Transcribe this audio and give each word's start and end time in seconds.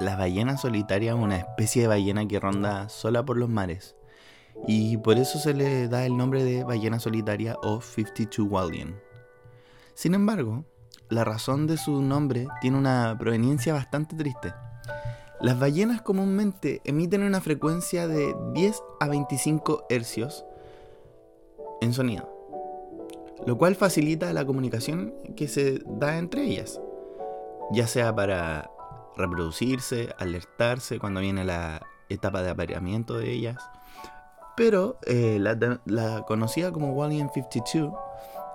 la 0.00 0.16
ballena 0.16 0.56
solitaria 0.56 1.12
es 1.12 1.18
una 1.18 1.36
especie 1.36 1.82
de 1.82 1.88
ballena 1.88 2.26
que 2.26 2.40
ronda 2.40 2.88
sola 2.88 3.22
por 3.22 3.36
los 3.36 3.50
mares. 3.50 3.96
Y 4.66 4.96
por 4.96 5.18
eso 5.18 5.38
se 5.38 5.54
le 5.54 5.88
da 5.88 6.06
el 6.06 6.16
nombre 6.16 6.42
de 6.42 6.64
ballena 6.64 6.98
solitaria 6.98 7.56
o 7.62 7.80
52 7.80 8.50
Wallian. 8.50 8.98
Sin 9.94 10.14
embargo, 10.14 10.64
la 11.10 11.24
razón 11.24 11.66
de 11.66 11.76
su 11.76 12.00
nombre 12.00 12.48
tiene 12.60 12.78
una 12.78 13.14
proveniencia 13.18 13.74
bastante 13.74 14.16
triste. 14.16 14.54
Las 15.40 15.58
ballenas 15.58 16.02
comúnmente 16.02 16.80
emiten 16.84 17.22
una 17.22 17.40
frecuencia 17.40 18.08
de 18.08 18.34
10 18.54 18.82
a 19.00 19.08
25 19.08 19.86
hercios 19.90 20.44
en 21.80 21.92
sonido, 21.92 22.28
lo 23.46 23.56
cual 23.58 23.74
facilita 23.74 24.32
la 24.32 24.44
comunicación 24.44 25.14
que 25.36 25.48
se 25.48 25.82
da 25.86 26.18
entre 26.18 26.44
ellas, 26.44 26.80
ya 27.72 27.86
sea 27.86 28.14
para 28.14 28.70
reproducirse, 29.16 30.14
alertarse 30.18 30.98
cuando 30.98 31.20
viene 31.20 31.44
la 31.44 31.82
etapa 32.08 32.42
de 32.42 32.50
apareamiento 32.50 33.18
de 33.18 33.30
ellas. 33.30 33.58
Pero 34.56 34.98
eh, 35.06 35.38
la, 35.40 36.22
conocida 36.26 36.72
como 36.72 36.92
Wallian 36.92 37.30
52 37.32 37.92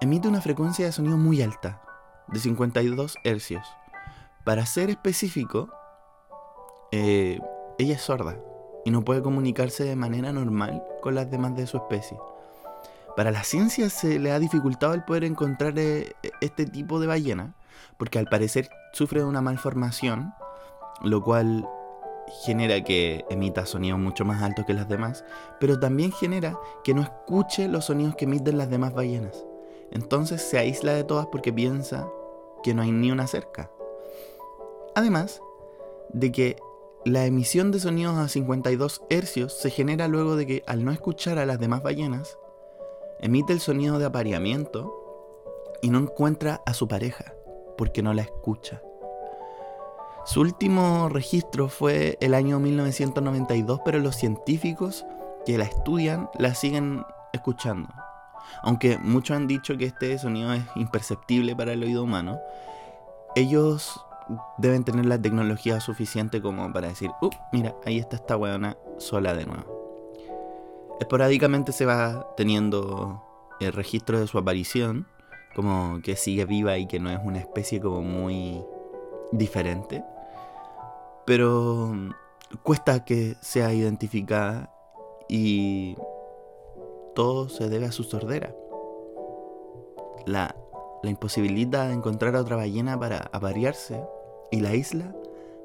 emite 0.02 0.28
una 0.28 0.42
frecuencia 0.42 0.86
de 0.86 0.92
sonido 0.92 1.18
muy 1.18 1.42
alta, 1.42 1.82
de 2.28 2.40
52 2.40 3.16
hercios. 3.24 3.66
Para 4.44 4.66
ser 4.66 4.90
específico, 4.90 5.70
eh, 6.92 7.40
ella 7.80 7.96
es 7.96 8.02
sorda 8.02 8.38
y 8.86 8.92
no 8.92 9.04
puede 9.04 9.24
comunicarse 9.24 9.84
de 9.84 9.96
manera 9.96 10.32
normal 10.32 10.84
con 11.02 11.16
las 11.16 11.32
demás 11.32 11.56
de 11.56 11.66
su 11.66 11.78
especie. 11.78 12.18
Para 13.16 13.32
la 13.32 13.44
ciencia 13.44 13.90
se 13.90 14.20
le 14.20 14.32
ha 14.32 14.40
dificultado 14.40 14.94
el 14.94 15.04
poder 15.04 15.24
encontrar 15.24 15.74
eh, 15.80 16.14
este 16.42 16.66
tipo 16.66 17.00
de 17.00 17.08
ballena, 17.08 17.56
porque 17.98 18.20
al 18.20 18.28
parecer 18.28 18.70
sufre 18.94 19.22
de 19.22 19.26
una 19.26 19.42
malformación, 19.42 20.34
lo 21.02 21.22
cual 21.24 21.68
genera 22.44 22.84
que 22.84 23.26
emita 23.30 23.66
sonidos 23.66 24.00
mucho 24.00 24.26
más 24.26 24.42
altos 24.42 24.66
que 24.66 24.74
las 24.74 24.90
demás, 24.90 25.24
pero 25.60 25.80
también 25.80 26.12
genera 26.12 26.58
que 26.84 26.94
no 26.94 27.02
escuche 27.02 27.68
los 27.68 27.86
sonidos 27.86 28.16
que 28.16 28.26
emiten 28.26 28.58
las 28.58 28.70
demás 28.70 28.94
ballenas. 28.94 29.46
Entonces 29.92 30.42
se 30.42 30.58
aísla 30.58 30.94
de 30.94 31.04
todas 31.04 31.28
porque 31.28 31.54
piensa 31.54 32.08
que 32.64 32.74
no 32.74 32.82
hay 32.82 32.92
ni 32.92 33.12
una 33.12 33.28
cerca. 33.28 33.70
Además 34.96 35.42
de 36.10 36.32
que 36.32 36.58
la 37.06 37.26
emisión 37.26 37.72
de 37.72 37.80
sonidos 37.80 38.18
a 38.18 38.28
52 38.28 39.04
hercios 39.10 39.54
se 39.54 39.70
genera 39.70 40.08
luego 40.08 40.36
de 40.36 40.48
que 40.48 40.64
al 40.66 40.84
no 40.84 40.92
escuchar 40.92 41.38
a 41.38 41.46
las 41.46 41.60
demás 41.60 41.84
ballenas, 41.84 42.40
emite 43.20 43.54
el 43.54 43.60
sonido 43.60 44.00
de 44.00 44.06
apareamiento 44.06 44.92
y 45.82 45.90
no 45.90 46.00
encuentra 46.00 46.64
a 46.66 46.74
su 46.74 46.88
pareja 46.88 47.36
porque 47.78 48.02
no 48.02 48.14
la 48.14 48.24
escucha. 48.24 48.82
Su 50.26 50.42
último 50.42 51.08
registro 51.08 51.70
fue 51.70 52.18
el 52.20 52.34
año 52.34 52.60
1992, 52.60 53.82
pero 53.86 54.00
los 54.00 54.16
científicos 54.16 55.06
que 55.46 55.56
la 55.60 55.66
estudian 55.66 56.32
la 56.40 56.56
siguen 56.56 57.06
escuchando. 57.32 57.90
Aunque 58.64 58.98
muchos 58.98 59.38
han 59.38 59.46
dicho 59.46 59.78
que 59.78 59.86
este 59.86 60.18
sonido 60.18 60.52
es 60.52 60.64
imperceptible 60.76 61.56
para 61.56 61.74
el 61.74 61.84
oído 61.84 62.02
humano, 62.02 62.40
ellos 63.36 64.04
deben 64.58 64.84
tener 64.84 65.06
la 65.06 65.22
tecnología 65.22 65.80
suficiente 65.80 66.42
como 66.42 66.74
para 66.74 66.88
decir, 66.88 67.12
uh, 67.22 67.30
mira, 67.52 67.76
ahí 67.86 68.00
está 68.00 68.16
esta 68.16 68.36
weona 68.36 68.78
sola 68.98 69.36
de 69.36 69.46
nuevo. 69.46 70.10
Esporádicamente 71.00 71.72
se 71.72 71.86
va 71.86 72.34
teniendo 72.36 73.24
el 73.60 73.74
registro 73.74 74.20
de 74.20 74.26
su 74.26 74.40
aparición, 74.40 75.06
como 75.56 76.02
que 76.02 76.16
sigue 76.16 76.46
viva 76.46 76.80
y 76.80 76.88
que 76.88 77.00
no 77.00 77.12
es 77.12 77.20
una 77.24 77.38
especie 77.38 77.80
como 77.80 78.02
muy 78.02 78.66
diferente 79.32 80.04
pero 81.26 81.92
mm, 81.94 82.10
cuesta 82.64 83.04
que 83.04 83.36
sea 83.42 83.74
identificada 83.74 84.72
y 85.28 85.96
todo 87.16 87.50
se 87.50 87.70
debe 87.70 87.86
a 87.86 87.92
su 87.92 88.04
sordera. 88.04 88.56
La, 90.26 90.56
imposibilidad 91.04 91.88
de 91.88 91.94
encontrar 91.94 92.36
a 92.36 92.42
otra 92.42 92.56
ballena 92.56 93.00
para 93.00 93.30
aparearse 93.32 94.02
y 94.52 94.60
la 94.60 94.74
isla 94.74 95.16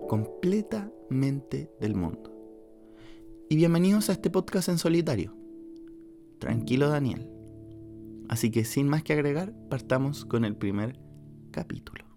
completamente 0.06 1.72
del 1.81 1.94
mundo. 1.94 2.31
Y 3.49 3.56
bienvenidos 3.56 4.10
a 4.10 4.12
este 4.12 4.28
podcast 4.28 4.69
en 4.69 4.76
solitario. 4.76 5.34
Tranquilo 6.38 6.91
Daniel. 6.91 7.31
Así 8.28 8.50
que 8.50 8.66
sin 8.66 8.87
más 8.87 9.03
que 9.03 9.15
agregar, 9.15 9.54
partamos 9.70 10.26
con 10.26 10.44
el 10.44 10.56
primer 10.56 11.00
capítulo. 11.53 12.09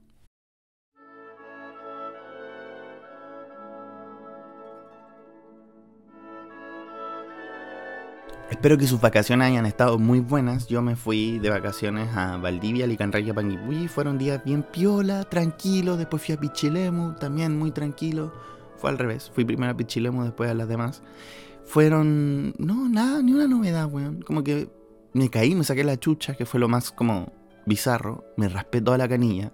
Espero 8.53 8.77
que 8.77 8.85
sus 8.85 9.01
vacaciones 9.01 9.47
hayan 9.47 9.65
estado 9.65 9.97
muy 9.97 10.19
buenas. 10.19 10.67
Yo 10.67 10.83
me 10.83 10.95
fui 10.95 11.39
de 11.39 11.49
vacaciones 11.49 12.15
a 12.15 12.37
Valdivia, 12.37 12.85
Licanraya, 12.85 13.33
Panguipulli. 13.33 13.87
Fueron 13.87 14.19
días 14.19 14.43
bien 14.45 14.61
piola, 14.61 15.23
tranquilo. 15.23 15.97
Después 15.97 16.23
fui 16.23 16.35
a 16.35 16.39
Pichilemu, 16.39 17.15
también 17.15 17.57
muy 17.57 17.71
tranquilo. 17.71 18.31
Fue 18.77 18.91
al 18.91 18.99
revés. 18.99 19.31
Fui 19.33 19.43
primero 19.43 19.71
a 19.71 19.75
Pichilemu, 19.75 20.23
después 20.23 20.51
a 20.51 20.53
las 20.53 20.67
demás. 20.67 21.01
Fueron... 21.65 22.53
No, 22.59 22.87
nada, 22.87 23.23
ni 23.23 23.33
una 23.33 23.47
novedad, 23.47 23.91
weón. 23.91 24.21
Como 24.21 24.43
que 24.43 24.69
me 25.13 25.31
caí, 25.31 25.55
me 25.55 25.63
saqué 25.63 25.83
la 25.83 25.97
chucha, 25.97 26.35
que 26.35 26.45
fue 26.45 26.59
lo 26.59 26.67
más 26.67 26.91
como 26.91 27.33
bizarro. 27.65 28.23
Me 28.37 28.49
raspé 28.49 28.81
toda 28.81 28.99
la 28.99 29.09
canilla. 29.09 29.51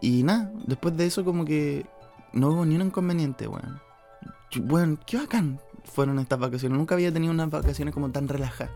Y 0.00 0.22
nada, 0.22 0.50
después 0.66 0.96
de 0.96 1.04
eso 1.04 1.26
como 1.26 1.44
que 1.44 1.84
no 2.32 2.52
hubo 2.52 2.64
ni 2.64 2.74
un 2.74 2.86
inconveniente, 2.86 3.46
weón. 3.46 3.82
Bueno, 4.64 4.98
qué 5.06 5.18
bacán 5.18 5.60
fueron 5.92 6.18
estas 6.18 6.38
vacaciones. 6.38 6.78
Nunca 6.78 6.94
había 6.94 7.12
tenido 7.12 7.32
unas 7.32 7.50
vacaciones 7.50 7.94
como 7.94 8.10
tan 8.10 8.28
relajadas. 8.28 8.72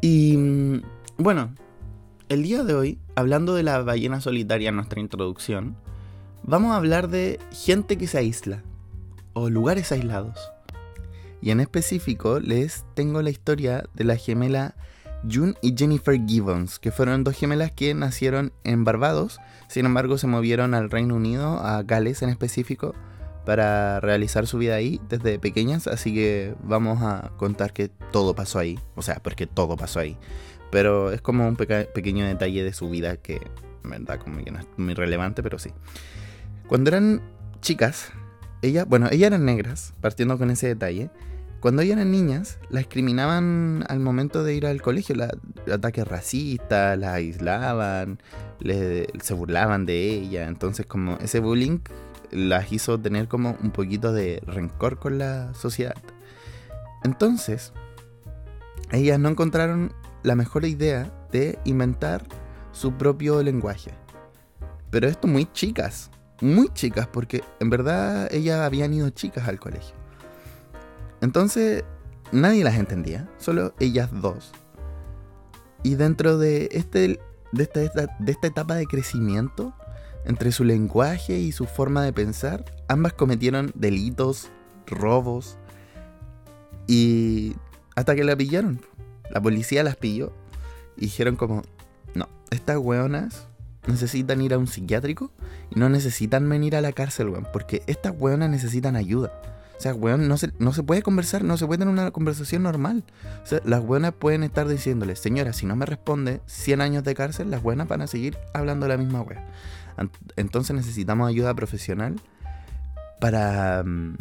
Y 0.00 0.36
mm, 0.36 0.82
bueno, 1.18 1.54
el 2.28 2.42
día 2.42 2.64
de 2.64 2.74
hoy, 2.74 2.98
hablando 3.14 3.54
de 3.54 3.62
la 3.62 3.82
ballena 3.82 4.20
solitaria 4.20 4.68
en 4.68 4.76
nuestra 4.76 5.00
introducción, 5.00 5.76
vamos 6.42 6.72
a 6.72 6.76
hablar 6.76 7.08
de 7.08 7.38
gente 7.52 7.96
que 7.98 8.06
se 8.06 8.18
aísla 8.18 8.62
o 9.32 9.50
lugares 9.50 9.92
aislados. 9.92 10.38
Y 11.42 11.50
en 11.50 11.60
específico 11.60 12.40
les 12.40 12.84
tengo 12.94 13.20
la 13.20 13.30
historia 13.30 13.84
de 13.94 14.04
la 14.04 14.16
gemela 14.16 14.74
June 15.30 15.54
y 15.62 15.74
Jennifer 15.76 16.18
Gibbons, 16.26 16.78
que 16.78 16.90
fueron 16.90 17.24
dos 17.24 17.34
gemelas 17.34 17.72
que 17.72 17.94
nacieron 17.94 18.52
en 18.62 18.84
Barbados, 18.84 19.40
sin 19.68 19.86
embargo 19.86 20.18
se 20.18 20.26
movieron 20.26 20.74
al 20.74 20.90
Reino 20.90 21.16
Unido, 21.16 21.60
a 21.60 21.82
Gales 21.82 22.22
en 22.22 22.28
específico, 22.28 22.94
para 23.44 24.00
realizar 24.00 24.46
su 24.46 24.58
vida 24.58 24.74
ahí 24.74 25.00
desde 25.08 25.38
pequeñas, 25.38 25.86
así 25.86 26.14
que 26.14 26.54
vamos 26.62 27.02
a 27.02 27.32
contar 27.36 27.72
que 27.72 27.88
todo 27.88 28.34
pasó 28.34 28.58
ahí, 28.58 28.78
o 28.94 29.02
sea, 29.02 29.16
porque 29.22 29.46
todo 29.46 29.76
pasó 29.76 30.00
ahí, 30.00 30.16
pero 30.70 31.12
es 31.12 31.20
como 31.20 31.46
un 31.46 31.56
pequeño 31.56 32.26
detalle 32.26 32.64
de 32.64 32.72
su 32.72 32.88
vida 32.88 33.16
que, 33.16 33.40
en 33.84 33.90
verdad, 33.90 34.18
como 34.18 34.42
que 34.42 34.50
no 34.50 34.60
es 34.60 34.66
muy 34.76 34.94
relevante, 34.94 35.42
pero 35.42 35.58
sí. 35.58 35.70
Cuando 36.66 36.88
eran 36.88 37.20
chicas, 37.60 38.10
ellas, 38.62 38.86
bueno, 38.88 39.08
ellas 39.10 39.28
eran 39.28 39.44
negras, 39.44 39.94
partiendo 40.00 40.38
con 40.38 40.50
ese 40.50 40.68
detalle. 40.68 41.10
Cuando 41.60 41.82
ellas 41.82 41.96
eran 41.96 42.10
niñas, 42.10 42.58
las 42.68 42.82
discriminaban 42.82 43.84
al 43.88 44.00
momento 44.00 44.44
de 44.44 44.54
ir 44.54 44.66
al 44.66 44.82
colegio, 44.82 45.14
la, 45.14 45.30
ataques 45.72 46.06
racistas, 46.06 46.98
las 46.98 47.14
aislaban, 47.14 48.18
se 49.22 49.34
burlaban 49.34 49.86
de 49.86 50.10
ella, 50.10 50.46
entonces 50.46 50.86
como 50.86 51.16
ese 51.18 51.40
bullying 51.40 51.78
las 52.30 52.72
hizo 52.72 52.98
tener 52.98 53.28
como 53.28 53.56
un 53.62 53.70
poquito 53.70 54.12
de 54.12 54.42
rencor 54.46 54.98
con 54.98 55.18
la 55.18 55.54
sociedad. 55.54 55.94
Entonces, 57.02 57.72
ellas 58.90 59.18
no 59.18 59.28
encontraron 59.28 59.92
la 60.22 60.34
mejor 60.34 60.64
idea 60.64 61.12
de 61.30 61.58
inventar 61.64 62.24
su 62.72 62.92
propio 62.94 63.42
lenguaje. 63.42 63.92
Pero 64.90 65.08
esto 65.08 65.26
muy 65.26 65.46
chicas, 65.52 66.10
muy 66.40 66.68
chicas, 66.68 67.06
porque 67.06 67.42
en 67.60 67.70
verdad 67.70 68.32
ellas 68.32 68.60
habían 68.60 68.94
ido 68.94 69.10
chicas 69.10 69.48
al 69.48 69.58
colegio. 69.58 69.94
Entonces, 71.20 71.84
nadie 72.32 72.64
las 72.64 72.76
entendía, 72.76 73.28
solo 73.38 73.74
ellas 73.80 74.10
dos. 74.12 74.52
Y 75.82 75.96
dentro 75.96 76.38
de, 76.38 76.68
este, 76.72 77.20
de, 77.52 77.62
esta, 77.62 78.16
de 78.18 78.32
esta 78.32 78.46
etapa 78.46 78.74
de 78.74 78.86
crecimiento, 78.86 79.74
entre 80.24 80.52
su 80.52 80.64
lenguaje 80.64 81.38
y 81.38 81.52
su 81.52 81.66
forma 81.66 82.02
de 82.02 82.12
pensar, 82.12 82.64
ambas 82.88 83.12
cometieron 83.12 83.72
delitos, 83.74 84.50
robos 84.86 85.58
y 86.86 87.56
hasta 87.94 88.14
que 88.14 88.24
la 88.24 88.36
pillaron. 88.36 88.80
La 89.30 89.40
policía 89.40 89.82
las 89.82 89.96
pilló 89.96 90.32
y 90.96 91.02
dijeron 91.02 91.36
como, 91.36 91.62
no, 92.14 92.28
estas 92.50 92.78
weonas 92.78 93.48
necesitan 93.86 94.40
ir 94.40 94.54
a 94.54 94.58
un 94.58 94.66
psiquiátrico 94.66 95.30
y 95.70 95.78
no 95.78 95.88
necesitan 95.88 96.48
venir 96.48 96.76
a 96.76 96.80
la 96.80 96.92
cárcel, 96.92 97.28
weón, 97.28 97.46
porque 97.52 97.82
estas 97.86 98.14
weonas 98.18 98.50
necesitan 98.50 98.96
ayuda. 98.96 99.32
O 99.76 99.80
sea, 99.80 99.92
weón, 99.94 100.28
no 100.28 100.36
se, 100.36 100.52
no 100.58 100.72
se 100.72 100.82
puede 100.82 101.02
conversar, 101.02 101.42
no 101.42 101.56
se 101.56 101.66
puede 101.66 101.78
tener 101.78 101.92
una 101.92 102.10
conversación 102.12 102.62
normal. 102.62 103.04
O 103.42 103.46
sea, 103.46 103.60
las 103.64 103.84
buenas 103.84 104.12
pueden 104.12 104.44
estar 104.44 104.68
diciéndole, 104.68 105.16
señora, 105.16 105.52
si 105.52 105.66
no 105.66 105.74
me 105.74 105.84
responde 105.84 106.40
100 106.46 106.80
años 106.80 107.04
de 107.04 107.14
cárcel, 107.14 107.50
las 107.50 107.62
buenas 107.62 107.88
van 107.88 108.02
a 108.02 108.06
seguir 108.06 108.38
hablando 108.54 108.86
la 108.86 108.96
misma 108.96 109.22
wea. 109.22 109.44
Entonces 110.36 110.74
necesitamos 110.74 111.28
ayuda 111.28 111.54
profesional 111.54 112.16
para, 113.20 113.82
mm, 113.84 114.16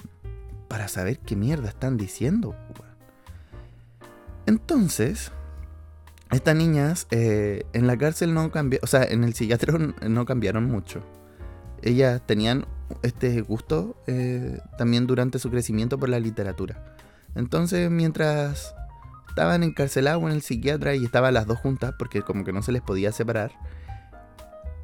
para 0.67 0.87
saber 0.87 1.19
qué 1.19 1.35
mierda 1.35 1.69
están 1.69 1.97
diciendo. 1.97 2.55
Entonces, 4.45 5.31
estas 6.31 6.55
niñas 6.55 7.07
eh, 7.11 7.63
en 7.73 7.87
la 7.87 7.97
cárcel 7.97 8.33
no 8.33 8.51
cambiaron, 8.51 8.83
o 8.83 8.87
sea, 8.87 9.03
en 9.03 9.23
el 9.23 9.33
psiquiatra 9.33 9.77
no 9.77 10.25
cambiaron 10.25 10.65
mucho. 10.65 11.01
Ellas 11.81 12.21
tenían 12.25 12.65
este 13.01 13.41
gusto 13.41 13.95
eh, 14.07 14.59
también 14.77 15.07
durante 15.07 15.39
su 15.39 15.49
crecimiento 15.49 15.97
por 15.97 16.09
la 16.09 16.19
literatura. 16.19 16.95
Entonces, 17.35 17.89
mientras 17.89 18.75
estaban 19.29 19.63
encarceladas 19.63 20.21
en 20.21 20.29
el 20.29 20.41
psiquiatra 20.41 20.95
y 20.95 21.05
estaban 21.05 21.33
las 21.33 21.47
dos 21.47 21.57
juntas, 21.57 21.93
porque 21.97 22.21
como 22.21 22.43
que 22.43 22.53
no 22.53 22.61
se 22.61 22.71
les 22.71 22.81
podía 22.81 23.11
separar, 23.11 23.51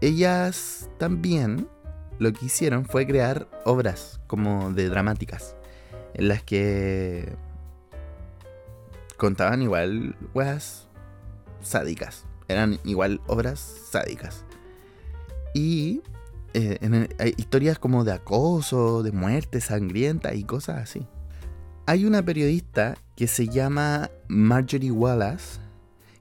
ellas 0.02 0.90
también 0.98 1.68
lo 2.20 2.34
que 2.34 2.46
hicieron 2.46 2.86
fue 2.86 3.08
crear 3.08 3.48
obras 3.66 4.20
como 4.28 4.72
de 4.72 4.90
dramáticas, 4.90 5.56
en 6.14 6.28
las 6.28 6.44
que 6.44 7.34
contaban 9.18 9.62
igual 9.62 10.16
weas 10.34 10.88
sádicas, 11.62 12.26
eran 12.48 12.80
igual 12.84 13.22
obras 13.28 13.60
sádicas. 13.92 14.46
Y 15.54 16.02
eh, 16.54 17.08
hay 17.20 17.34
historias 17.38 17.80
como 17.80 18.04
de 18.04 18.14
acoso, 18.14 19.04
de 19.04 19.12
muerte 19.12 19.62
sangrienta 19.62 20.34
y 20.34 20.44
cosas 20.44 20.78
así. 20.78 21.08
Hay 21.86 22.06
una 22.06 22.24
periodista 22.24 22.98
que 23.16 23.28
se 23.28 23.48
llama 23.48 24.12
Marjorie 24.28 24.92
Wallace, 24.92 25.60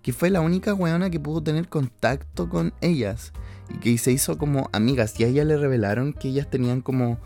que 0.02 0.12
fue 0.12 0.30
la 0.30 0.40
única 0.40 0.74
weona 0.74 1.10
que 1.10 1.20
pudo 1.20 1.42
tener 1.42 1.68
contacto 1.68 2.48
con 2.48 2.72
ellas 2.80 3.32
que 3.80 3.96
se 3.98 4.12
hizo 4.12 4.38
como 4.38 4.68
amigas 4.72 5.18
y 5.18 5.24
a 5.24 5.28
ella 5.28 5.44
le 5.44 5.56
revelaron 5.56 6.12
que 6.12 6.28
ellas 6.28 6.50
tenían 6.50 6.80
como 6.80 7.18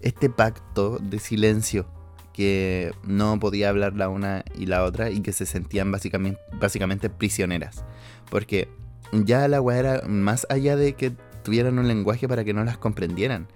este 0.00 0.30
pacto 0.30 0.98
de 0.98 1.18
silencio 1.18 1.86
que 2.32 2.92
no 3.04 3.38
podía 3.38 3.68
hablar 3.68 3.94
la 3.94 4.08
una 4.08 4.44
y 4.58 4.66
la 4.66 4.84
otra 4.84 5.10
y 5.10 5.20
que 5.20 5.32
se 5.32 5.44
sentían 5.44 5.92
básicamente, 5.92 6.40
básicamente 6.58 7.10
prisioneras 7.10 7.84
porque 8.30 8.68
ya 9.12 9.46
la 9.48 9.60
weá 9.60 9.78
era 9.78 10.02
más 10.08 10.46
allá 10.48 10.76
de 10.76 10.94
que 10.94 11.12
tuvieran 11.42 11.78
un 11.78 11.88
lenguaje 11.88 12.26
para 12.28 12.44
que 12.44 12.54
no 12.54 12.64
las 12.64 12.78
comprendieran 12.78 13.48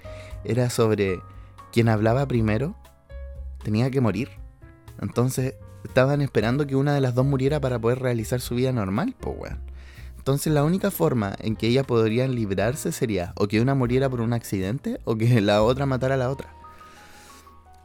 era 0.44 0.70
sobre 0.70 1.20
quien 1.72 1.88
hablaba 1.88 2.26
primero 2.26 2.76
tenía 3.66 3.90
que 3.90 4.00
morir. 4.00 4.30
Entonces 5.00 5.54
estaban 5.84 6.20
esperando 6.20 6.66
que 6.66 6.76
una 6.76 6.94
de 6.94 7.00
las 7.00 7.14
dos 7.14 7.26
muriera 7.26 7.60
para 7.60 7.78
poder 7.78 7.98
realizar 7.98 8.40
su 8.40 8.54
vida 8.54 8.70
normal, 8.70 9.14
pues 9.18 9.36
weón. 9.36 9.58
Entonces 10.26 10.52
la 10.52 10.64
única 10.64 10.90
forma 10.90 11.37
en 11.38 11.55
que 11.55 11.69
ellas 11.69 11.87
podrían 11.87 12.34
librarse 12.34 12.90
sería 12.90 13.32
o 13.37 13.46
que 13.46 13.61
una 13.61 13.76
muriera 13.76 14.11
por 14.11 14.20
un 14.20 14.32
accidente 14.32 15.00
o 15.05 15.14
que 15.14 15.40
la 15.40 15.62
otra 15.62 15.87
matara 15.87 16.17
a 16.17 16.19
la 16.19 16.31
otra. 16.31 16.52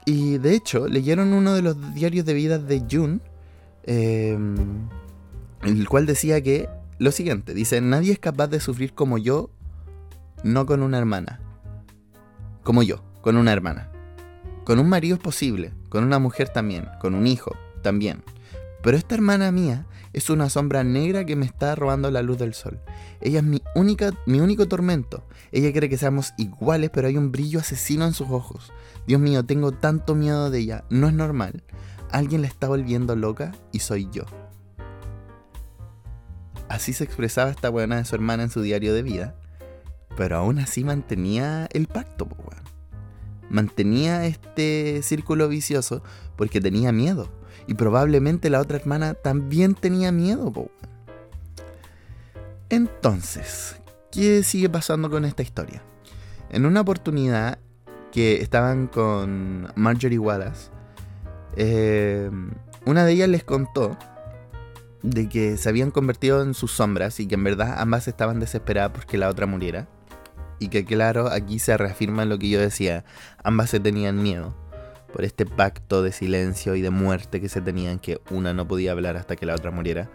Y 0.08 0.40
de 0.40 0.56
hecho, 0.56 0.88
leyeron 0.88 1.34
uno 1.34 1.54
de 1.54 1.62
los 1.62 1.94
diarios 1.94 2.26
de 2.26 2.34
vida 2.34 2.58
de 2.58 2.84
June, 2.90 3.20
en 3.84 4.90
el 5.62 5.88
cual 5.88 6.08
decía 6.08 6.42
que 6.42 6.68
lo 6.98 7.12
siguiente, 7.12 7.54
dice, 7.54 7.80
nadie 7.80 8.12
es 8.12 8.18
capaz 8.18 8.48
de 8.48 8.60
sufrir 8.60 8.96
como 8.96 9.20
yo, 9.20 9.52
no 10.44 10.66
con 10.66 10.82
una 10.82 10.98
hermana. 10.98 11.40
Como 12.64 12.82
yo, 12.82 13.04
con 13.22 13.38
una 13.38 13.54
hermana. 13.54 13.92
Con 14.64 14.80
un 14.80 14.90
marido 14.90 15.18
es 15.18 15.22
posible, 15.22 15.76
con 15.90 16.04
una 16.04 16.18
mujer 16.18 16.50
también, 16.50 16.88
con 17.02 17.14
un 17.14 17.28
hijo 17.28 17.56
también. 17.84 18.24
Pero 18.82 18.98
esta 18.98 19.16
hermana 19.16 19.52
mía 19.52 19.86
es 20.14 20.30
una 20.30 20.50
sombra 20.50 20.84
negra 20.84 21.26
que 21.26 21.36
me 21.36 21.46
está 21.46 21.76
robando 21.76 22.10
la 22.12 22.22
luz 22.22 22.38
del 22.38 22.54
sol. 22.54 22.80
Ella 23.22 23.40
es 23.40 23.46
mi, 23.46 23.62
única, 23.76 24.12
mi 24.26 24.40
único 24.40 24.68
tormento. 24.68 25.24
Ella 25.52 25.72
cree 25.72 25.90
que 25.90 25.98
seamos 25.98 26.34
iguales, 26.38 26.90
pero 26.92 27.08
hay 27.08 27.18
un 27.18 27.32
brillo 27.32 27.60
asesino 27.60 28.06
en 28.06 28.14
sus 28.14 28.30
ojos. 28.30 28.74
Dios 29.08 29.22
mío, 29.22 29.46
tengo 29.46 29.72
tanto 29.72 30.16
miedo 30.16 30.50
de 30.50 30.60
ella. 30.60 30.84
No 30.90 31.08
es 31.08 31.14
normal. 31.14 31.64
Alguien 32.12 32.42
la 32.42 32.48
está 32.48 32.68
volviendo 32.68 33.16
loca 33.16 33.54
y 33.72 33.80
soy 33.80 34.10
yo. 34.12 34.24
Así 36.68 36.94
se 36.94 37.04
expresaba 37.04 37.52
esta 37.52 37.70
buena 37.70 37.98
de 37.98 38.06
su 38.06 38.16
hermana 38.16 38.44
en 38.44 38.50
su 38.50 38.62
diario 38.62 38.94
de 38.94 39.04
vida. 39.04 39.36
Pero 40.18 40.38
aún 40.38 40.60
así 40.60 40.84
mantenía 40.84 41.68
el 41.72 41.88
pacto, 41.88 42.28
mantenía 43.50 44.26
este 44.26 45.02
círculo 45.04 45.48
vicioso 45.48 46.04
porque 46.36 46.60
tenía 46.60 46.92
miedo. 46.92 47.30
Y 47.68 47.76
probablemente 47.76 48.50
la 48.50 48.60
otra 48.60 48.78
hermana 48.78 49.14
también 49.14 49.76
tenía 49.76 50.12
miedo. 50.12 50.52
Entonces, 52.70 53.80
¿qué 54.12 54.44
sigue 54.44 54.70
pasando 54.70 55.10
con 55.10 55.26
esta 55.26 55.44
historia? 55.44 55.84
En 56.50 56.66
una 56.66 56.82
oportunidad 56.82 57.60
que 58.12 58.42
estaban 58.42 58.88
con 58.88 59.72
Marjorie 59.76 60.20
Wallace, 60.20 60.70
eh, 61.56 62.30
una 62.86 63.06
de 63.06 63.12
ellas 63.14 63.30
les 63.30 63.44
contó 63.44 63.98
de 65.04 65.30
que 65.30 65.58
se 65.58 65.70
habían 65.70 65.92
convertido 65.92 66.42
en 66.42 66.54
sus 66.54 66.72
sombras 66.72 67.20
y 67.20 67.28
que 67.28 67.36
en 67.36 67.44
verdad 67.44 67.76
ambas 67.78 68.08
estaban 68.08 68.40
desesperadas 68.40 68.92
porque 68.92 69.18
la 69.18 69.30
otra 69.30 69.48
muriera 69.48 69.88
y 70.60 70.68
que 70.68 70.86
claro, 70.86 71.28
aquí 71.28 71.58
se 71.58 71.76
reafirma 71.76 72.26
lo 72.26 72.38
que 72.38 72.50
yo 72.50 72.60
decía, 72.60 73.04
ambas 73.44 73.72
se 73.72 73.80
tenían 73.80 74.22
miedo 74.22 74.56
por 75.12 75.24
este 75.24 75.46
pacto 75.46 76.02
de 76.02 76.12
silencio 76.12 76.76
y 76.76 76.82
de 76.82 76.90
muerte 76.90 77.42
que 77.42 77.50
se 77.50 77.62
tenían, 77.62 78.00
que 78.00 78.20
una 78.30 78.54
no 78.54 78.68
podía 78.68 78.92
hablar 78.92 79.18
hasta 79.18 79.36
que 79.36 79.46
la 79.46 79.56
otra 79.56 79.72
muriera. 79.72 80.10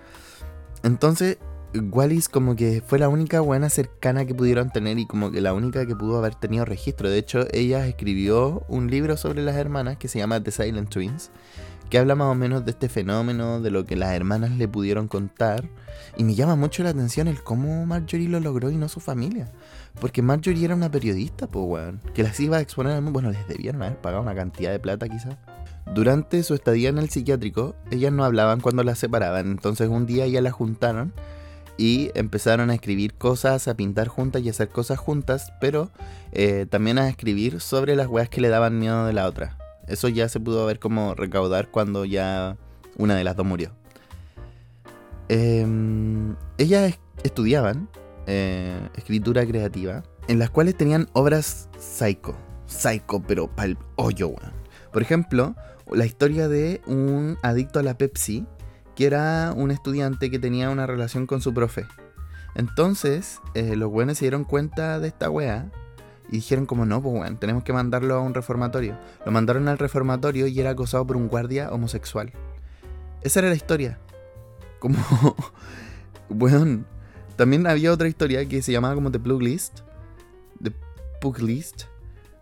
Entonces, 0.82 1.38
Wallis 1.74 2.28
como 2.28 2.56
que 2.56 2.82
fue 2.86 2.98
la 2.98 3.08
única 3.08 3.40
buena 3.40 3.68
cercana 3.68 4.24
que 4.24 4.34
pudieron 4.34 4.70
tener 4.70 4.98
y 4.98 5.06
como 5.06 5.30
que 5.30 5.40
la 5.40 5.52
única 5.52 5.86
que 5.86 5.96
pudo 5.96 6.18
haber 6.18 6.34
tenido 6.34 6.64
registro. 6.64 7.10
De 7.10 7.18
hecho, 7.18 7.46
ella 7.52 7.86
escribió 7.86 8.64
un 8.68 8.90
libro 8.90 9.16
sobre 9.16 9.42
las 9.42 9.56
hermanas 9.56 9.96
que 9.96 10.08
se 10.08 10.18
llama 10.18 10.42
The 10.42 10.50
Silent 10.50 10.88
Twins, 10.88 11.30
que 11.88 11.98
habla 11.98 12.14
más 12.14 12.28
o 12.28 12.34
menos 12.34 12.64
de 12.64 12.72
este 12.72 12.88
fenómeno, 12.88 13.60
de 13.60 13.70
lo 13.70 13.84
que 13.84 13.96
las 13.96 14.14
hermanas 14.14 14.52
le 14.52 14.68
pudieron 14.68 15.08
contar. 15.08 15.68
Y 16.16 16.24
me 16.24 16.34
llama 16.34 16.56
mucho 16.56 16.82
la 16.82 16.90
atención 16.90 17.28
el 17.28 17.42
cómo 17.42 17.86
Marjorie 17.86 18.28
lo 18.28 18.40
logró 18.40 18.70
y 18.70 18.76
no 18.76 18.88
su 18.88 19.00
familia. 19.00 19.52
Porque 20.00 20.22
Marjorie 20.22 20.64
era 20.64 20.74
una 20.74 20.90
periodista, 20.90 21.46
pues, 21.46 21.64
weón. 21.66 22.00
Que 22.14 22.22
las 22.22 22.38
iba 22.40 22.56
a 22.56 22.60
exponer 22.60 22.92
al 22.92 23.02
mundo. 23.02 23.20
Bueno, 23.20 23.30
les 23.30 23.46
debieron 23.46 23.82
haber 23.82 24.00
pagado 24.00 24.22
una 24.22 24.34
cantidad 24.34 24.70
de 24.70 24.78
plata, 24.78 25.08
quizás. 25.08 25.36
Durante 25.94 26.42
su 26.42 26.54
estadía 26.54 26.88
en 26.88 26.98
el 26.98 27.10
psiquiátrico, 27.10 27.76
ellas 27.90 28.12
no 28.12 28.24
hablaban 28.24 28.60
cuando 28.60 28.82
las 28.82 28.98
separaban. 28.98 29.46
Entonces, 29.46 29.88
un 29.88 30.06
día 30.06 30.26
ya 30.26 30.40
las 30.40 30.52
juntaron 30.52 31.12
y 31.78 32.10
empezaron 32.14 32.70
a 32.70 32.74
escribir 32.74 33.14
cosas, 33.14 33.68
a 33.68 33.76
pintar 33.76 34.08
juntas 34.08 34.42
y 34.42 34.48
a 34.48 34.50
hacer 34.50 34.70
cosas 34.70 34.98
juntas. 34.98 35.52
Pero 35.60 35.90
eh, 36.32 36.66
también 36.68 36.98
a 36.98 37.08
escribir 37.08 37.60
sobre 37.60 37.94
las 37.94 38.08
weas 38.08 38.28
que 38.28 38.40
le 38.40 38.48
daban 38.48 38.78
miedo 38.78 39.06
de 39.06 39.12
la 39.12 39.26
otra. 39.26 39.56
Eso 39.86 40.08
ya 40.08 40.28
se 40.28 40.40
pudo 40.40 40.66
ver 40.66 40.78
como 40.78 41.14
recaudar 41.14 41.70
cuando 41.70 42.04
ya 42.04 42.56
una 42.96 43.14
de 43.14 43.24
las 43.24 43.36
dos 43.36 43.46
murió. 43.46 43.72
Em, 45.28 46.36
ellas 46.58 46.98
estudiaban 47.22 47.88
eh, 48.26 48.88
escritura 48.96 49.46
creativa, 49.46 50.02
en 50.28 50.38
las 50.38 50.50
cuales 50.50 50.76
tenían 50.76 51.08
obras 51.12 51.68
psycho. 51.78 52.36
Psycho, 52.66 53.22
pero 53.26 53.48
pa'l 53.48 53.78
hoyo, 53.96 54.28
weón. 54.28 54.52
Por 54.92 55.02
ejemplo, 55.02 55.54
la 55.92 56.06
historia 56.06 56.48
de 56.48 56.80
un 56.86 57.38
adicto 57.42 57.78
a 57.78 57.82
la 57.82 57.96
Pepsi, 57.96 58.44
que 58.96 59.06
era 59.06 59.52
un 59.54 59.70
estudiante 59.70 60.30
que 60.30 60.38
tenía 60.38 60.70
una 60.70 60.86
relación 60.86 61.26
con 61.26 61.40
su 61.40 61.54
profe. 61.54 61.86
Entonces, 62.56 63.40
eh, 63.54 63.76
los 63.76 63.90
buenos 63.90 64.18
se 64.18 64.24
dieron 64.24 64.44
cuenta 64.44 64.98
de 64.98 65.08
esta 65.08 65.30
wea 65.30 65.70
y 66.28 66.36
dijeron 66.36 66.66
como 66.66 66.86
no, 66.86 67.02
pues 67.02 67.14
bueno, 67.14 67.36
tenemos 67.38 67.62
que 67.62 67.72
mandarlo 67.72 68.14
a 68.14 68.20
un 68.20 68.34
reformatorio. 68.34 68.98
Lo 69.24 69.32
mandaron 69.32 69.68
al 69.68 69.78
reformatorio 69.78 70.46
y 70.46 70.58
era 70.58 70.70
acosado 70.70 71.06
por 71.06 71.16
un 71.16 71.28
guardia 71.28 71.70
homosexual. 71.70 72.32
Esa 73.22 73.40
era 73.40 73.48
la 73.48 73.54
historia. 73.54 73.98
Como, 74.78 74.98
bueno, 76.28 76.84
también 77.36 77.66
había 77.66 77.92
otra 77.92 78.08
historia 78.08 78.46
que 78.46 78.62
se 78.62 78.72
llamaba 78.72 78.94
como 78.94 79.10
The 79.10 79.20
Plug 79.20 79.42
List. 79.42 79.80
The 80.62 80.72
Pug 81.20 81.40
List. 81.40 81.84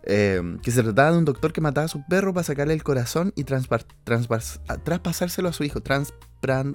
Eh, 0.06 0.58
que 0.62 0.70
se 0.70 0.82
trataba 0.82 1.12
de 1.12 1.18
un 1.18 1.24
doctor 1.24 1.52
que 1.52 1.62
mataba 1.62 1.86
a 1.86 1.88
su 1.88 2.04
perro 2.06 2.34
para 2.34 2.44
sacarle 2.44 2.74
el 2.74 2.82
corazón 2.82 3.32
y 3.36 3.44
traspasárselo 3.44 5.48
a 5.48 5.52
su 5.52 5.64
hijo. 5.64 5.80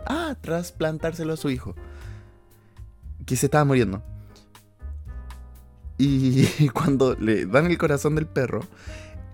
ah, 0.06 0.36
trasplantárselo 0.42 1.34
a 1.34 1.38
su 1.38 1.50
hijo. 1.50 1.76
Que 3.26 3.36
se 3.36 3.48
estaba 3.48 3.66
muriendo. 3.66 4.04
Y 6.00 6.70
cuando 6.74 7.16
le 7.16 7.46
dan 7.46 7.68
el 7.68 7.78
corazón 7.78 8.16
del 8.16 8.26
perro, 8.26 8.62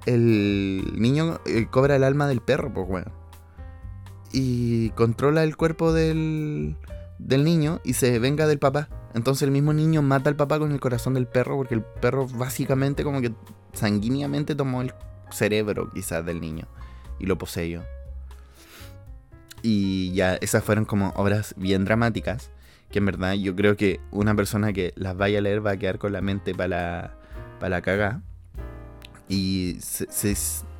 el 0.05 0.83
niño 0.97 1.39
eh, 1.45 1.67
cobra 1.69 1.95
el 1.95 2.03
alma 2.03 2.27
del 2.27 2.41
perro, 2.41 2.73
pues 2.73 2.87
bueno. 2.87 3.11
Y 4.33 4.89
controla 4.89 5.43
el 5.43 5.55
cuerpo 5.55 5.93
del, 5.93 6.75
del 7.19 7.45
niño 7.45 7.79
y 7.85 7.93
se 7.93 8.19
venga 8.19 8.47
del 8.47 8.59
papá. 8.59 8.89
Entonces 9.13 9.43
el 9.43 9.51
mismo 9.51 9.71
niño 9.71 10.01
mata 10.01 10.29
al 10.29 10.35
papá 10.35 10.59
con 10.59 10.73
el 10.73 10.81
corazón 10.81 11.13
del 11.13 11.27
perro 11.27 11.55
porque 11.55 11.75
el 11.75 11.83
perro 11.83 12.27
básicamente 12.27 13.05
como 13.05 13.21
que 13.21 13.31
sanguíneamente 13.71 14.55
tomó 14.55 14.81
el 14.81 14.93
cerebro 15.31 15.89
quizás 15.93 16.25
del 16.25 16.41
niño 16.41 16.67
y 17.19 17.27
lo 17.27 17.37
poseyó. 17.37 17.83
Y 19.61 20.11
ya 20.13 20.35
esas 20.35 20.63
fueron 20.63 20.83
como 20.85 21.09
obras 21.15 21.53
bien 21.57 21.85
dramáticas 21.85 22.51
que 22.89 22.99
en 22.99 23.05
verdad 23.05 23.33
yo 23.33 23.55
creo 23.55 23.75
que 23.75 23.99
una 24.11 24.35
persona 24.35 24.73
que 24.73 24.93
las 24.95 25.17
vaya 25.17 25.39
a 25.39 25.41
leer 25.41 25.65
va 25.65 25.71
a 25.71 25.77
quedar 25.77 25.97
con 25.97 26.13
la 26.13 26.21
mente 26.21 26.53
para 26.53 26.67
la, 26.67 27.17
para 27.59 27.81
la. 27.81 28.21
Y 29.27 29.77
se, 29.79 30.11
se 30.11 30.35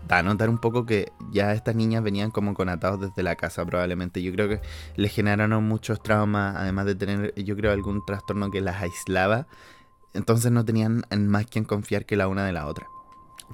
da 0.07 0.19
a 0.19 0.24
notar 0.24 0.50
un 0.50 0.59
poco 0.59 0.85
que 0.85 1.12
ya 1.31 1.53
estas 1.53 1.75
niñas 1.75 2.03
venían 2.03 2.31
como 2.31 2.53
con 2.53 2.69
atados 2.69 3.01
desde 3.01 3.24
la 3.24 3.35
casa 3.35 3.65
probablemente. 3.65 4.21
Yo 4.21 4.31
creo 4.31 4.47
que 4.47 4.62
les 4.95 5.12
generaron 5.12 5.63
muchos 5.63 6.01
traumas, 6.01 6.55
además 6.55 6.85
de 6.85 6.95
tener, 6.95 7.33
yo 7.35 7.55
creo, 7.55 7.71
algún 7.71 8.05
trastorno 8.05 8.51
que 8.51 8.62
las 8.62 8.81
aislaba. 8.81 9.47
Entonces 10.13 10.51
no 10.51 10.63
tenían 10.63 11.03
en 11.09 11.27
más 11.27 11.45
quien 11.45 11.65
confiar 11.65 12.05
que 12.05 12.15
la 12.15 12.27
una 12.27 12.45
de 12.45 12.53
la 12.53 12.67
otra. 12.67 12.88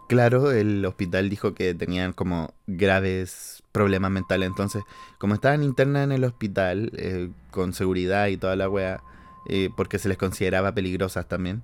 Claro, 0.08 0.51
el 0.51 0.86
hospital 0.86 1.29
dijo 1.29 1.53
que 1.53 1.74
tenían 1.74 2.13
como 2.13 2.53
graves 2.67 3.61
problemas 3.72 4.12
mentales. 4.12 4.48
Entonces, 4.48 4.84
como 5.18 5.34
estaban 5.34 5.63
internas 5.63 6.04
en 6.04 6.12
el 6.12 6.24
hospital, 6.24 6.92
eh, 6.96 7.30
con 7.51 7.74
seguridad 7.74 8.28
y 8.28 8.38
toda 8.38 8.56
la 8.56 8.70
wea, 8.70 9.01
eh, 9.48 9.70
porque 9.75 10.00
se 10.00 10.10
les 10.10 10.18
consideraba 10.18 10.74
peligrosas 10.74 11.28
también, 11.28 11.63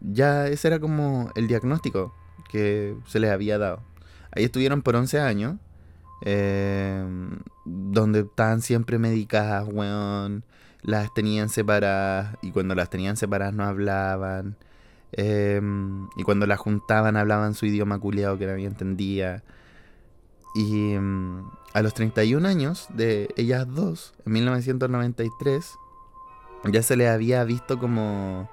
ya 0.00 0.48
ese 0.48 0.68
era 0.68 0.78
como 0.80 1.30
el 1.36 1.46
diagnóstico 1.48 2.14
que 2.50 2.96
se 3.06 3.20
les 3.20 3.30
había 3.30 3.58
dado. 3.58 3.82
Ahí 4.32 4.44
estuvieron 4.44 4.82
por 4.82 4.96
11 4.96 5.20
años, 5.20 5.56
eh, 6.22 7.04
donde 7.64 8.20
estaban 8.20 8.62
siempre 8.62 8.98
medicadas, 8.98 9.66
weón. 9.70 10.44
Las 10.82 11.14
tenían 11.14 11.48
separadas 11.48 12.36
y 12.42 12.50
cuando 12.50 12.74
las 12.74 12.90
tenían 12.90 13.16
separadas 13.16 13.54
no 13.54 13.64
hablaban. 13.64 14.56
Em, 15.12 16.08
y 16.16 16.24
cuando 16.24 16.46
las 16.46 16.58
juntaban 16.58 17.16
hablaban 17.16 17.54
su 17.54 17.66
idioma 17.66 17.98
culiado 17.98 18.38
que 18.38 18.46
nadie 18.46 18.66
entendía. 18.66 19.42
Y 20.54 20.92
em, 20.92 21.44
a 21.72 21.82
los 21.82 21.94
31 21.94 22.46
años 22.46 22.86
de 22.90 23.28
ellas 23.36 23.66
dos, 23.68 24.14
en 24.24 24.32
1993, 24.32 25.74
ya 26.72 26.82
se 26.82 26.96
les 26.96 27.10
había 27.10 27.44
visto 27.44 27.78
como 27.78 28.48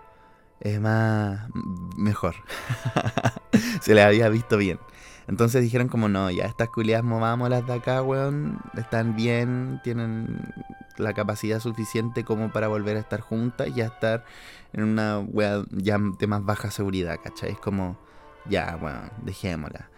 es 0.59 0.79
más 0.79 1.47
mejor. 1.97 2.35
se 3.81 3.93
les 3.93 4.05
había 4.05 4.29
visto 4.29 4.57
bien. 4.57 4.79
Entonces 5.27 5.61
dijeron 5.61 5.87
como 5.87 6.09
no, 6.09 6.29
ya 6.29 6.45
estas 6.45 6.69
culiadas 6.69 7.05
movámoslas 7.05 7.65
de 7.65 7.73
acá, 7.73 8.01
weón. 8.01 8.59
Están 8.75 9.15
bien, 9.15 9.79
tienen 9.83 10.53
la 10.97 11.13
capacidad 11.13 11.59
suficiente 11.59 12.23
como 12.23 12.51
para 12.51 12.67
volver 12.67 12.97
a 12.97 12.99
estar 12.99 13.21
juntas 13.21 13.69
y 13.75 13.81
a 13.81 13.85
estar 13.85 14.25
en 14.73 14.83
una 14.83 15.19
wea 15.19 15.63
ya 15.71 15.97
de 15.99 16.27
más 16.27 16.43
baja 16.43 16.71
seguridad, 16.71 17.17
¿cachai? 17.23 17.51
Es 17.51 17.59
como, 17.59 17.97
ya, 18.49 18.75
bueno, 18.75 18.99
dejémosla. 19.23 19.89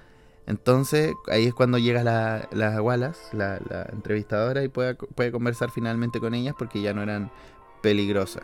Entonces, 0.46 1.14
ahí 1.32 1.46
es 1.46 1.54
cuando 1.54 1.78
llega 1.78 2.04
la, 2.04 2.50
la 2.52 2.82
Wallace, 2.82 3.36
la, 3.36 3.58
entrevistadora, 3.92 4.64
y 4.64 4.68
puede, 4.68 4.96
puede 4.96 5.32
conversar 5.32 5.72
finalmente 5.72 6.20
con 6.20 6.34
ellas 6.34 6.56
porque 6.58 6.82
ya 6.82 6.94
no 6.94 7.02
eran 7.02 7.32
peligrosas. 7.82 8.44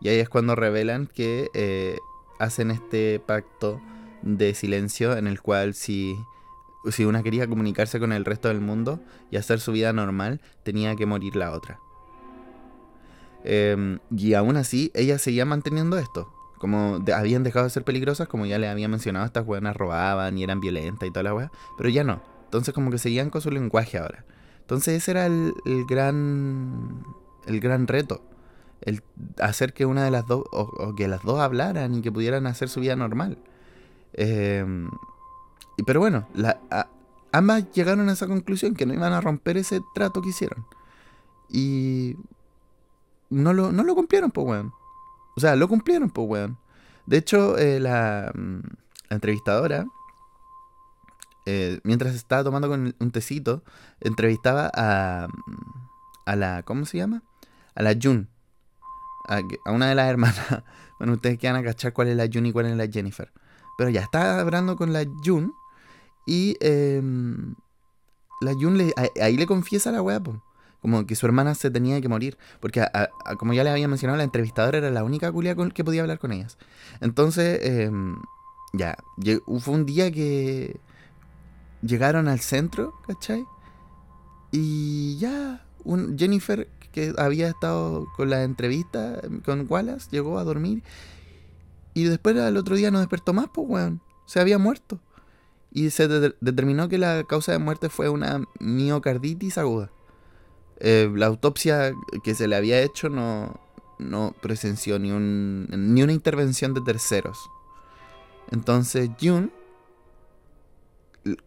Y 0.00 0.08
ahí 0.08 0.18
es 0.18 0.28
cuando 0.28 0.54
revelan 0.54 1.06
que 1.06 1.48
eh, 1.54 1.98
hacen 2.38 2.70
este 2.70 3.20
pacto 3.20 3.80
de 4.22 4.54
silencio 4.54 5.16
en 5.16 5.26
el 5.26 5.40
cual 5.40 5.74
si, 5.74 6.16
si 6.90 7.04
una 7.04 7.22
quería 7.22 7.46
comunicarse 7.46 8.00
con 8.00 8.12
el 8.12 8.24
resto 8.24 8.48
del 8.48 8.60
mundo 8.60 9.00
y 9.30 9.36
hacer 9.36 9.60
su 9.60 9.72
vida 9.72 9.92
normal, 9.92 10.40
tenía 10.64 10.96
que 10.96 11.06
morir 11.06 11.36
la 11.36 11.52
otra. 11.52 11.80
Em, 13.44 13.98
y 14.10 14.34
aún 14.34 14.56
así, 14.56 14.90
ella 14.94 15.18
seguía 15.18 15.44
manteniendo 15.44 15.98
esto. 15.98 16.32
Como 16.62 17.00
habían 17.12 17.42
dejado 17.42 17.64
de 17.64 17.70
ser 17.70 17.82
peligrosas, 17.82 18.28
como 18.28 18.46
ya 18.46 18.56
le 18.56 18.68
había 18.68 18.86
mencionado, 18.86 19.26
estas 19.26 19.44
buenas 19.44 19.74
robaban 19.74 20.38
y 20.38 20.44
eran 20.44 20.60
violentas 20.60 21.08
y 21.08 21.10
toda 21.10 21.24
la 21.24 21.34
weá. 21.34 21.50
Pero 21.76 21.88
ya 21.88 22.04
no. 22.04 22.22
Entonces 22.44 22.72
como 22.72 22.92
que 22.92 22.98
seguían 22.98 23.30
con 23.30 23.40
su 23.40 23.50
lenguaje 23.50 23.98
ahora. 23.98 24.24
Entonces 24.60 25.02
ese 25.02 25.10
era 25.10 25.26
el, 25.26 25.54
gran. 25.88 27.02
el 27.46 27.58
gran 27.58 27.88
reto. 27.88 28.22
El 28.80 29.02
hacer 29.40 29.72
que 29.72 29.86
una 29.86 30.04
de 30.04 30.12
las 30.12 30.24
dos. 30.28 30.44
O, 30.52 30.94
que 30.94 31.08
las 31.08 31.24
dos 31.24 31.40
hablaran 31.40 31.96
y 31.96 32.00
que 32.00 32.12
pudieran 32.12 32.46
hacer 32.46 32.68
su 32.68 32.78
vida 32.78 32.94
normal. 32.94 33.38
Em, 34.12 34.88
y 35.78 35.82
pero 35.82 35.98
bueno, 35.98 36.28
ambas 37.32 37.72
llegaron 37.72 38.08
a 38.08 38.12
esa 38.12 38.28
conclusión 38.28 38.74
que 38.74 38.86
no 38.86 38.94
iban 38.94 39.12
a 39.12 39.20
romper 39.20 39.56
ese 39.56 39.80
trato 39.96 40.22
que 40.22 40.28
hicieron. 40.28 40.64
Y 41.50 42.14
no 43.30 43.52
lo, 43.52 43.72
no 43.72 43.82
lo 43.82 43.96
cumplieron, 43.96 44.30
pues, 44.30 44.46
weón. 44.46 44.72
O 45.36 45.40
sea, 45.40 45.56
lo 45.56 45.68
cumplieron, 45.68 46.10
pues, 46.10 46.28
weón. 46.28 46.58
De 47.06 47.16
hecho, 47.16 47.58
eh, 47.58 47.80
la, 47.80 48.32
mm, 48.34 48.60
la, 49.08 49.14
entrevistadora, 49.14 49.86
eh, 51.46 51.80
mientras 51.84 52.14
estaba 52.14 52.44
tomando 52.44 52.68
con 52.68 52.94
un 52.98 53.10
tecito, 53.10 53.62
entrevistaba 54.00 54.70
a, 54.74 55.28
mm, 55.28 55.88
a 56.26 56.36
la, 56.36 56.62
¿cómo 56.62 56.84
se 56.84 56.98
llama? 56.98 57.22
A 57.74 57.82
la 57.82 57.94
June. 58.00 58.26
A, 59.28 59.40
una 59.70 59.88
de 59.88 59.94
las 59.94 60.08
hermanas. 60.10 60.62
Bueno, 60.98 61.14
ustedes 61.14 61.38
quedan 61.38 61.56
a 61.56 61.62
cachar 61.62 61.92
cuál 61.92 62.08
es 62.08 62.16
la 62.16 62.28
June 62.32 62.48
y 62.48 62.52
cuál 62.52 62.66
es 62.66 62.76
la 62.76 62.86
Jennifer. 62.86 63.32
Pero 63.76 63.90
ya 63.90 64.00
está 64.00 64.40
hablando 64.40 64.76
con 64.76 64.92
la 64.92 65.04
June 65.24 65.50
y 66.26 66.56
em, 66.60 67.54
la 68.40 68.52
June 68.52 68.76
le, 68.76 68.94
ahí 69.20 69.36
le 69.36 69.46
confiesa 69.46 69.90
a 69.90 69.94
la 69.94 70.02
weá, 70.02 70.20
como 70.82 71.06
que 71.06 71.14
su 71.14 71.24
hermana 71.26 71.54
se 71.54 71.70
tenía 71.70 72.00
que 72.00 72.08
morir. 72.08 72.36
Porque, 72.60 72.84
como 73.38 73.54
ya 73.54 73.64
le 73.64 73.70
había 73.70 73.88
mencionado, 73.88 74.18
la 74.18 74.24
entrevistadora 74.24 74.78
era 74.78 74.90
la 74.90 75.04
única 75.04 75.30
culia 75.30 75.54
con 75.54 75.70
que 75.70 75.84
podía 75.84 76.02
hablar 76.02 76.18
con 76.18 76.32
ellas. 76.32 76.58
Entonces, 77.00 77.60
em, 77.62 78.16
ya, 78.72 78.98
fue 79.60 79.74
un 79.74 79.86
día 79.86 80.10
que 80.10 80.78
llegaron 81.82 82.28
al 82.28 82.40
centro, 82.40 82.94
¿cachai? 83.06 83.44
Y 84.50 85.16
ya, 85.18 85.64
un, 85.84 86.18
Jennifer, 86.18 86.68
que 86.90 87.14
había 87.16 87.48
estado 87.48 88.06
con 88.16 88.28
la 88.28 88.42
entrevista 88.42 89.20
em, 89.22 89.40
con 89.40 89.66
Wallace, 89.68 90.08
llegó 90.10 90.38
a 90.38 90.44
dormir. 90.44 90.82
Y 91.94 92.04
después 92.04 92.36
al 92.36 92.56
otro 92.56 92.74
día 92.74 92.90
no 92.90 92.98
despertó 92.98 93.32
más, 93.32 93.46
pues, 93.54 93.68
weón. 93.68 94.00
Se 94.26 94.40
había 94.40 94.58
muerto. 94.58 94.98
Y 95.70 95.90
se 95.90 96.08
determinó 96.08 96.88
que 96.88 96.98
la 96.98 97.24
causa 97.24 97.52
de 97.52 97.58
muerte 97.58 97.88
fue 97.88 98.08
una 98.08 98.44
miocarditis 98.58 99.58
aguda. 99.58 99.90
Eh, 100.80 101.10
la 101.14 101.26
autopsia 101.26 101.92
que 102.24 102.34
se 102.34 102.48
le 102.48 102.56
había 102.56 102.80
hecho 102.80 103.08
no, 103.08 103.60
no 103.98 104.34
presenció 104.40 104.98
ni, 104.98 105.10
un, 105.12 105.66
ni 105.70 106.02
una 106.02 106.12
intervención 106.12 106.74
de 106.74 106.80
terceros. 106.80 107.38
Entonces 108.50 109.10
June, 109.20 109.50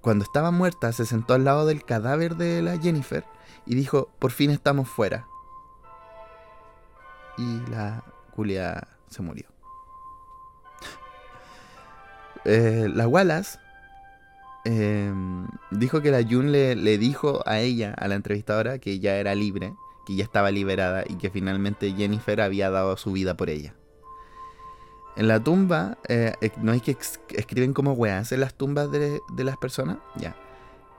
cuando 0.01 0.23
estaba 0.23 0.51
muerta, 0.51 0.91
se 0.91 1.05
sentó 1.05 1.33
al 1.33 1.43
lado 1.43 1.65
del 1.65 1.83
cadáver 1.83 2.35
de 2.35 2.61
la 2.61 2.77
Jennifer 2.77 3.25
y 3.65 3.75
dijo, 3.75 4.09
por 4.19 4.31
fin 4.31 4.51
estamos 4.51 4.87
fuera. 4.87 5.27
Y 7.37 7.59
la 7.69 8.03
Julia 8.35 8.87
se 9.09 9.21
murió. 9.21 9.47
Eh, 12.45 12.87
la 12.93 13.07
Wallace 13.07 13.57
Em, 14.65 15.47
dijo 15.69 16.01
que 16.01 16.09
la 16.09 16.23
Jun 16.23 16.51
le, 16.51 16.97
dijo 16.97 17.47
a 17.47 17.59
ella, 17.59 17.93
a 17.93 18.07
la 18.07 18.15
entrevistadora, 18.15 18.79
que 18.79 18.99
ya 18.99 19.15
era 19.17 19.35
libre, 19.35 19.75
que 20.07 20.15
ya 20.15 20.23
estaba 20.23 20.49
liberada 20.49 21.03
y 21.07 21.15
que 21.15 21.29
finalmente 21.29 21.93
Jennifer 21.93 22.41
había 22.41 22.71
dado 22.71 22.97
su 22.97 23.11
vida 23.11 23.37
por 23.37 23.51
ella. 23.51 23.75
En 25.15 25.27
la 25.27 25.41
tumba, 25.41 25.99
eh, 26.09 26.33
no 26.57 26.71
hay 26.71 26.81
que 26.81 26.97
escriben 27.29 27.73
como 27.73 27.93
weas 27.93 28.31
en 28.31 28.39
las 28.41 28.55
tumbas 28.55 28.91
de, 28.91 29.21
las 29.37 29.55
personas, 29.57 29.97
ya. 30.15 30.35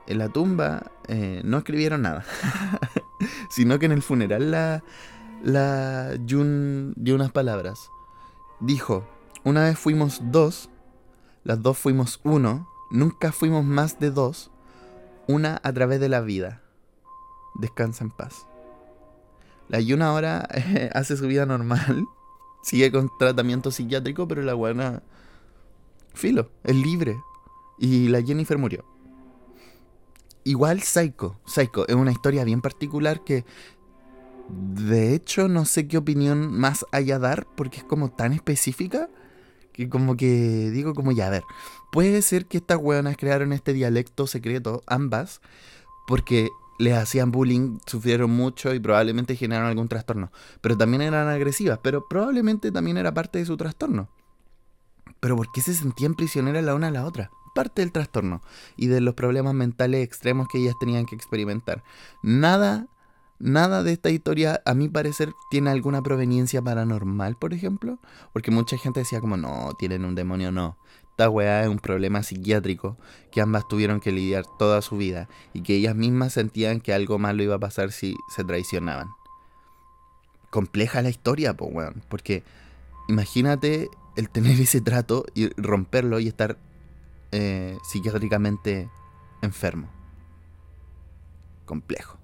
En 0.07 0.17
la 0.19 0.29
tumba 0.29 0.91
eh, 1.09 1.41
no 1.43 1.57
escribieron 1.57 2.03
nada, 2.03 2.23
sino 3.49 3.79
que 3.79 3.85
en 3.87 3.91
el 3.91 4.01
funeral 4.01 4.49
la, 4.49 4.81
la 5.43 6.17
Jun 6.27 6.93
dio 6.95 7.15
unas 7.15 7.31
palabras. 7.31 7.91
Dijo, 8.61 9.05
una 9.43 9.65
vez 9.65 9.77
fuimos 9.77 10.21
dos, 10.23 10.69
las 11.43 11.61
dos 11.61 11.77
fuimos 11.77 12.21
uno, 12.23 12.69
Nunca 12.89 13.31
fuimos 13.31 13.65
más 13.65 13.99
de 13.99 14.11
dos, 14.11 14.51
una 15.27 15.59
a 15.63 15.73
través 15.73 15.99
de 15.99 16.09
la 16.09 16.21
vida. 16.21 16.61
Descansa 17.55 18.03
en 18.03 18.11
paz. 18.11 18.47
La 19.67 19.79
Yuna 19.81 20.07
ahora 20.07 20.47
hace 20.93 21.17
su 21.17 21.27
vida 21.27 21.45
normal, 21.45 22.05
sigue 22.63 22.91
con 22.91 23.09
tratamiento 23.19 23.71
psiquiátrico, 23.71 24.27
pero 24.27 24.41
la 24.41 24.53
buena, 24.53 25.03
filo, 26.13 26.51
es 26.63 26.75
libre. 26.75 27.21
Y 27.77 28.07
la 28.07 28.21
Jennifer 28.23 28.57
murió. 28.57 28.85
Igual 30.43 30.81
Psycho. 30.81 31.39
Psycho 31.45 31.87
es 31.87 31.95
una 31.95 32.11
historia 32.11 32.43
bien 32.43 32.61
particular 32.61 33.23
que 33.23 33.45
de 34.49 35.13
hecho 35.13 35.49
no 35.49 35.65
sé 35.65 35.87
qué 35.89 35.97
opinión 35.97 36.57
más 36.57 36.85
haya 36.93 37.19
dar 37.19 37.45
porque 37.55 37.79
es 37.79 37.83
como 37.83 38.09
tan 38.09 38.31
específica 38.31 39.09
que 39.77 39.89
como 39.89 40.17
que 40.17 40.71
digo 40.71 40.95
como 40.95 41.11
ya, 41.11 41.27
a 41.27 41.29
ver, 41.29 41.43
puede 41.91 42.23
ser 42.23 42.47
que 42.47 42.57
estas 42.57 42.79
hueonas 42.79 43.15
crearon 43.15 43.53
este 43.53 43.73
dialecto 43.73 44.25
secreto, 44.25 44.81
ambas, 44.87 45.39
porque 46.07 46.49
les 46.79 46.95
hacían 46.95 47.31
bullying, 47.31 47.77
sufrieron 47.85 48.31
mucho 48.31 48.73
y 48.73 48.79
probablemente 48.79 49.35
generaron 49.35 49.69
algún 49.69 49.87
trastorno. 49.87 50.31
Pero 50.61 50.77
también 50.77 51.03
eran 51.03 51.27
agresivas, 51.27 51.79
pero 51.83 52.07
probablemente 52.07 52.71
también 52.71 52.97
era 52.97 53.13
parte 53.13 53.37
de 53.37 53.45
su 53.45 53.55
trastorno. 53.55 54.09
Pero 55.19 55.35
¿por 55.35 55.51
qué 55.51 55.61
se 55.61 55.75
sentían 55.75 56.15
prisioneras 56.15 56.63
la 56.63 56.73
una 56.73 56.87
a 56.87 56.91
la 56.91 57.05
otra? 57.05 57.29
Parte 57.53 57.83
del 57.83 57.91
trastorno 57.91 58.41
y 58.77 58.87
de 58.87 58.99
los 58.99 59.13
problemas 59.13 59.53
mentales 59.53 60.03
extremos 60.03 60.47
que 60.47 60.57
ellas 60.57 60.75
tenían 60.79 61.05
que 61.05 61.15
experimentar. 61.15 61.83
Nada 62.23 62.87
Nada 63.39 63.83
de 63.83 63.93
esta 63.93 64.09
historia, 64.09 64.61
a 64.65 64.73
mi 64.73 64.89
parecer, 64.89 65.33
tiene 65.51 65.69
alguna 65.69 66.01
proveniencia 66.01 66.61
paranormal, 66.61 67.35
por 67.35 67.53
ejemplo. 67.53 67.99
Porque 68.33 68.51
mucha 68.51 68.77
gente 68.77 69.01
decía 69.01 69.21
como, 69.21 69.37
no, 69.37 69.71
tienen 69.77 70.05
un 70.05 70.15
demonio, 70.15 70.51
no. 70.51 70.77
esta 71.11 71.29
weá 71.29 71.61
es 71.63 71.67
un 71.67 71.79
problema 71.79 72.23
psiquiátrico 72.23 72.97
que 73.31 73.41
ambas 73.41 73.67
tuvieron 73.67 73.99
que 73.99 74.11
lidiar 74.11 74.45
toda 74.57 74.81
su 74.81 74.97
vida 74.97 75.29
y 75.53 75.61
que 75.61 75.75
ellas 75.75 75.95
mismas 75.95 76.33
sentían 76.33 76.79
que 76.79 76.93
algo 76.93 77.19
malo 77.19 77.43
iba 77.43 77.55
a 77.55 77.59
pasar 77.59 77.91
si 77.91 78.15
se 78.35 78.43
traicionaban. 78.43 79.09
Compleja 80.49 81.01
la 81.01 81.09
historia, 81.09 81.55
pues 81.55 81.71
weón, 81.73 82.01
porque 82.09 82.43
imagínate 83.07 83.89
el 84.15 84.29
tener 84.29 84.59
ese 84.59 84.81
trato 84.81 85.25
y 85.35 85.49
romperlo 85.61 86.19
y 86.19 86.27
estar 86.27 86.57
eh, 87.31 87.77
psiquiátricamente 87.83 88.89
enfermo. 89.41 89.89
Complejo, 91.65 92.17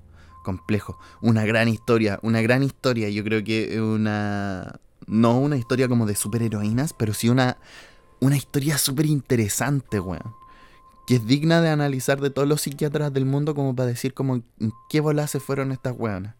complejo. 0.43 0.99
Una 1.21 1.45
gran 1.45 1.67
historia, 1.67 2.19
una 2.21 2.41
gran 2.41 2.61
historia. 2.61 3.09
Yo 3.09 3.23
creo 3.23 3.43
que 3.43 3.81
una... 3.81 4.79
No 5.05 5.37
una 5.37 5.57
historia 5.57 5.89
como 5.89 6.05
de 6.05 6.15
superheroínas, 6.15 6.93
pero 6.93 7.13
sí 7.13 7.27
una, 7.27 7.57
una 8.21 8.37
historia 8.37 8.77
súper 8.77 9.05
interesante, 9.05 9.99
weón. 9.99 10.33
Que 11.07 11.15
es 11.15 11.25
digna 11.25 11.59
de 11.59 11.69
analizar 11.69 12.21
de 12.21 12.29
todos 12.29 12.47
los 12.47 12.61
psiquiatras 12.61 13.11
del 13.11 13.25
mundo 13.25 13.55
como 13.55 13.75
para 13.75 13.87
decir 13.87 14.13
como 14.13 14.43
qué 14.89 15.01
bolas 15.01 15.31
se 15.31 15.41
fueron 15.41 15.73
estas 15.73 15.95
weonas. 15.97 16.35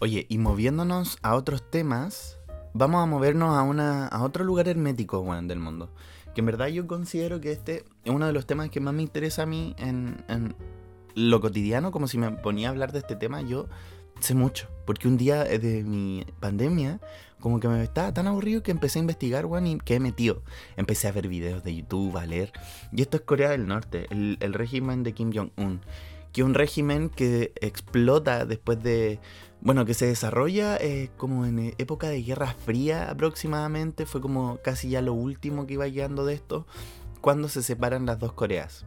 Oye, 0.00 0.26
y 0.28 0.38
moviéndonos 0.38 1.18
a 1.22 1.36
otros 1.36 1.70
temas, 1.70 2.38
vamos 2.74 3.02
a 3.02 3.06
movernos 3.06 3.56
a, 3.56 3.62
una, 3.62 4.08
a 4.08 4.22
otro 4.24 4.44
lugar 4.44 4.68
hermético, 4.68 5.20
weón, 5.20 5.46
del 5.46 5.60
mundo. 5.60 5.94
Que 6.34 6.40
en 6.40 6.46
verdad 6.46 6.66
yo 6.66 6.86
considero 6.86 7.40
que 7.40 7.52
este 7.52 7.84
es 8.04 8.12
uno 8.12 8.26
de 8.26 8.32
los 8.32 8.44
temas 8.44 8.68
que 8.70 8.80
más 8.80 8.92
me 8.92 9.02
interesa 9.02 9.44
a 9.44 9.46
mí 9.46 9.74
en, 9.78 10.22
en 10.28 10.54
lo 11.16 11.40
cotidiano, 11.40 11.90
como 11.90 12.06
si 12.06 12.18
me 12.18 12.30
ponía 12.30 12.68
a 12.68 12.70
hablar 12.70 12.92
de 12.92 13.00
este 13.00 13.16
tema, 13.16 13.40
yo 13.40 13.66
sé 14.20 14.34
mucho. 14.34 14.68
Porque 14.84 15.08
un 15.08 15.16
día 15.16 15.44
de 15.44 15.82
mi 15.82 16.24
pandemia, 16.40 17.00
como 17.40 17.58
que 17.58 17.68
me 17.68 17.82
estaba 17.82 18.12
tan 18.12 18.28
aburrido 18.28 18.62
que 18.62 18.70
empecé 18.70 18.98
a 18.98 19.00
investigar, 19.00 19.46
weón, 19.46 19.66
y 19.66 19.78
quedé 19.78 19.98
metido. 19.98 20.42
Empecé 20.76 21.08
a 21.08 21.12
ver 21.12 21.26
videos 21.26 21.64
de 21.64 21.74
YouTube, 21.74 22.16
a 22.18 22.26
leer. 22.26 22.52
Y 22.92 23.00
esto 23.00 23.16
es 23.16 23.22
Corea 23.22 23.50
del 23.50 23.66
Norte, 23.66 24.06
el, 24.10 24.52
régimen 24.52 25.02
de 25.02 25.14
Kim 25.14 25.32
Jong-un. 25.34 25.80
Que 26.32 26.42
es 26.42 26.46
un 26.46 26.54
régimen 26.54 27.08
que 27.08 27.52
explota 27.62 28.44
después 28.44 28.82
de 28.82 29.18
bueno, 29.62 29.86
que 29.86 29.94
se 29.94 30.06
desarrolla 30.06 30.76
eh, 30.76 31.10
como 31.16 31.46
en 31.46 31.74
época 31.78 32.08
de 32.08 32.22
Guerra 32.22 32.52
Fría 32.52 33.10
aproximadamente, 33.10 34.04
fue 34.04 34.20
como 34.20 34.58
casi 34.62 34.90
ya 34.90 35.00
lo 35.00 35.14
último 35.14 35.66
que 35.66 35.74
iba 35.74 35.88
llegando 35.88 36.26
de 36.26 36.34
esto, 36.34 36.66
cuando 37.22 37.48
se 37.48 37.62
separan 37.62 38.04
las 38.04 38.18
dos 38.18 38.34
Coreas, 38.34 38.84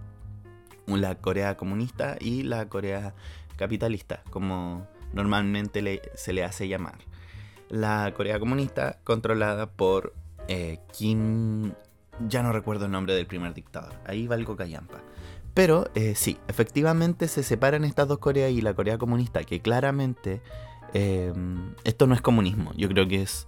la 0.98 1.15
Corea 1.15 1.58
comunista 1.58 2.17
y 2.19 2.43
la 2.43 2.67
Corea 2.69 3.13
capitalista, 3.55 4.24
como 4.29 4.88
normalmente 5.13 6.01
se 6.15 6.34
le 6.34 6.43
hace 6.43 6.67
llamar. 6.67 6.98
La 7.69 8.13
Corea 8.15 8.39
comunista 8.39 9.00
controlada 9.03 9.69
por 9.69 10.13
eh, 10.48 10.79
Kim, 10.91 11.74
ya 12.27 12.41
no 12.41 12.51
recuerdo 12.51 12.86
el 12.86 12.91
nombre 12.91 13.13
del 13.13 13.27
primer 13.27 13.53
dictador, 13.53 13.96
ahí 14.05 14.27
va 14.27 14.36
el 14.36 14.46
Cocayampa. 14.46 15.01
Pero 15.53 15.89
eh, 15.96 16.15
sí, 16.15 16.38
efectivamente 16.48 17.27
se 17.27 17.43
separan 17.43 17.84
estas 17.84 18.08
dos 18.08 18.19
Coreas 18.19 18.51
y 18.51 18.62
la 18.62 18.74
Corea 18.74 18.98
comunista, 18.98 19.43
que 19.43 19.62
claramente 19.62 20.41
eh, 20.93 21.34
esto 21.84 22.08
no 22.08 22.15
es 22.15 22.22
comunismo. 22.22 22.72
Yo 22.75 22.88
creo 22.88 23.08
que 23.08 23.22
es, 23.22 23.48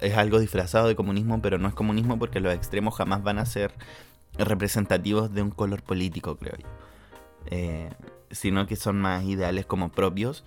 es 0.00 0.16
algo 0.16 0.38
disfrazado 0.38 0.88
de 0.88 0.96
comunismo, 0.96 1.40
pero 1.42 1.58
no 1.58 1.68
es 1.68 1.74
comunismo 1.74 2.18
porque 2.18 2.40
los 2.40 2.54
extremos 2.54 2.96
jamás 2.96 3.22
van 3.22 3.38
a 3.38 3.46
ser 3.46 3.72
representativos 4.38 5.32
de 5.32 5.42
un 5.42 5.50
color 5.50 5.82
político, 5.82 6.36
creo 6.36 6.56
yo. 6.56 6.68
Eh, 7.46 7.90
sino 8.30 8.66
que 8.66 8.76
son 8.76 9.00
más 9.00 9.24
ideales 9.24 9.66
como 9.66 9.90
propios 9.90 10.44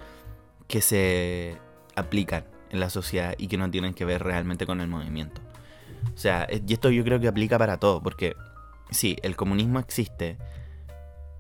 que 0.68 0.82
se 0.82 1.58
aplican 1.96 2.46
en 2.72 2.80
la 2.80 2.90
sociedad 2.90 3.36
y 3.38 3.48
que 3.48 3.58
no 3.58 3.70
tienen 3.70 3.94
que 3.94 4.06
ver 4.06 4.24
realmente 4.24 4.66
con 4.66 4.82
el 4.82 4.88
movimiento. 4.88 5.42
O 6.14 6.18
sea, 6.18 6.48
y 6.50 6.74
esto 6.74 6.90
yo 6.90 7.04
creo 7.04 7.20
que 7.20 7.28
aplica 7.28 7.58
para 7.58 7.78
todo, 7.78 8.02
porque 8.02 8.36
sí, 8.90 9.18
el 9.22 9.36
comunismo 9.36 9.80
existe, 9.80 10.38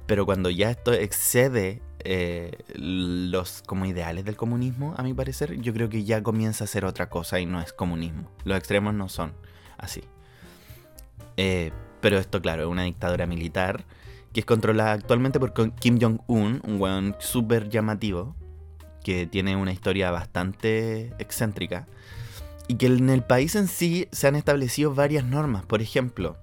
pero 0.06 0.26
cuando 0.26 0.50
ya 0.50 0.70
esto 0.70 0.94
excede 0.94 1.82
eh, 2.00 2.52
los 2.76 3.64
como 3.64 3.86
ideales 3.86 4.26
del 4.26 4.36
comunismo, 4.36 4.94
a 4.98 5.04
mi 5.04 5.14
parecer, 5.14 5.60
yo 5.60 5.74
creo 5.74 5.90
que 5.90 6.04
ya 6.04 6.22
comienza 6.22 6.66
a 6.66 6.68
ser 6.68 6.86
otra 6.86 7.10
cosa 7.10 7.40
y 7.40 7.46
no 7.46 7.60
es 7.60 7.74
comunismo. 7.74 8.30
Los 8.44 8.58
extremos 8.58 8.94
no 8.94 9.10
son 9.10 9.34
así. 9.78 10.04
Eh, 11.38 11.72
pero 12.06 12.20
esto, 12.20 12.40
claro, 12.40 12.62
es 12.62 12.68
una 12.68 12.84
dictadura 12.84 13.26
militar 13.26 13.84
que 14.32 14.42
es 14.42 14.46
controlada 14.46 14.92
actualmente 14.92 15.40
por 15.40 15.56
Kim 15.80 15.98
Jong-un, 16.00 16.62
un 16.64 16.80
weón 16.80 17.16
súper 17.18 17.68
llamativo, 17.68 18.36
que 19.04 19.26
tiene 19.26 19.56
una 19.56 19.74
historia 19.74 20.12
bastante 20.12 21.16
excéntrica, 21.18 21.88
y 22.68 22.76
que 22.76 22.86
en 22.86 23.10
el 23.10 23.24
país 23.24 23.56
en 23.56 23.68
sí 23.68 24.08
se 24.12 24.28
han 24.28 24.36
establecido 24.36 24.94
varias 24.94 25.26
normas. 25.26 25.66
Por 25.66 25.82
ejemplo, 25.82 26.38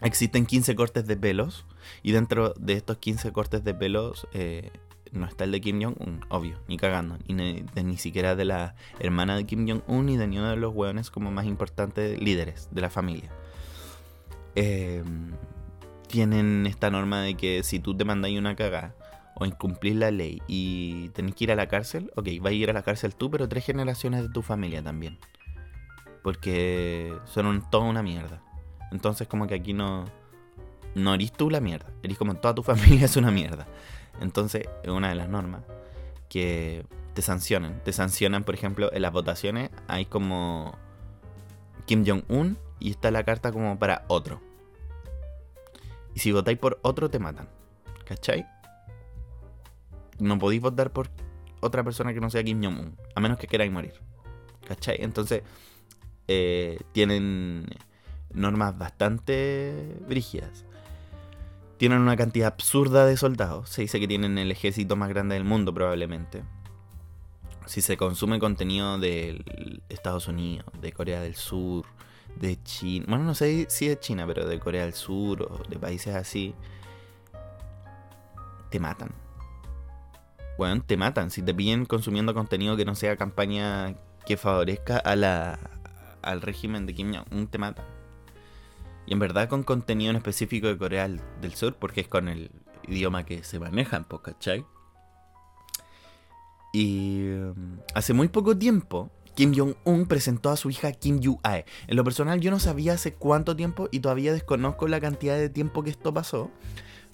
existen 0.00 0.44
15 0.44 0.74
cortes 0.74 1.06
de 1.06 1.16
pelos 1.16 1.66
y 2.02 2.10
dentro 2.10 2.52
de 2.58 2.72
estos 2.72 2.96
15 2.96 3.30
cortes 3.30 3.62
de 3.62 3.74
pelos 3.74 4.26
eh, 4.32 4.72
no 5.12 5.24
está 5.24 5.44
el 5.44 5.52
de 5.52 5.60
Kim 5.60 5.80
Jong-un, 5.80 6.24
obvio, 6.30 6.58
ni 6.66 6.78
cagando. 6.78 7.16
Ni, 7.28 7.64
ni 7.80 7.96
siquiera 7.96 8.34
de 8.34 8.44
la 8.44 8.74
hermana 8.98 9.36
de 9.36 9.46
Kim 9.46 9.68
Jong-un 9.68 10.06
ni 10.06 10.16
de 10.16 10.26
ninguno 10.26 10.50
de 10.50 10.56
los 10.56 10.74
hueones 10.74 11.10
como 11.10 11.30
más 11.30 11.46
importantes 11.46 12.20
líderes 12.20 12.68
de 12.72 12.80
la 12.80 12.90
familia. 12.90 13.30
Em, 14.54 15.32
tienen 16.08 16.66
esta 16.66 16.90
norma 16.90 17.22
de 17.22 17.36
que 17.36 17.62
si 17.62 17.78
tú 17.78 17.96
te 17.96 18.04
mandas 18.04 18.32
una 18.32 18.56
cagada 18.56 18.94
o 19.36 19.46
incumplís 19.46 19.94
la 19.94 20.10
ley 20.10 20.42
y 20.48 21.10
tenés 21.10 21.34
que 21.34 21.44
ir 21.44 21.52
a 21.52 21.56
la 21.56 21.68
cárcel, 21.68 22.10
ok, 22.16 22.28
vas 22.40 22.50
a 22.50 22.54
ir 22.54 22.70
a 22.70 22.72
la 22.72 22.82
cárcel 22.82 23.14
tú, 23.14 23.30
pero 23.30 23.48
tres 23.48 23.64
generaciones 23.64 24.22
de 24.22 24.28
tu 24.28 24.42
familia 24.42 24.82
también. 24.82 25.18
Porque 26.22 27.14
son 27.26 27.64
toda 27.70 27.84
una 27.84 28.02
mierda. 28.02 28.42
Entonces 28.90 29.28
como 29.28 29.46
que 29.46 29.54
aquí 29.54 29.72
no, 29.72 30.04
no 30.94 31.14
eres 31.14 31.32
tú 31.32 31.48
la 31.48 31.60
mierda, 31.60 31.86
eres 32.02 32.18
como 32.18 32.34
toda 32.34 32.54
tu 32.54 32.62
familia 32.64 33.06
es 33.06 33.16
una 33.16 33.30
mierda. 33.30 33.66
Entonces, 34.20 34.68
es 34.82 34.90
una 34.90 35.08
de 35.08 35.14
las 35.14 35.28
normas 35.28 35.62
que 36.28 36.84
te 37.14 37.22
sancionan. 37.22 37.80
Te 37.84 37.92
sancionan, 37.92 38.44
por 38.44 38.54
ejemplo, 38.54 38.92
en 38.92 39.02
las 39.02 39.12
votaciones 39.12 39.70
hay 39.88 40.04
como 40.04 40.76
Kim 41.86 42.04
Jong-un 42.06 42.58
y 42.80 42.90
está 42.90 43.10
la 43.10 43.24
carta 43.24 43.52
como 43.52 43.78
para 43.78 44.04
otro. 44.08 44.40
Y 46.14 46.20
si 46.20 46.32
votáis 46.32 46.58
por 46.58 46.80
otro, 46.82 47.08
te 47.08 47.18
matan. 47.18 47.48
¿Cachai? 48.04 48.46
No 50.18 50.38
podéis 50.38 50.62
votar 50.62 50.90
por 50.90 51.08
otra 51.60 51.84
persona 51.84 52.12
que 52.12 52.20
no 52.20 52.30
sea 52.30 52.42
Kim 52.42 52.62
Jong-un, 52.62 52.96
a 53.14 53.20
menos 53.20 53.38
que 53.38 53.46
queráis 53.46 53.70
morir. 53.70 53.94
¿Cachai? 54.66 54.96
Entonces, 55.00 55.42
eh, 56.26 56.80
tienen 56.92 57.66
normas 58.32 58.76
bastante 58.76 59.96
brígidas 60.08 60.64
tienen 61.80 62.00
una 62.00 62.14
cantidad 62.14 62.48
absurda 62.48 63.06
de 63.06 63.16
soldados. 63.16 63.70
Se 63.70 63.80
dice 63.80 63.98
que 63.98 64.06
tienen 64.06 64.36
el 64.36 64.50
ejército 64.50 64.96
más 64.96 65.08
grande 65.08 65.34
del 65.36 65.44
mundo 65.44 65.72
probablemente. 65.72 66.42
Si 67.64 67.80
se 67.80 67.96
consume 67.96 68.38
contenido 68.38 68.98
de 68.98 69.42
Estados 69.88 70.28
Unidos, 70.28 70.66
de 70.78 70.92
Corea 70.92 71.22
del 71.22 71.36
Sur, 71.36 71.86
de 72.36 72.62
China, 72.62 73.06
bueno, 73.08 73.24
no 73.24 73.34
sé 73.34 73.66
si 73.68 73.88
de 73.88 73.98
China, 73.98 74.26
pero 74.26 74.46
de 74.46 74.58
Corea 74.58 74.84
del 74.84 74.94
Sur 74.94 75.42
o 75.42 75.62
de 75.68 75.78
países 75.78 76.14
así, 76.14 76.54
te 78.70 78.80
matan. 78.80 79.10
Bueno, 80.58 80.82
te 80.86 80.96
matan. 80.96 81.30
Si 81.30 81.42
te 81.42 81.54
pillen 81.54 81.86
consumiendo 81.86 82.34
contenido 82.34 82.76
que 82.76 82.84
no 82.84 82.94
sea 82.94 83.16
campaña 83.16 83.94
que 84.26 84.36
favorezca 84.36 84.98
a 84.98 85.16
la, 85.16 85.58
al 86.22 86.42
régimen 86.42 86.86
de 86.86 86.94
Kim 86.94 87.14
Jong-un, 87.14 87.48
te 87.48 87.58
matan. 87.58 87.84
Y 89.06 89.12
en 89.12 89.18
verdad 89.18 89.48
con 89.48 89.62
contenido 89.62 90.10
en 90.10 90.16
específico 90.16 90.68
de 90.68 90.78
Corea 90.78 91.08
del 91.08 91.54
Sur, 91.54 91.76
porque 91.76 92.02
es 92.02 92.08
con 92.08 92.28
el 92.28 92.50
idioma 92.86 93.24
que 93.24 93.42
se 93.42 93.58
manejan, 93.58 94.06
¿cachai? 94.22 94.64
Y 96.72 97.30
um, 97.32 97.78
hace 97.94 98.12
muy 98.12 98.28
poco 98.28 98.56
tiempo, 98.56 99.10
Kim 99.34 99.54
Jong-un 99.54 100.06
presentó 100.06 100.50
a 100.50 100.56
su 100.56 100.70
hija 100.70 100.92
Kim 100.92 101.20
Yu-ae. 101.20 101.64
En 101.86 101.96
lo 101.96 102.04
personal 102.04 102.40
yo 102.40 102.50
no 102.50 102.58
sabía 102.58 102.94
hace 102.94 103.14
cuánto 103.14 103.56
tiempo 103.56 103.88
y 103.90 104.00
todavía 104.00 104.32
desconozco 104.32 104.88
la 104.88 105.00
cantidad 105.00 105.36
de 105.36 105.48
tiempo 105.48 105.82
que 105.82 105.90
esto 105.90 106.12
pasó. 106.12 106.50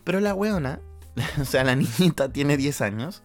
Pero 0.04 0.20
la 0.20 0.34
weona, 0.34 0.80
o 1.40 1.44
sea, 1.44 1.64
la 1.64 1.76
niñita 1.76 2.32
tiene 2.32 2.56
10 2.56 2.80
años 2.80 3.22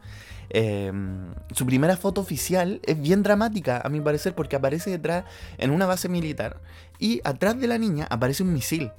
Em, 0.53 1.33
su 1.53 1.65
primera 1.65 1.95
foto 1.95 2.19
oficial 2.19 2.81
es 2.83 3.01
bien 3.01 3.23
dramática, 3.23 3.81
a 3.81 3.87
mi 3.87 4.01
parecer, 4.01 4.35
porque 4.35 4.57
aparece 4.57 4.89
detrás 4.89 5.23
en 5.57 5.71
una 5.71 5.85
base 5.85 6.09
militar 6.09 6.59
y 6.99 7.21
atrás 7.23 7.57
de 7.57 7.67
la 7.67 7.77
niña 7.77 8.05
aparece 8.09 8.43
un 8.43 8.53
misil. 8.53 8.91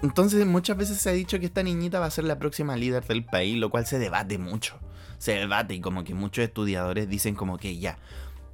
Entonces 0.00 0.46
muchas 0.46 0.76
veces 0.76 0.98
se 0.98 1.10
ha 1.10 1.12
dicho 1.12 1.40
que 1.40 1.46
esta 1.46 1.64
niñita 1.64 1.98
va 1.98 2.06
a 2.06 2.10
ser 2.12 2.22
la 2.24 2.38
próxima 2.38 2.76
líder 2.76 3.04
del 3.06 3.24
país, 3.24 3.58
lo 3.58 3.70
cual 3.70 3.86
se 3.86 3.98
debate 3.98 4.38
mucho. 4.38 4.78
Se 5.18 5.32
debate 5.32 5.74
y 5.74 5.80
como 5.80 6.04
que 6.04 6.14
muchos 6.14 6.44
estudiadores 6.44 7.08
dicen 7.08 7.34
como 7.34 7.58
que 7.58 7.76
ya, 7.78 7.98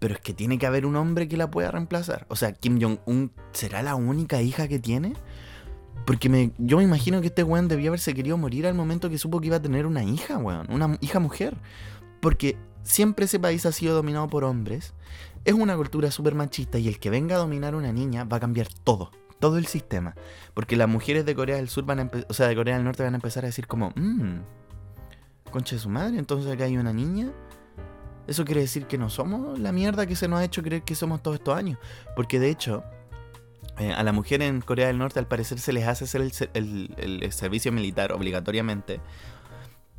pero 0.04 0.16
es 0.16 0.20
que 0.20 0.34
tiene 0.34 0.58
que 0.58 0.66
haber 0.66 0.84
un 0.84 0.96
hombre 0.96 1.28
que 1.28 1.38
la 1.38 1.50
pueda 1.50 1.70
reemplazar. 1.70 2.26
O 2.28 2.36
sea, 2.36 2.52
Kim 2.52 2.78
Jong-un 2.78 3.32
será 3.52 3.82
la 3.82 3.94
única 3.94 4.42
hija 4.42 4.68
que 4.68 4.78
tiene. 4.78 5.14
Porque 6.04 6.28
me, 6.28 6.52
yo 6.58 6.76
me 6.76 6.82
imagino 6.82 7.22
que 7.22 7.28
este 7.28 7.42
weón 7.42 7.68
debía 7.68 7.88
haberse 7.88 8.12
querido 8.12 8.36
morir 8.36 8.66
al 8.66 8.74
momento 8.74 9.08
que 9.08 9.16
supo 9.16 9.40
que 9.40 9.46
iba 9.46 9.56
a 9.56 9.62
tener 9.62 9.86
una 9.86 10.04
hija, 10.04 10.36
weón. 10.36 10.66
Una 10.70 10.98
hija 11.00 11.20
mujer. 11.20 11.56
Porque 12.20 12.58
siempre 12.82 13.24
ese 13.24 13.40
país 13.40 13.64
ha 13.64 13.72
sido 13.72 13.94
dominado 13.94 14.28
por 14.28 14.44
hombres. 14.44 14.92
es 15.46 15.54
una 15.54 15.74
cultura 15.74 16.10
súper 16.10 16.34
machista 16.34 16.78
y 16.78 16.88
el 16.88 16.98
que 16.98 17.08
venga 17.08 17.36
a 17.36 17.38
dominar 17.38 17.74
una 17.74 17.90
niña 17.90 18.24
va 18.24 18.36
a 18.36 18.40
cambiar 18.40 18.68
todo, 18.84 19.10
todo 19.40 19.56
el 19.56 19.64
sistema. 19.64 20.14
Porque 20.52 20.76
las 20.76 20.86
mujeres 20.86 21.24
de 21.24 21.34
Corea 21.34 21.56
del 21.56 21.70
Sur 21.70 21.86
van 21.86 22.00
a 22.00 22.10
o 22.28 22.34
sea, 22.34 22.46
de 22.46 22.54
Corea 22.54 22.74
del 22.74 22.84
Norte 22.84 23.02
van 23.02 23.14
a 23.14 23.16
empezar 23.16 23.44
a 23.44 23.46
decir 23.46 23.66
como, 23.66 23.90
mmm, 23.96 24.40
concha 25.50 25.76
de 25.76 25.80
su 25.80 25.88
madre, 25.88 26.18
entonces 26.18 26.52
acá 26.52 26.64
hay 26.64 26.76
una 26.76 26.92
niña. 26.92 27.32
Eso 28.26 28.44
quiere 28.44 28.62
decir 28.62 28.86
que 28.86 28.98
no 28.98 29.10
somos 29.10 29.58
la 29.58 29.72
mierda 29.72 30.06
que 30.06 30.16
se 30.16 30.28
nos 30.28 30.40
ha 30.40 30.44
hecho 30.44 30.62
creer 30.62 30.82
que 30.82 30.94
somos 30.94 31.22
todos 31.22 31.36
estos 31.36 31.56
años. 31.56 31.78
Porque 32.16 32.40
de 32.40 32.50
hecho, 32.50 32.84
eh, 33.78 33.92
a 33.92 34.02
la 34.02 34.12
mujer 34.12 34.40
en 34.42 34.60
Corea 34.60 34.86
del 34.86 34.98
Norte 34.98 35.18
al 35.18 35.26
parecer 35.26 35.58
se 35.58 35.72
les 35.72 35.86
hace 35.86 36.04
hacer 36.04 36.22
el, 36.54 37.32
servicio 37.32 37.72
militar 37.72 38.12
obligatoriamente. 38.12 39.00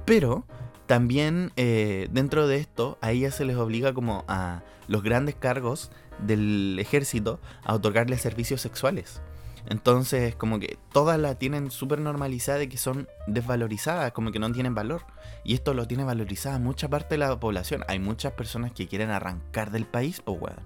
Pero 0.06 0.46
también 0.86 1.52
eh, 1.56 2.08
dentro 2.12 2.48
de 2.48 2.58
esto 2.58 2.98
a 3.02 3.12
ellas 3.12 3.36
se 3.36 3.46
les 3.46 3.58
obliga 3.58 3.94
como 3.94 4.24
a 4.28 4.62
los 4.88 5.04
grandes 5.04 5.36
cargos 5.36 5.92
del 6.20 6.78
ejército 6.80 7.40
a 7.64 7.74
otorgarles 7.74 8.22
servicios 8.22 8.62
sexuales. 8.62 9.22
Entonces, 9.68 10.36
como 10.36 10.60
que 10.60 10.78
todas 10.92 11.20
la 11.20 11.36
tienen 11.36 11.72
súper 11.72 12.00
normalizada 12.00 12.60
de 12.60 12.70
que 12.70 12.78
son 12.78 13.08
desvalorizadas, 13.28 14.12
como 14.12 14.32
que 14.32 14.40
no 14.40 14.52
tienen 14.52 14.76
valor. 14.76 15.06
Y 15.44 15.54
esto 15.54 15.74
lo 15.74 15.88
tiene 15.88 16.04
valorizada 16.04 16.60
mucha 16.60 16.90
parte 16.90 17.16
de 17.16 17.20
la 17.20 17.40
población. 17.40 17.84
Hay 17.88 18.00
muchas 18.00 18.34
personas 18.34 18.72
que 18.72 18.88
quieren 18.88 19.10
arrancar 19.10 19.72
del 19.72 19.86
país, 19.86 20.22
pues 20.22 20.40
weón. 20.40 20.60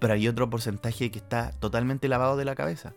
Pero 0.00 0.14
hay 0.14 0.26
otro 0.26 0.50
porcentaje 0.50 1.10
que 1.10 1.18
está 1.18 1.52
totalmente 1.52 2.08
lavado 2.08 2.36
de 2.36 2.44
la 2.44 2.56
cabeza. 2.56 2.94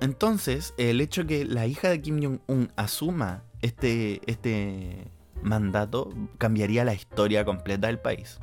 Entonces, 0.00 0.74
el 0.78 1.00
hecho 1.00 1.26
que 1.26 1.44
la 1.44 1.66
hija 1.66 1.88
de 1.88 2.00
Kim 2.00 2.22
Jong-un 2.22 2.72
asuma 2.76 3.42
este, 3.60 4.20
este 4.30 5.10
mandato 5.42 6.12
cambiaría 6.38 6.84
la 6.84 6.94
historia 6.94 7.44
completa 7.44 7.88
del 7.88 7.98
país. 7.98 8.38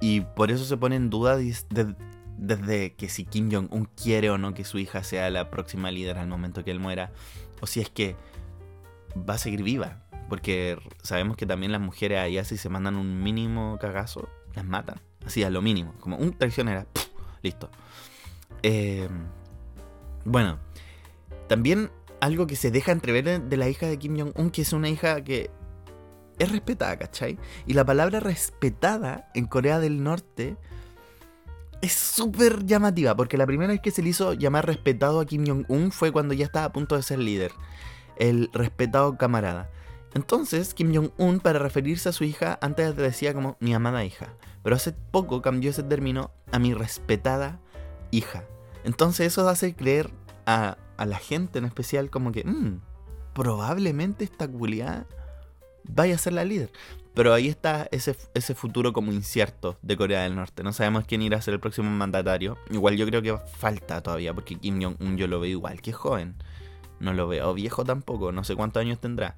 Y 0.00 0.22
por 0.22 0.50
eso 0.50 0.64
se 0.64 0.76
pone 0.76 0.96
en 0.96 1.10
duda 1.10 1.36
desde 2.36 2.94
que 2.94 3.08
si 3.08 3.24
Kim 3.24 3.50
Jong-un 3.50 3.86
quiere 3.86 4.30
o 4.30 4.38
no 4.38 4.54
que 4.54 4.64
su 4.64 4.78
hija 4.78 5.02
sea 5.02 5.30
la 5.30 5.50
próxima 5.50 5.90
líder 5.90 6.18
al 6.18 6.28
momento 6.28 6.64
que 6.64 6.70
él 6.70 6.80
muera, 6.80 7.12
o 7.60 7.66
si 7.66 7.80
es 7.80 7.90
que 7.90 8.16
va 9.16 9.34
a 9.34 9.38
seguir 9.38 9.62
viva. 9.62 10.02
Porque 10.28 10.78
sabemos 11.02 11.36
que 11.36 11.46
también 11.46 11.72
las 11.72 11.80
mujeres 11.80 12.18
allá 12.18 12.44
si 12.44 12.56
se 12.56 12.68
mandan 12.68 12.96
un 12.96 13.22
mínimo 13.22 13.78
cagazo, 13.80 14.28
las 14.54 14.64
matan. 14.64 15.00
Así 15.24 15.42
a 15.42 15.50
lo 15.50 15.62
mínimo, 15.62 15.94
como 16.00 16.16
un 16.16 16.32
traicionera. 16.32 16.86
Listo. 17.42 17.70
Eh, 18.62 19.08
bueno, 20.24 20.58
también 21.48 21.90
algo 22.20 22.46
que 22.46 22.56
se 22.56 22.70
deja 22.70 22.92
entrever 22.92 23.42
de 23.42 23.56
la 23.56 23.68
hija 23.68 23.86
de 23.86 23.98
Kim 23.98 24.18
Jong-un, 24.18 24.50
que 24.50 24.62
es 24.62 24.72
una 24.72 24.88
hija 24.88 25.22
que 25.22 25.50
es 26.38 26.50
respetada, 26.50 26.96
¿cachai? 26.96 27.38
Y 27.66 27.74
la 27.74 27.84
palabra 27.84 28.20
respetada 28.20 29.30
en 29.34 29.46
Corea 29.46 29.78
del 29.78 30.02
Norte 30.02 30.56
es 31.84 31.92
súper 31.92 32.64
llamativa, 32.64 33.14
porque 33.14 33.36
la 33.36 33.46
primera 33.46 33.72
vez 33.72 33.80
que 33.80 33.90
se 33.90 34.02
le 34.02 34.08
hizo 34.08 34.32
llamar 34.32 34.66
respetado 34.66 35.20
a 35.20 35.26
Kim 35.26 35.44
Jong-un 35.46 35.92
fue 35.92 36.12
cuando 36.12 36.32
ya 36.34 36.46
estaba 36.46 36.66
a 36.66 36.72
punto 36.72 36.96
de 36.96 37.02
ser 37.02 37.18
líder, 37.18 37.52
el 38.16 38.50
respetado 38.52 39.18
camarada. 39.18 39.70
Entonces, 40.14 40.72
Kim 40.74 40.94
Jong-un, 40.94 41.40
para 41.40 41.58
referirse 41.58 42.08
a 42.08 42.12
su 42.12 42.24
hija, 42.24 42.58
antes 42.62 42.96
decía 42.96 43.34
como 43.34 43.56
mi 43.60 43.74
amada 43.74 44.04
hija, 44.04 44.34
pero 44.62 44.76
hace 44.76 44.92
poco 44.92 45.42
cambió 45.42 45.70
ese 45.70 45.82
término 45.82 46.30
a 46.52 46.58
mi 46.58 46.72
respetada 46.72 47.60
hija. 48.10 48.44
Entonces 48.84 49.26
eso 49.26 49.48
hace 49.48 49.74
creer 49.74 50.10
a, 50.46 50.76
la 51.04 51.18
gente 51.18 51.58
en 51.58 51.64
especial 51.64 52.10
como 52.10 52.32
que, 52.32 52.44
mmm, 52.44 52.80
probablemente 53.34 54.24
esta 54.24 54.48
culiada 54.48 55.06
vaya 55.88 56.14
a 56.14 56.18
ser 56.18 56.32
la 56.34 56.44
líder. 56.44 56.70
Pero 57.14 57.32
ahí 57.32 57.48
está 57.48 57.86
ese, 57.92 58.16
ese 58.34 58.54
futuro 58.54 58.92
como 58.92 59.12
incierto 59.12 59.78
de 59.82 59.96
Corea 59.96 60.22
del 60.22 60.34
Norte. 60.34 60.64
No 60.64 60.72
sabemos 60.72 61.04
quién 61.06 61.22
irá 61.22 61.38
a 61.38 61.42
ser 61.42 61.54
el 61.54 61.60
próximo 61.60 61.88
mandatario. 61.88 62.58
Igual 62.70 62.96
yo 62.96 63.06
creo 63.06 63.22
que 63.22 63.36
falta 63.56 64.02
todavía, 64.02 64.34
porque 64.34 64.56
Kim 64.56 64.82
Jong-un 64.82 65.16
yo 65.16 65.28
lo 65.28 65.38
veo 65.38 65.50
igual 65.50 65.80
que 65.80 65.92
joven. 65.92 66.34
No 66.98 67.12
lo 67.12 67.28
veo 67.28 67.54
viejo 67.54 67.84
tampoco, 67.84 68.32
no 68.32 68.42
sé 68.42 68.56
cuántos 68.56 68.80
años 68.80 68.98
tendrá. 68.98 69.36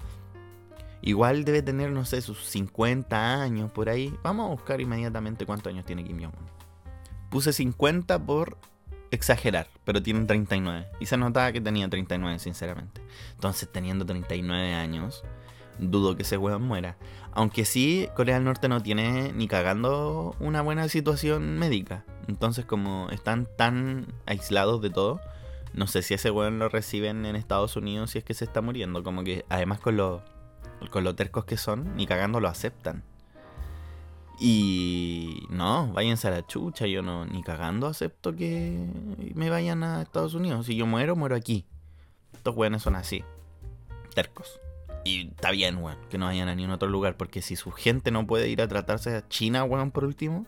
Igual 1.01 1.45
debe 1.45 1.61
tener, 1.61 1.91
no 1.91 2.05
sé, 2.05 2.21
sus 2.21 2.43
50 2.45 3.41
años 3.41 3.71
por 3.71 3.89
ahí. 3.89 4.13
Vamos 4.23 4.47
a 4.47 4.49
buscar 4.49 4.81
inmediatamente 4.81 5.45
cuántos 5.45 5.71
años 5.71 5.85
tiene 5.85 6.03
Kim 6.03 6.17
Jong-un. 6.17 6.47
Puse 7.29 7.53
50 7.53 8.25
por 8.25 8.57
exagerar, 9.11 9.67
pero 9.85 10.01
tiene 10.01 10.25
39. 10.25 10.87
Y 10.99 11.05
se 11.05 11.17
notaba 11.17 11.51
que 11.51 11.61
tenía 11.61 11.87
39, 11.89 12.39
sinceramente. 12.39 13.01
Entonces, 13.35 13.69
teniendo 13.71 14.05
39 14.05 14.73
años, 14.73 15.23
dudo 15.79 16.15
que 16.15 16.23
ese 16.23 16.37
weón 16.37 16.63
muera. 16.63 16.97
Aunque 17.31 17.65
sí, 17.65 18.09
Corea 18.15 18.35
del 18.35 18.45
Norte 18.45 18.67
no 18.67 18.81
tiene 18.81 19.31
ni 19.33 19.47
cagando 19.47 20.35
una 20.39 20.61
buena 20.61 20.87
situación 20.89 21.59
médica. 21.59 22.03
Entonces, 22.27 22.65
como 22.65 23.09
están 23.11 23.47
tan 23.57 24.07
aislados 24.25 24.81
de 24.81 24.89
todo, 24.89 25.21
no 25.73 25.87
sé 25.87 26.01
si 26.01 26.13
ese 26.13 26.31
weón 26.31 26.59
lo 26.59 26.69
reciben 26.69 27.25
en 27.25 27.35
Estados 27.35 27.75
Unidos 27.75 28.11
si 28.11 28.17
es 28.17 28.23
que 28.23 28.33
se 28.33 28.45
está 28.45 28.61
muriendo. 28.61 29.03
Como 29.03 29.23
que 29.23 29.45
además 29.49 29.79
con 29.79 29.97
los, 29.97 30.21
con 30.89 31.03
los 31.03 31.15
tercos 31.15 31.45
que 31.45 31.57
son, 31.57 31.95
ni 31.95 32.07
cagando 32.07 32.39
lo 32.39 32.47
aceptan. 32.47 33.03
Y 34.39 35.47
no, 35.49 35.91
váyanse 35.93 36.27
a 36.27 36.31
la 36.31 36.45
chucha, 36.45 36.85
yo 36.85 37.01
no, 37.01 37.25
ni 37.25 37.41
cagando 37.41 37.87
acepto 37.87 38.35
que 38.35 38.87
me 39.33 39.49
vayan 39.49 39.83
a 39.83 40.01
Estados 40.03 40.35
Unidos. 40.35 40.67
Si 40.67 40.75
yo 40.75 40.85
muero, 40.85 41.15
muero 41.15 41.35
aquí. 41.35 41.65
Estos 42.33 42.55
weones 42.55 42.83
son 42.83 42.95
así, 42.95 43.23
tercos. 44.13 44.59
Y 45.07 45.29
está 45.29 45.51
bien, 45.51 45.77
weón, 45.77 45.97
que 46.09 46.17
no 46.17 46.25
vayan 46.25 46.49
a 46.49 46.55
ningún 46.55 46.71
otro 46.71 46.89
lugar, 46.89 47.15
porque 47.15 47.41
si 47.41 47.55
su 47.55 47.71
gente 47.71 48.11
no 48.11 48.27
puede 48.27 48.49
ir 48.49 48.61
a 48.61 48.67
tratarse 48.67 49.15
a 49.15 49.25
China, 49.29 49.63
weón, 49.63 49.91
por 49.91 50.03
último, 50.03 50.45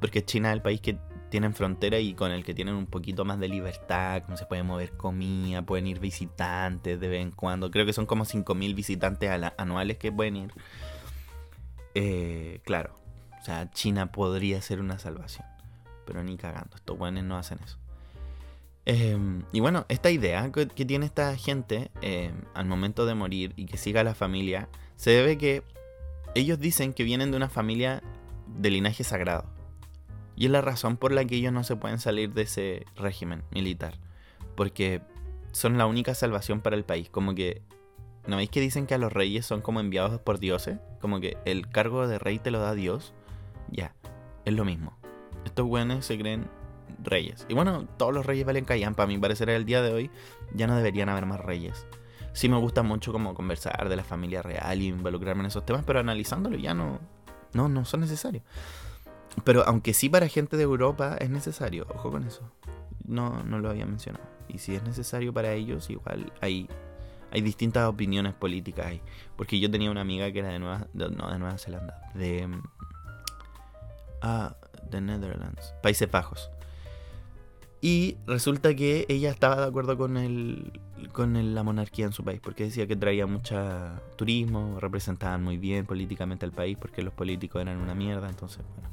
porque 0.00 0.24
China 0.24 0.50
es 0.50 0.54
el 0.54 0.62
país 0.62 0.80
que 0.80 0.98
tienen 1.30 1.54
frontera 1.54 2.00
y 2.00 2.14
con 2.14 2.32
el 2.32 2.44
que 2.44 2.54
tienen 2.54 2.74
un 2.74 2.86
poquito 2.86 3.24
más 3.24 3.38
de 3.38 3.46
libertad, 3.46 4.24
como 4.24 4.36
se 4.36 4.46
puede 4.46 4.64
mover 4.64 4.96
comida, 4.96 5.62
pueden 5.62 5.86
ir 5.86 6.00
visitantes 6.00 6.98
de 6.98 7.06
vez 7.08 7.22
en 7.22 7.30
cuando. 7.30 7.70
Creo 7.70 7.86
que 7.86 7.92
son 7.92 8.04
como 8.04 8.24
5.000 8.24 8.74
visitantes 8.74 9.30
anuales 9.56 9.96
que 9.98 10.10
pueden 10.10 10.36
ir. 10.38 10.52
Eh, 11.94 12.60
claro, 12.64 12.98
o 13.40 13.44
sea, 13.44 13.70
China 13.70 14.10
podría 14.10 14.60
ser 14.60 14.80
una 14.80 14.98
salvación, 14.98 15.46
pero 16.04 16.24
ni 16.24 16.36
cagando, 16.36 16.74
estos 16.74 16.98
weones 16.98 17.22
no 17.22 17.36
hacen 17.36 17.60
eso. 17.62 17.78
Em, 18.86 19.42
y 19.52 19.60
bueno, 19.60 19.86
esta 19.88 20.10
idea 20.10 20.50
que, 20.52 20.66
tiene 20.66 21.06
esta 21.06 21.36
gente 21.36 21.90
em, 22.02 22.42
al 22.54 22.66
momento 22.66 23.06
de 23.06 23.14
morir 23.14 23.54
y 23.56 23.66
que 23.66 23.78
siga 23.78 24.04
la 24.04 24.14
familia, 24.14 24.68
se 24.96 25.10
debe 25.10 25.38
que 25.38 25.62
ellos 26.34 26.58
dicen 26.58 26.92
que 26.92 27.04
vienen 27.04 27.30
de 27.30 27.36
una 27.36 27.48
familia 27.48 28.02
de 28.58 28.70
linaje 28.70 29.04
sagrado. 29.04 29.46
Y 30.36 30.46
es 30.46 30.50
la 30.50 30.60
razón 30.60 30.96
por 30.96 31.12
la 31.12 31.24
que 31.24 31.36
ellos 31.36 31.52
no 31.52 31.64
se 31.64 31.76
pueden 31.76 31.98
salir 31.98 32.32
de 32.32 32.42
ese 32.42 32.86
régimen 32.96 33.42
militar. 33.52 33.94
Porque 34.56 35.00
son 35.52 35.78
la 35.78 35.86
única 35.86 36.14
salvación 36.14 36.60
para 36.60 36.76
el 36.76 36.84
país. 36.84 37.08
Como 37.08 37.34
que, 37.34 37.62
¿no 38.26 38.36
veis 38.36 38.50
que 38.50 38.60
dicen 38.60 38.86
que 38.86 38.94
a 38.94 38.98
los 38.98 39.12
reyes 39.12 39.46
son 39.46 39.60
como 39.60 39.80
enviados 39.80 40.20
por 40.20 40.40
dioses? 40.40 40.78
Como 41.00 41.20
que 41.20 41.36
el 41.44 41.68
cargo 41.68 42.08
de 42.08 42.18
rey 42.18 42.38
te 42.38 42.50
lo 42.50 42.58
da 42.58 42.74
Dios. 42.74 43.14
Ya, 43.70 43.94
es 44.44 44.54
lo 44.54 44.64
mismo. 44.64 44.98
Estos 45.44 45.66
güeyes 45.66 46.04
se 46.04 46.18
creen 46.18 46.48
reyes. 47.02 47.46
Y 47.48 47.54
bueno, 47.54 47.86
todos 47.96 48.12
los 48.14 48.26
reyes 48.26 48.46
valen 48.46 48.64
callan. 48.64 48.94
Para 48.94 49.06
mi 49.06 49.18
parecer, 49.18 49.50
el 49.50 49.64
día 49.64 49.82
de 49.82 49.92
hoy 49.92 50.10
ya 50.54 50.66
no 50.66 50.76
deberían 50.76 51.08
haber 51.08 51.26
más 51.26 51.40
reyes. 51.40 51.86
Sí 52.32 52.48
me 52.48 52.58
gusta 52.58 52.82
mucho 52.82 53.12
como 53.12 53.34
conversar 53.34 53.88
de 53.88 53.96
la 53.96 54.04
familia 54.04 54.42
real 54.42 54.82
y 54.82 54.88
involucrarme 54.88 55.42
en 55.42 55.46
esos 55.46 55.64
temas, 55.64 55.84
pero 55.86 56.00
analizándolo 56.00 56.56
ya 56.56 56.74
no, 56.74 57.00
no, 57.52 57.68
no 57.68 57.84
son 57.84 58.00
necesarios. 58.00 58.42
Pero 59.44 59.66
aunque 59.66 59.94
sí 59.94 60.08
para 60.08 60.28
gente 60.28 60.56
de 60.56 60.62
Europa 60.62 61.16
es 61.18 61.30
necesario, 61.30 61.86
ojo 61.94 62.10
con 62.10 62.24
eso. 62.24 62.50
No, 63.04 63.42
no 63.44 63.58
lo 63.58 63.70
había 63.70 63.86
mencionado. 63.86 64.24
Y 64.48 64.58
si 64.58 64.74
es 64.74 64.82
necesario 64.82 65.32
para 65.32 65.52
ellos, 65.52 65.90
igual 65.90 66.32
hay, 66.40 66.68
hay 67.30 67.40
distintas 67.40 67.88
opiniones 67.88 68.34
políticas 68.34 68.86
ahí. 68.86 69.00
Porque 69.36 69.58
yo 69.60 69.70
tenía 69.70 69.90
una 69.90 70.00
amiga 70.00 70.30
que 70.32 70.40
era 70.40 70.48
de 70.48 70.58
Nueva, 70.58 70.86
no, 70.92 71.30
de 71.30 71.38
Nueva 71.38 71.58
Zelanda, 71.58 72.10
de... 72.14 72.48
Ah, 74.22 74.56
de 74.90 75.00
Netherlands, 75.00 75.74
Países 75.82 76.10
Bajos. 76.10 76.50
Y 77.84 78.16
resulta 78.26 78.74
que 78.74 79.04
ella 79.10 79.28
estaba 79.28 79.56
de 79.56 79.66
acuerdo 79.66 79.98
con, 79.98 80.16
el, 80.16 80.80
con 81.12 81.54
la 81.54 81.62
monarquía 81.62 82.06
en 82.06 82.14
su 82.14 82.24
país, 82.24 82.40
porque 82.42 82.64
decía 82.64 82.86
que 82.86 82.96
traía 82.96 83.26
mucho 83.26 83.54
turismo, 84.16 84.80
representaban 84.80 85.44
muy 85.44 85.58
bien 85.58 85.84
políticamente 85.84 86.46
al 86.46 86.52
país, 86.52 86.78
porque 86.80 87.02
los 87.02 87.12
políticos 87.12 87.60
eran 87.60 87.76
una 87.76 87.94
mierda, 87.94 88.30
entonces, 88.30 88.64
bueno, 88.74 88.88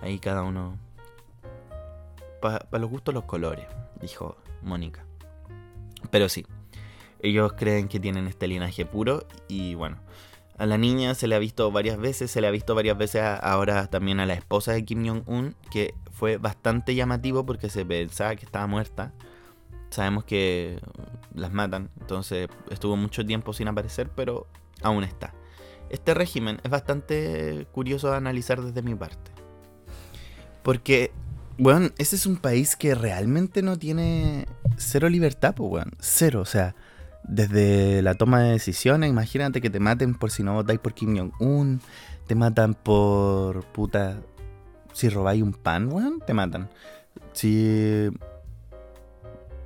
ahí 0.00 0.18
cada 0.18 0.44
uno... 0.44 0.78
Para 2.40 2.66
los 2.78 2.88
gustos 2.88 3.12
los 3.12 3.24
colores, 3.24 3.66
dijo 4.00 4.38
Mónica. 4.62 5.04
Pero 6.10 6.30
sí, 6.30 6.46
ellos 7.20 7.52
creen 7.52 7.86
que 7.86 8.00
tienen 8.00 8.28
este 8.28 8.48
linaje 8.48 8.86
puro 8.86 9.26
y 9.46 9.74
bueno, 9.74 9.98
a 10.56 10.64
la 10.64 10.78
niña 10.78 11.14
se 11.14 11.28
le 11.28 11.34
ha 11.34 11.38
visto 11.38 11.70
varias 11.70 11.98
veces, 11.98 12.30
se 12.30 12.40
le 12.40 12.46
ha 12.46 12.50
visto 12.50 12.74
varias 12.74 12.96
veces 12.96 13.20
ahora 13.42 13.88
también 13.88 14.20
a 14.20 14.26
la 14.26 14.32
esposa 14.32 14.72
de 14.72 14.86
Kim 14.86 15.06
Jong-un, 15.06 15.54
que 15.70 15.92
fue 16.16 16.38
bastante 16.38 16.94
llamativo 16.94 17.44
porque 17.44 17.68
se 17.68 17.84
pensaba 17.84 18.34
que 18.36 18.46
estaba 18.46 18.66
muerta. 18.66 19.12
Sabemos 19.90 20.24
que 20.24 20.80
las 21.34 21.52
matan, 21.52 21.90
entonces 22.00 22.48
estuvo 22.70 22.96
mucho 22.96 23.24
tiempo 23.24 23.52
sin 23.52 23.68
aparecer, 23.68 24.08
pero 24.16 24.46
aún 24.82 25.04
está. 25.04 25.34
Este 25.90 26.14
régimen 26.14 26.58
es 26.64 26.70
bastante 26.70 27.66
curioso 27.70 28.10
de 28.10 28.16
analizar 28.16 28.62
desde 28.62 28.80
mi 28.80 28.94
parte. 28.94 29.30
Porque, 30.62 31.12
weón, 31.58 31.92
ese 31.98 32.16
es 32.16 32.24
un 32.24 32.38
país 32.38 32.76
que 32.76 32.94
realmente 32.94 33.60
no 33.60 33.78
tiene 33.78 34.46
cero 34.78 35.10
libertad, 35.10 35.54
pues, 35.54 35.70
weón. 35.70 35.92
Cero, 36.00 36.40
o 36.40 36.46
sea, 36.46 36.74
desde 37.24 38.00
la 38.00 38.14
toma 38.14 38.40
de 38.40 38.52
decisiones, 38.52 39.10
imagínate 39.10 39.60
que 39.60 39.68
te 39.68 39.80
maten 39.80 40.14
por 40.14 40.30
si 40.30 40.42
no 40.42 40.54
votáis 40.54 40.80
por 40.80 40.94
Kim 40.94 41.16
Jong-un, 41.16 41.82
te 42.26 42.34
matan 42.34 42.72
por 42.72 43.64
puta. 43.66 44.18
Si 44.96 45.10
robáis 45.10 45.42
un 45.42 45.52
pan, 45.52 45.92
weón, 45.92 46.22
te 46.26 46.32
matan. 46.32 46.70
Si 47.34 48.08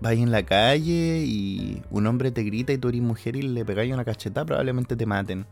vais 0.01 0.19
en 0.19 0.33
la 0.33 0.43
calle 0.43 1.23
y 1.25 1.81
un 1.93 2.09
hombre 2.09 2.33
te 2.33 2.43
grita 2.43 2.73
y 2.73 2.79
tú 2.79 2.89
eres 2.89 3.01
mujer 3.01 3.37
y 3.37 3.43
le 3.43 3.65
pegáis 3.65 3.95
una 3.95 4.05
cachetada, 4.05 4.45
probablemente 4.45 4.97
te 4.97 5.07
maten. 5.07 5.47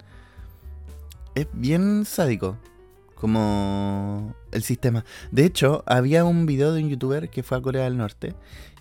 Es 1.36 1.46
bien 1.52 2.04
sádico 2.04 2.56
como 3.14 4.34
el 4.50 4.64
sistema. 4.64 5.04
De 5.30 5.44
hecho, 5.44 5.84
había 5.86 6.24
un 6.24 6.44
video 6.44 6.72
de 6.72 6.82
un 6.82 6.88
youtuber 6.88 7.30
que 7.30 7.44
fue 7.44 7.58
a 7.58 7.62
Corea 7.62 7.84
del 7.84 7.98
Norte 7.98 8.34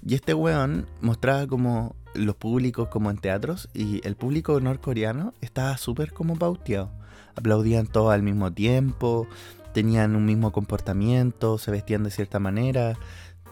y 0.04 0.16
este 0.16 0.34
weón 0.34 0.88
mostraba 1.02 1.46
como 1.46 1.96
los 2.16 2.36
públicos 2.36 2.90
como 2.90 3.12
en 3.12 3.18
teatros 3.18 3.70
y 3.76 4.02
el 4.04 4.16
público 4.16 4.60
norcoreano 4.60 5.36
estaba 5.42 5.78
súper 5.78 6.12
como 6.12 6.40
pauteado. 6.40 6.90
Aplaudían 7.36 7.86
todos 7.86 8.12
al 8.12 8.24
mismo 8.24 8.52
tiempo, 8.52 9.28
tenían 9.78 10.16
un 10.16 10.26
mismo 10.26 10.52
comportamiento, 10.52 11.60
se 11.60 11.70
vestían 11.70 12.04
de 12.04 12.10
cierta 12.10 12.40
manera, 12.40 12.98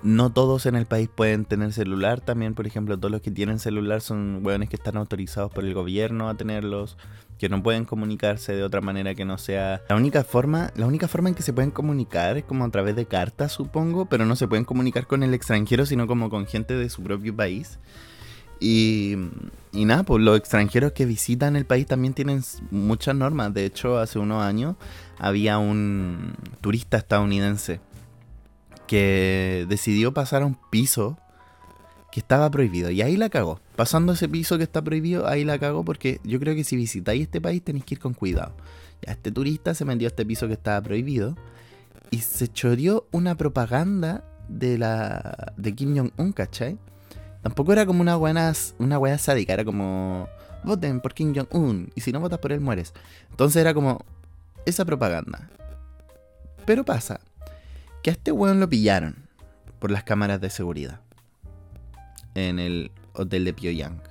no 0.01 0.31
todos 0.31 0.65
en 0.65 0.73
el 0.73 0.87
país 0.87 1.07
pueden 1.07 1.45
tener 1.45 1.71
celular 1.71 2.19
también, 2.19 2.55
por 2.55 2.65
ejemplo, 2.65 2.97
todos 2.97 3.11
los 3.11 3.21
que 3.21 3.29
tienen 3.29 3.59
celular 3.59 4.01
son 4.01 4.39
hueones 4.43 4.67
que 4.69 4.75
están 4.75 4.97
autorizados 4.97 5.51
por 5.51 5.63
el 5.63 5.75
gobierno 5.75 6.27
a 6.27 6.33
tenerlos, 6.33 6.97
que 7.37 7.47
no 7.47 7.61
pueden 7.61 7.85
comunicarse 7.85 8.55
de 8.55 8.63
otra 8.63 8.81
manera 8.81 9.13
que 9.13 9.23
no 9.23 9.37
sea 9.37 9.83
la 9.87 9.95
única 9.95 10.23
forma, 10.23 10.71
la 10.75 10.87
única 10.87 11.07
forma 11.07 11.29
en 11.29 11.35
que 11.35 11.43
se 11.43 11.53
pueden 11.53 11.69
comunicar 11.69 12.37
es 12.37 12.43
como 12.43 12.65
a 12.65 12.71
través 12.71 12.95
de 12.95 13.05
cartas, 13.05 13.51
supongo, 13.51 14.07
pero 14.07 14.25
no 14.25 14.35
se 14.35 14.47
pueden 14.47 14.65
comunicar 14.65 15.05
con 15.05 15.21
el 15.21 15.31
extranjero, 15.35 15.85
sino 15.85 16.07
como 16.07 16.31
con 16.31 16.47
gente 16.47 16.73
de 16.73 16.89
su 16.89 17.03
propio 17.03 17.35
país. 17.35 17.77
Y, 18.59 19.15
y 19.71 19.85
nada, 19.85 20.03
pues 20.03 20.23
los 20.23 20.37
extranjeros 20.37 20.93
que 20.93 21.05
visitan 21.05 21.55
el 21.55 21.65
país 21.65 21.85
también 21.85 22.13
tienen 22.13 22.43
muchas 22.71 23.15
normas. 23.15 23.53
De 23.53 23.65
hecho, 23.65 23.97
hace 23.97 24.19
unos 24.19 24.43
años 24.43 24.75
había 25.17 25.57
un 25.57 26.33
turista 26.61 26.97
estadounidense 26.97 27.79
que 28.87 29.65
decidió 29.67 30.13
pasar 30.13 30.43
a 30.43 30.45
un 30.45 30.57
piso 30.69 31.17
que 32.11 32.21
estaba 32.21 32.49
prohibido. 32.49 32.91
Y 32.91 33.01
ahí 33.01 33.17
la 33.17 33.29
cagó. 33.29 33.59
Pasando 33.75 34.13
ese 34.13 34.29
piso 34.29 34.57
que 34.57 34.63
está 34.63 34.81
prohibido, 34.81 35.27
ahí 35.27 35.43
la 35.43 35.59
cagó 35.59 35.83
porque 35.83 36.21
yo 36.23 36.39
creo 36.39 36.55
que 36.55 36.63
si 36.63 36.77
visitáis 36.77 37.23
este 37.23 37.41
país 37.41 37.61
tenéis 37.61 37.83
que 37.83 37.95
ir 37.95 37.99
con 37.99 38.13
cuidado. 38.13 38.55
Ya 39.05 39.11
este 39.11 39.31
turista 39.31 39.73
se 39.73 39.83
metió 39.83 40.07
a 40.07 40.09
este 40.09 40.25
piso 40.25 40.47
que 40.47 40.53
estaba 40.53 40.81
prohibido 40.81 41.35
y 42.11 42.19
se 42.19 42.47
choreó 42.47 43.07
una 43.11 43.35
propaganda 43.35 44.23
de 44.47 44.77
la 44.77 45.53
de 45.57 45.75
Kim 45.75 45.97
Jong-un, 45.97 46.31
¿cachai? 46.31 46.77
Tampoco 47.45 47.73
era 47.73 47.85
como 47.85 48.01
una 48.01 48.15
buena 48.15 48.51
una 48.79 48.97
wea 48.97 49.19
sádica, 49.19 49.53
era 49.53 49.63
como 49.63 50.27
voten 50.63 50.99
por 50.99 51.13
Kim 51.13 51.31
Jong-un 51.35 51.91
y 51.93 52.01
si 52.01 52.11
no 52.11 52.19
votas 52.19 52.39
por 52.39 52.51
él 52.51 52.59
mueres. 52.59 52.91
Entonces 53.29 53.61
era 53.61 53.71
como 53.71 54.03
esa 54.65 54.83
propaganda. 54.83 55.47
Pero 56.65 56.83
pasa 56.83 57.19
que 58.01 58.09
a 58.09 58.13
este 58.13 58.31
weón 58.31 58.59
lo 58.59 58.67
pillaron 58.67 59.27
por 59.77 59.91
las 59.91 60.03
cámaras 60.03 60.41
de 60.41 60.49
seguridad 60.49 61.01
en 62.33 62.57
el 62.57 62.89
hotel 63.13 63.45
de 63.45 63.53
Pyongyang. 63.53 64.01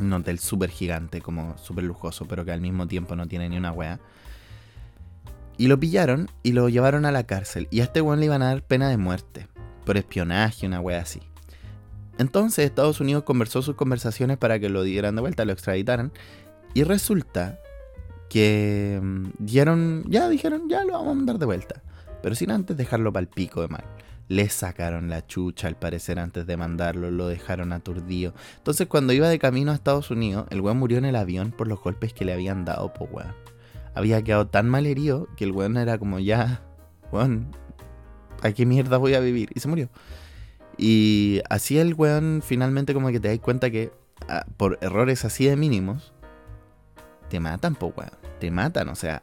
Un 0.00 0.10
hotel 0.14 0.38
súper 0.38 0.70
gigante, 0.70 1.20
como 1.20 1.58
súper 1.58 1.84
lujoso, 1.84 2.24
pero 2.24 2.46
que 2.46 2.52
al 2.52 2.62
mismo 2.62 2.86
tiempo 2.86 3.16
no 3.16 3.28
tiene 3.28 3.50
ni 3.50 3.58
una 3.58 3.70
wea. 3.70 4.00
Y 5.58 5.68
lo 5.68 5.78
pillaron 5.78 6.30
y 6.42 6.52
lo 6.52 6.70
llevaron 6.70 7.04
a 7.04 7.12
la 7.12 7.24
cárcel. 7.24 7.68
Y 7.70 7.80
a 7.80 7.84
este 7.84 8.00
weón 8.00 8.18
le 8.18 8.24
iban 8.24 8.40
a 8.40 8.46
dar 8.46 8.62
pena 8.62 8.88
de 8.88 8.96
muerte. 8.96 9.46
Por 9.84 9.98
espionaje, 9.98 10.66
una 10.66 10.80
wea 10.80 11.02
así. 11.02 11.20
Entonces 12.20 12.64
Estados 12.64 13.00
Unidos 13.00 13.24
conversó 13.24 13.62
sus 13.62 13.74
conversaciones 13.74 14.38
para 14.38 14.60
que 14.60 14.68
lo 14.68 14.84
dieran 14.84 15.16
de 15.16 15.22
vuelta, 15.22 15.44
lo 15.44 15.52
extraditaran. 15.52 16.12
Y 16.74 16.84
resulta 16.84 17.58
que 18.28 19.00
mm, 19.02 19.30
dieron, 19.40 20.04
ya 20.06 20.28
dijeron, 20.28 20.68
ya 20.68 20.84
lo 20.84 20.92
vamos 20.92 21.10
a 21.10 21.14
mandar 21.14 21.38
de 21.38 21.46
vuelta 21.46 21.82
pero 22.22 22.34
sin 22.34 22.50
antes 22.50 22.76
dejarlo 22.76 23.12
para 23.12 23.22
el 23.22 23.28
pico 23.28 23.62
de 23.62 23.68
mal. 23.68 23.84
Le 24.28 24.48
sacaron 24.48 25.08
la 25.08 25.26
chucha 25.26 25.66
al 25.66 25.76
parecer 25.76 26.18
antes 26.18 26.46
de 26.46 26.56
mandarlo, 26.56 27.10
lo 27.10 27.26
dejaron 27.26 27.72
aturdido. 27.72 28.32
Entonces 28.58 28.86
cuando 28.86 29.12
iba 29.12 29.28
de 29.28 29.38
camino 29.38 29.72
a 29.72 29.74
Estados 29.74 30.10
Unidos, 30.10 30.46
el 30.50 30.60
weón 30.60 30.78
murió 30.78 30.98
en 30.98 31.04
el 31.04 31.16
avión 31.16 31.50
por 31.50 31.66
los 31.66 31.80
golpes 31.80 32.12
que 32.12 32.24
le 32.24 32.32
habían 32.32 32.64
dado, 32.64 32.92
pues 32.92 33.10
weón. 33.12 33.34
Había 33.94 34.22
quedado 34.22 34.46
tan 34.46 34.68
mal 34.68 34.86
herido 34.86 35.28
que 35.36 35.44
el 35.44 35.52
weón 35.52 35.76
era 35.76 35.98
como 35.98 36.20
ya, 36.20 36.62
weón, 37.10 37.50
¿a 38.42 38.52
qué 38.52 38.66
mierda 38.66 38.98
voy 38.98 39.14
a 39.14 39.20
vivir? 39.20 39.50
Y 39.54 39.60
se 39.60 39.68
murió. 39.68 39.88
Y 40.82 41.42
así 41.50 41.78
el 41.78 41.92
weón 41.92 42.40
finalmente 42.42 42.94
como 42.94 43.08
que 43.08 43.20
te 43.20 43.28
das 43.28 43.38
cuenta 43.38 43.70
que 43.70 43.92
ah, 44.28 44.46
por 44.56 44.78
errores 44.80 45.26
así 45.26 45.44
de 45.44 45.54
mínimos, 45.54 46.14
te 47.28 47.38
matan, 47.38 47.74
pues 47.74 47.92
weón. 47.94 48.12
Te 48.40 48.50
matan, 48.50 48.88
o 48.88 48.94
sea, 48.94 49.22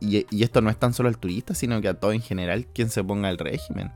y, 0.00 0.26
esto 0.42 0.60
no 0.60 0.68
es 0.68 0.76
tan 0.76 0.92
solo 0.92 1.08
al 1.08 1.18
turista, 1.18 1.54
sino 1.54 1.80
que 1.80 1.86
a 1.86 1.94
todo 1.94 2.12
en 2.12 2.22
general 2.22 2.66
quien 2.66 2.90
se 2.90 3.04
ponga 3.04 3.28
al 3.28 3.38
régimen. 3.38 3.92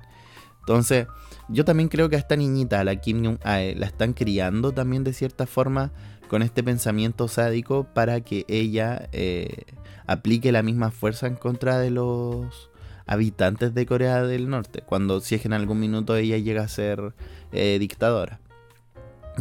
Entonces, 0.60 1.08
yo 1.48 1.64
también 1.64 1.88
creo 1.88 2.08
que 2.08 2.14
a 2.14 2.20
esta 2.20 2.36
niñita, 2.36 2.78
a 2.78 2.84
la 2.84 2.94
Kim 2.94 3.24
Jong, 3.24 3.38
la 3.42 3.86
están 3.86 4.12
criando 4.12 4.70
también 4.70 5.02
de 5.02 5.12
cierta 5.12 5.48
forma 5.48 5.90
con 6.28 6.42
este 6.42 6.62
pensamiento 6.62 7.26
sádico 7.26 7.88
para 7.92 8.20
que 8.20 8.44
ella 8.46 9.08
eh, 9.10 9.64
aplique 10.06 10.52
la 10.52 10.62
misma 10.62 10.92
fuerza 10.92 11.26
en 11.26 11.34
contra 11.34 11.80
de 11.80 11.90
los 11.90 12.69
habitantes 13.10 13.74
de 13.74 13.86
Corea 13.86 14.22
del 14.22 14.48
Norte, 14.48 14.82
cuando 14.86 15.20
si 15.20 15.34
es 15.34 15.42
que 15.42 15.48
en 15.48 15.52
algún 15.52 15.80
minuto 15.80 16.14
ella 16.14 16.38
llega 16.38 16.62
a 16.62 16.68
ser 16.68 17.12
eh, 17.50 17.76
dictadora. 17.80 18.38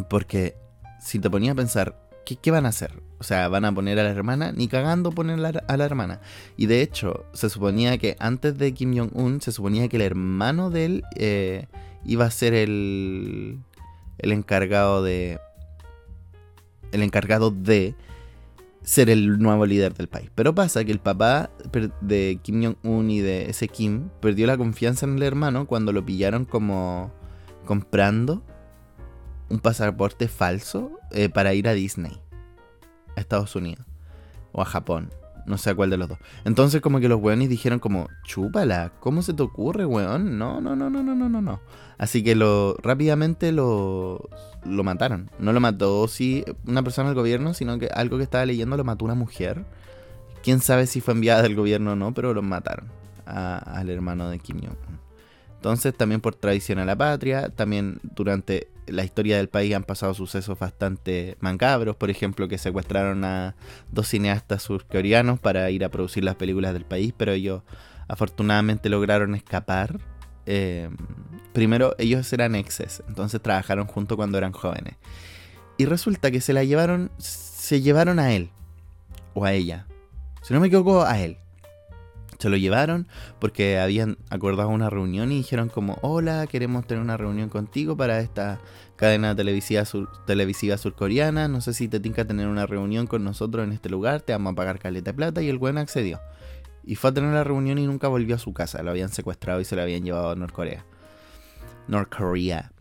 Porque 0.09 0.55
si 0.99 1.19
te 1.19 1.29
ponía 1.29 1.51
a 1.51 1.55
pensar, 1.55 1.95
¿qué, 2.25 2.49
van 2.49 2.65
a 2.65 2.69
hacer? 2.69 2.91
O 3.19 3.23
sea, 3.23 3.47
van 3.47 3.65
a 3.65 3.71
poner 3.71 3.99
a 3.99 4.03
la 4.03 4.09
hermana, 4.09 4.51
ni 4.51 4.67
cagando 4.67 5.11
ponen 5.11 5.45
a 5.45 5.77
la 5.77 5.85
hermana. 5.85 6.19
Y 6.57 6.65
de 6.65 6.81
hecho, 6.81 7.25
se 7.33 7.47
suponía 7.47 7.99
que 7.99 8.15
antes 8.19 8.57
de 8.57 8.73
Kim 8.73 8.97
Jong-un, 8.97 9.39
se 9.39 9.51
suponía 9.51 9.87
que 9.87 9.97
el 9.97 10.01
hermano 10.01 10.71
de 10.71 10.85
él 10.85 11.03
eh, 11.15 11.67
iba 12.05 12.25
a 12.25 12.31
ser 12.31 12.55
el, 12.55 13.59
el 14.17 14.31
encargado 14.31 15.03
de... 15.03 15.39
El 16.91 17.03
encargado 17.03 17.51
de 17.51 17.93
ser 18.81 19.09
el 19.09 19.39
nuevo 19.39 19.65
líder 19.65 19.93
del 19.93 20.07
país. 20.07 20.31
Pero 20.35 20.55
pasa 20.55 20.83
que 20.83 20.91
el 20.91 20.99
papá 20.99 21.51
de 22.01 22.39
Kim 22.41 22.63
Jong-un 22.63 23.09
y 23.09 23.19
de 23.19 23.49
ese 23.49 23.67
Kim 23.67 24.09
perdió 24.21 24.47
la 24.47 24.57
confianza 24.57 25.05
en 25.05 25.17
el 25.17 25.23
hermano 25.23 25.67
cuando 25.67 25.91
lo 25.91 26.05
pillaron 26.05 26.45
como 26.45 27.11
comprando 27.65 28.43
un 29.49 29.59
pasaporte 29.59 30.27
falso 30.27 30.91
eh, 31.11 31.29
para 31.29 31.53
ir 31.53 31.67
a 31.67 31.73
Disney, 31.73 32.21
a 33.15 33.19
Estados 33.19 33.55
Unidos 33.55 33.85
o 34.51 34.61
a 34.61 34.65
Japón. 34.65 35.11
No 35.45 35.57
sé 35.57 35.71
a 35.71 35.75
cuál 35.75 35.89
de 35.89 35.97
los 35.97 36.09
dos. 36.09 36.17
Entonces 36.45 36.81
como 36.81 36.99
que 36.99 37.09
los 37.09 37.21
weones 37.21 37.49
dijeron 37.49 37.79
como, 37.79 38.07
chúpala, 38.23 38.91
¿cómo 38.99 39.21
se 39.21 39.33
te 39.33 39.43
ocurre, 39.43 39.85
weón? 39.85 40.37
No, 40.37 40.61
no, 40.61 40.75
no, 40.75 40.89
no, 40.89 41.03
no, 41.03 41.15
no, 41.15 41.29
no, 41.29 41.41
no. 41.41 41.59
Así 41.97 42.23
que 42.23 42.35
lo 42.35 42.75
rápidamente 42.81 43.51
lo, 43.51 44.29
lo 44.65 44.83
mataron. 44.83 45.29
No 45.39 45.53
lo 45.53 45.59
mató 45.59 46.07
sí 46.07 46.45
una 46.65 46.83
persona 46.83 47.09
del 47.09 47.15
gobierno, 47.15 47.53
sino 47.53 47.77
que 47.79 47.87
algo 47.87 48.17
que 48.17 48.23
estaba 48.23 48.45
leyendo 48.45 48.77
lo 48.77 48.83
mató 48.83 49.05
una 49.05 49.15
mujer. 49.15 49.65
Quién 50.43 50.61
sabe 50.61 50.87
si 50.87 51.01
fue 51.01 51.13
enviada 51.13 51.41
del 51.41 51.55
gobierno 51.55 51.93
o 51.93 51.95
no, 51.95 52.13
pero 52.13 52.33
lo 52.33 52.41
mataron 52.41 52.87
al 53.25 53.89
hermano 53.89 54.29
de 54.29 54.39
Kim 54.39 54.59
Jong-un. 54.61 54.99
Entonces, 55.55 55.93
también 55.93 56.21
por 56.21 56.35
tradición 56.35 56.79
a 56.79 56.85
la 56.85 56.95
patria, 56.95 57.49
también 57.49 57.99
durante 58.15 58.69
la 58.91 59.03
historia 59.03 59.37
del 59.37 59.49
país 59.49 59.75
han 59.75 59.83
pasado 59.83 60.13
sucesos 60.13 60.57
bastante 60.57 61.37
macabros, 61.39 61.95
por 61.95 62.09
ejemplo, 62.09 62.47
que 62.47 62.57
secuestraron 62.57 63.23
a 63.23 63.55
dos 63.91 64.07
cineastas 64.07 64.63
surcoreanos 64.63 65.39
para 65.39 65.69
ir 65.71 65.83
a 65.83 65.89
producir 65.89 66.23
las 66.23 66.35
películas 66.35 66.73
del 66.73 66.85
país, 66.85 67.13
pero 67.15 67.31
ellos 67.31 67.61
afortunadamente 68.07 68.89
lograron 68.89 69.35
escapar. 69.35 69.99
Em, 70.45 70.95
primero, 71.53 71.95
ellos 71.97 72.31
eran 72.33 72.55
exes, 72.55 73.03
entonces 73.07 73.41
trabajaron 73.41 73.87
junto 73.87 74.15
cuando 74.17 74.37
eran 74.37 74.51
jóvenes. 74.51 74.95
Y 75.77 75.85
resulta 75.85 76.31
que 76.31 76.41
se 76.41 76.53
la 76.53 76.63
llevaron, 76.63 77.11
se 77.17 77.81
llevaron 77.81 78.19
a 78.19 78.33
él, 78.33 78.49
o 79.33 79.45
a 79.45 79.53
ella. 79.53 79.85
Si 80.41 80.53
no 80.53 80.59
me 80.59 80.67
equivoco, 80.67 81.03
a 81.03 81.19
él. 81.19 81.37
Se 82.39 82.49
lo 82.49 82.55
llevaron 82.55 83.07
porque 83.39 83.79
habían 83.79 84.17
acordado 84.29 84.69
una 84.69 84.89
reunión 84.89 85.29
y 85.33 85.37
dijeron 85.39 85.67
como, 85.67 85.99
hola, 86.01 86.47
queremos 86.47 86.87
tener 86.87 87.03
una 87.03 87.17
reunión 87.17 87.49
contigo 87.49 87.97
para 87.97 88.21
esta 88.21 88.61
cadena 88.95 89.35
televisiva, 89.35 89.83
televisiva 90.25 90.77
surcoreana. 90.77 91.49
No 91.49 91.59
sé 91.59 91.73
si 91.73 91.89
te 91.89 91.99
tinca 91.99 92.23
tener 92.23 92.47
una 92.47 92.65
reunión 92.65 93.07
con 93.07 93.25
nosotros 93.25 93.65
en 93.65 93.73
este 93.73 93.89
lugar, 93.89 94.21
te 94.21 94.31
vamos 94.31 94.53
a 94.53 94.55
pagar 94.55 94.79
caleta 94.79 95.11
de 95.11 95.17
plata. 95.17 95.41
Y 95.41 95.49
el 95.49 95.57
buen 95.57 95.77
accedió. 95.77 96.21
Y 96.85 96.95
fue 96.95 97.09
a 97.09 97.13
tener 97.13 97.33
la 97.33 97.43
reunión 97.43 97.77
y 97.77 97.85
nunca 97.85 98.07
volvió 98.07 98.35
a 98.35 98.39
su 98.39 98.53
casa. 98.53 98.81
Lo 98.83 98.91
habían 98.91 99.09
secuestrado 99.09 99.59
y 99.59 99.65
se 99.65 99.75
lo 99.75 99.81
habían 99.81 100.05
llevado 100.05 100.31
a 100.31 100.35
Norcorea. 100.35 100.85
Norcorea. 101.89 102.71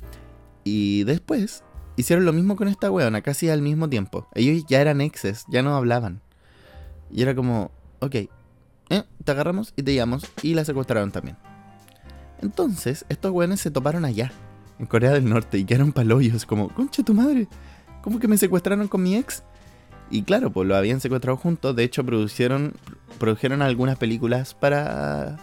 Y 0.62 1.02
después 1.02 1.64
hicieron 1.96 2.24
lo 2.24 2.32
mismo 2.32 2.54
con 2.54 2.68
esta 2.68 2.92
weona, 2.92 3.22
casi 3.22 3.48
al 3.48 3.62
mismo 3.62 3.88
tiempo. 3.88 4.28
Ellos 4.34 4.64
ya 4.68 4.80
eran 4.80 5.00
exes, 5.00 5.46
ya 5.48 5.62
no 5.62 5.74
hablaban. 5.74 6.20
Y 7.10 7.22
era 7.22 7.34
como, 7.34 7.72
ok, 7.98 8.14
eh, 8.90 9.04
te 9.24 9.32
agarramos 9.32 9.72
y 9.76 9.82
te 9.82 9.92
llevamos 9.92 10.24
y 10.42 10.54
la 10.54 10.64
secuestraron 10.64 11.10
también. 11.10 11.36
Entonces, 12.40 13.04
estos 13.08 13.32
weones 13.32 13.60
se 13.60 13.70
toparon 13.70 14.04
allá, 14.04 14.32
en 14.78 14.86
Corea 14.86 15.12
del 15.12 15.28
Norte, 15.28 15.58
y 15.58 15.64
quedaron 15.64 15.92
palollos, 15.92 16.46
como, 16.46 16.68
concha 16.68 17.02
tu 17.02 17.14
madre, 17.14 17.48
¿cómo 18.02 18.18
que 18.18 18.28
me 18.28 18.38
secuestraron 18.38 18.88
con 18.88 19.02
mi 19.02 19.16
ex? 19.16 19.42
Y 20.10 20.22
claro, 20.22 20.50
pues 20.50 20.66
lo 20.66 20.76
habían 20.76 21.00
secuestrado 21.00 21.36
juntos, 21.36 21.76
de 21.76 21.84
hecho 21.84 22.04
produjeron, 22.04 22.74
produjeron 23.18 23.60
algunas 23.60 23.98
películas 23.98 24.54
para, 24.54 25.36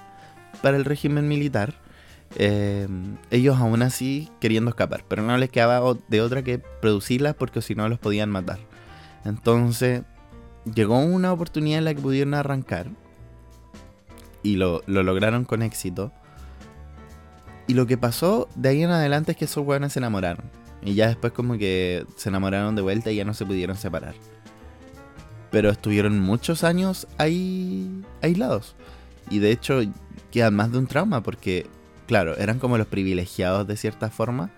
para 0.62 0.77
el 0.77 0.86
régimen 0.86 1.27
militar. 1.27 1.75
Eh, 2.38 2.88
ellos 3.29 3.58
aún 3.58 3.84
así 3.84 4.29
queriendo 4.39 4.69
escapar, 4.69 5.05
pero 5.08 5.21
no 5.21 5.38
les 5.38 5.51
quedaba 5.51 5.81
de 6.08 6.21
otra 6.21 6.43
que 6.43 6.58
producirlas 6.58 7.36
porque 7.36 7.62
si 7.62 7.75
no 7.75 7.88
los 7.88 7.99
podían 7.99 8.31
matar. 8.31 8.58
Entonces 9.23 10.01
llegó 10.73 10.99
una 10.99 11.31
oportunidad 11.31 11.79
en 11.79 11.86
la 11.86 11.93
que 11.93 12.01
pudieron 12.01 12.34
arrancar 12.34 12.88
y 14.45 14.58
lo, 14.58 14.84
lo 14.86 15.01
lograron 15.01 15.43
con 15.43 15.63
éxito. 15.63 16.12
Y 17.67 17.73
lo 17.73 17.88
que 17.88 17.97
pasó 17.97 18.47
de 18.55 18.69
ahí 18.69 18.84
en 18.84 18.91
adelante 18.91 19.31
es 19.31 19.38
que 19.38 19.45
esos 19.45 19.65
hueones 19.65 19.93
se 19.93 19.99
enamoraron. 19.99 20.45
Y 20.84 20.93
ya 20.93 21.08
después 21.08 21.34
como 21.34 21.58
que 21.58 22.05
se 22.15 22.29
enamoraron 22.29 22.75
de 22.75 22.84
vuelta 22.84 23.12
y 23.12 23.15
ya 23.15 23.25
no 23.25 23.34
se 23.34 23.43
pudieron 23.43 23.75
separar. 23.75 24.13
Pero 25.49 25.71
estuvieron 25.71 26.19
muchos 26.19 26.63
años 26.63 27.08
ahí 27.17 27.89
aislados. 28.21 28.75
Y 29.31 29.39
de 29.39 29.49
hecho 29.49 29.81
quedan 30.31 30.53
más 30.53 30.71
de 30.71 30.77
un 30.77 30.86
trauma 30.86 31.23
porque, 31.23 31.65
claro, 32.08 32.38
eran 32.38 32.60
como 32.60 32.77
los 32.77 32.86
privilegiados 32.86 33.65
de 33.65 33.77
cierta 33.77 34.12
forma. 34.12 34.51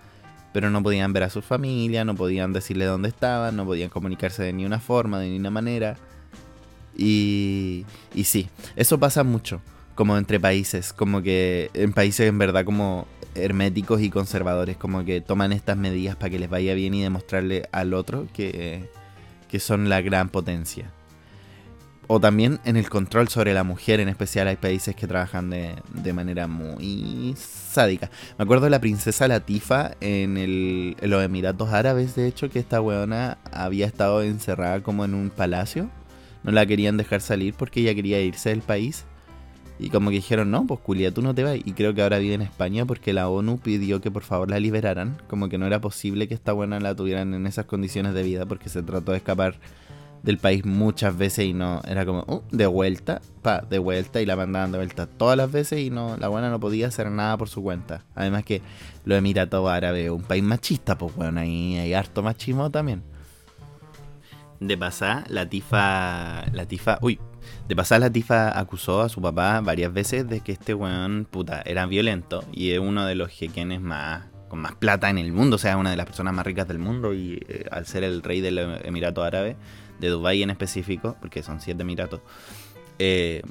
Pero 0.52 0.68
no 0.68 0.82
podían 0.82 1.14
ver 1.14 1.22
a 1.22 1.30
su 1.30 1.40
familia, 1.40 2.04
no 2.04 2.14
podían 2.14 2.52
decirle 2.52 2.84
dónde 2.84 3.08
estaban, 3.08 3.56
no 3.56 3.64
podían 3.64 3.88
comunicarse 3.88 4.42
de 4.42 4.52
ni 4.52 4.66
una 4.66 4.80
forma, 4.80 5.18
de 5.18 5.30
ni 5.30 5.38
una 5.38 5.50
manera. 5.50 5.96
Y, 6.94 7.86
y 8.14 8.24
sí, 8.24 8.50
eso 8.76 8.98
pasa 8.98 9.24
mucho 9.24 9.62
como 9.98 10.16
entre 10.16 10.38
países, 10.38 10.92
como 10.92 11.22
que 11.22 11.72
en 11.74 11.92
países 11.92 12.28
en 12.28 12.38
verdad 12.38 12.64
como 12.64 13.08
herméticos 13.34 14.00
y 14.00 14.10
conservadores, 14.10 14.76
como 14.76 15.04
que 15.04 15.20
toman 15.20 15.50
estas 15.50 15.76
medidas 15.76 16.14
para 16.14 16.30
que 16.30 16.38
les 16.38 16.48
vaya 16.48 16.72
bien 16.74 16.94
y 16.94 17.02
demostrarle 17.02 17.68
al 17.72 17.92
otro 17.94 18.28
que, 18.32 18.88
que 19.48 19.58
son 19.58 19.88
la 19.88 20.00
gran 20.00 20.28
potencia. 20.28 20.92
O 22.06 22.20
también 22.20 22.60
en 22.64 22.76
el 22.76 22.88
control 22.88 23.26
sobre 23.26 23.52
la 23.54 23.64
mujer, 23.64 23.98
en 23.98 24.08
especial 24.08 24.46
hay 24.46 24.54
países 24.54 24.94
que 24.94 25.08
trabajan 25.08 25.50
de, 25.50 25.74
de 25.92 26.12
manera 26.12 26.46
muy 26.46 27.34
sádica. 27.36 28.08
Me 28.38 28.44
acuerdo 28.44 28.66
de 28.66 28.70
la 28.70 28.80
princesa 28.80 29.26
Latifa 29.26 29.96
en, 30.00 30.36
el, 30.36 30.96
los 31.02 31.24
Emiratos 31.24 31.72
Árabes, 31.72 32.14
de 32.14 32.28
hecho, 32.28 32.50
que 32.50 32.60
esta 32.60 32.80
weona 32.80 33.38
había 33.50 33.86
estado 33.86 34.22
encerrada 34.22 34.80
como 34.80 35.04
en 35.04 35.14
un 35.14 35.30
palacio. 35.30 35.90
No 36.44 36.52
la 36.52 36.64
querían 36.66 36.98
dejar 36.98 37.20
salir 37.20 37.54
porque 37.54 37.80
ella 37.80 37.96
quería 37.96 38.20
irse 38.20 38.50
del 38.50 38.62
país. 38.62 39.04
Y 39.78 39.90
como 39.90 40.10
que 40.10 40.16
dijeron, 40.16 40.50
no, 40.50 40.66
pues 40.66 40.80
Culia, 40.80 41.12
tú 41.12 41.22
no 41.22 41.34
te 41.34 41.44
vas. 41.44 41.56
Y 41.56 41.72
creo 41.72 41.94
que 41.94 42.02
ahora 42.02 42.18
vive 42.18 42.34
en 42.34 42.42
España 42.42 42.84
porque 42.84 43.12
la 43.12 43.28
ONU 43.28 43.58
pidió 43.58 44.00
que 44.00 44.10
por 44.10 44.22
favor 44.22 44.50
la 44.50 44.58
liberaran. 44.58 45.18
Como 45.28 45.48
que 45.48 45.58
no 45.58 45.66
era 45.66 45.80
posible 45.80 46.26
que 46.26 46.34
esta 46.34 46.52
buena 46.52 46.80
la 46.80 46.94
tuvieran 46.94 47.32
en 47.34 47.46
esas 47.46 47.66
condiciones 47.66 48.14
de 48.14 48.22
vida 48.22 48.46
porque 48.46 48.68
se 48.68 48.82
trató 48.82 49.12
de 49.12 49.18
escapar 49.18 49.54
del 50.22 50.38
país 50.38 50.64
muchas 50.64 51.16
veces 51.16 51.46
y 51.46 51.52
no, 51.52 51.80
era 51.86 52.04
como, 52.04 52.24
uh, 52.26 52.42
de 52.50 52.66
vuelta, 52.66 53.20
pa, 53.42 53.60
de 53.60 53.78
vuelta 53.78 54.20
y 54.20 54.26
la 54.26 54.36
mandaban 54.36 54.72
de 54.72 54.78
vuelta 54.78 55.06
todas 55.06 55.36
las 55.36 55.50
veces 55.50 55.80
y 55.80 55.90
no, 55.90 56.16
la 56.16 56.28
buena 56.28 56.50
no 56.50 56.58
podía 56.58 56.88
hacer 56.88 57.10
nada 57.10 57.36
por 57.36 57.48
su 57.48 57.62
cuenta. 57.62 58.04
Además 58.14 58.44
que 58.44 58.62
los 59.04 59.18
Emiratos 59.18 59.68
Árabes, 59.68 60.10
un 60.10 60.22
país 60.22 60.42
machista, 60.42 60.98
pues 60.98 61.14
bueno, 61.14 61.40
ahí 61.40 61.76
hay 61.78 61.94
harto 61.94 62.22
machismo 62.22 62.70
también. 62.70 63.02
De 64.60 64.76
pasar, 64.76 65.30
la 65.30 65.48
tifa, 65.48 66.44
la 66.52 66.66
tifa, 66.66 66.98
uy, 67.00 67.20
de 67.68 67.76
pasar, 67.76 68.00
la 68.00 68.10
Tifa 68.10 68.58
acusó 68.58 69.02
a 69.02 69.08
su 69.08 69.20
papá 69.20 69.60
varias 69.60 69.92
veces 69.92 70.28
de 70.28 70.40
que 70.40 70.52
este 70.52 70.74
weón, 70.74 71.26
puta, 71.30 71.62
era 71.66 71.86
violento 71.86 72.44
y 72.52 72.72
es 72.72 72.78
uno 72.78 73.04
de 73.06 73.14
los 73.14 73.30
jequenes 73.30 73.80
más 73.80 74.24
con 74.48 74.60
más 74.60 74.74
plata 74.74 75.10
en 75.10 75.18
el 75.18 75.32
mundo, 75.32 75.56
o 75.56 75.58
sea, 75.58 75.76
una 75.76 75.90
de 75.90 75.96
las 75.96 76.06
personas 76.06 76.32
más 76.32 76.46
ricas 76.46 76.66
del 76.66 76.78
mundo 76.78 77.12
y 77.12 77.44
eh, 77.48 77.66
al 77.70 77.86
ser 77.86 78.02
el 78.02 78.22
rey 78.22 78.40
del 78.40 78.58
Emirato 78.82 79.22
Árabe, 79.22 79.56
de 80.00 80.08
Dubái 80.08 80.42
en 80.42 80.50
específico, 80.50 81.16
porque 81.20 81.42
son 81.42 81.60
siete 81.60 81.82
Emiratos, 81.82 82.20
eh, 82.98 83.42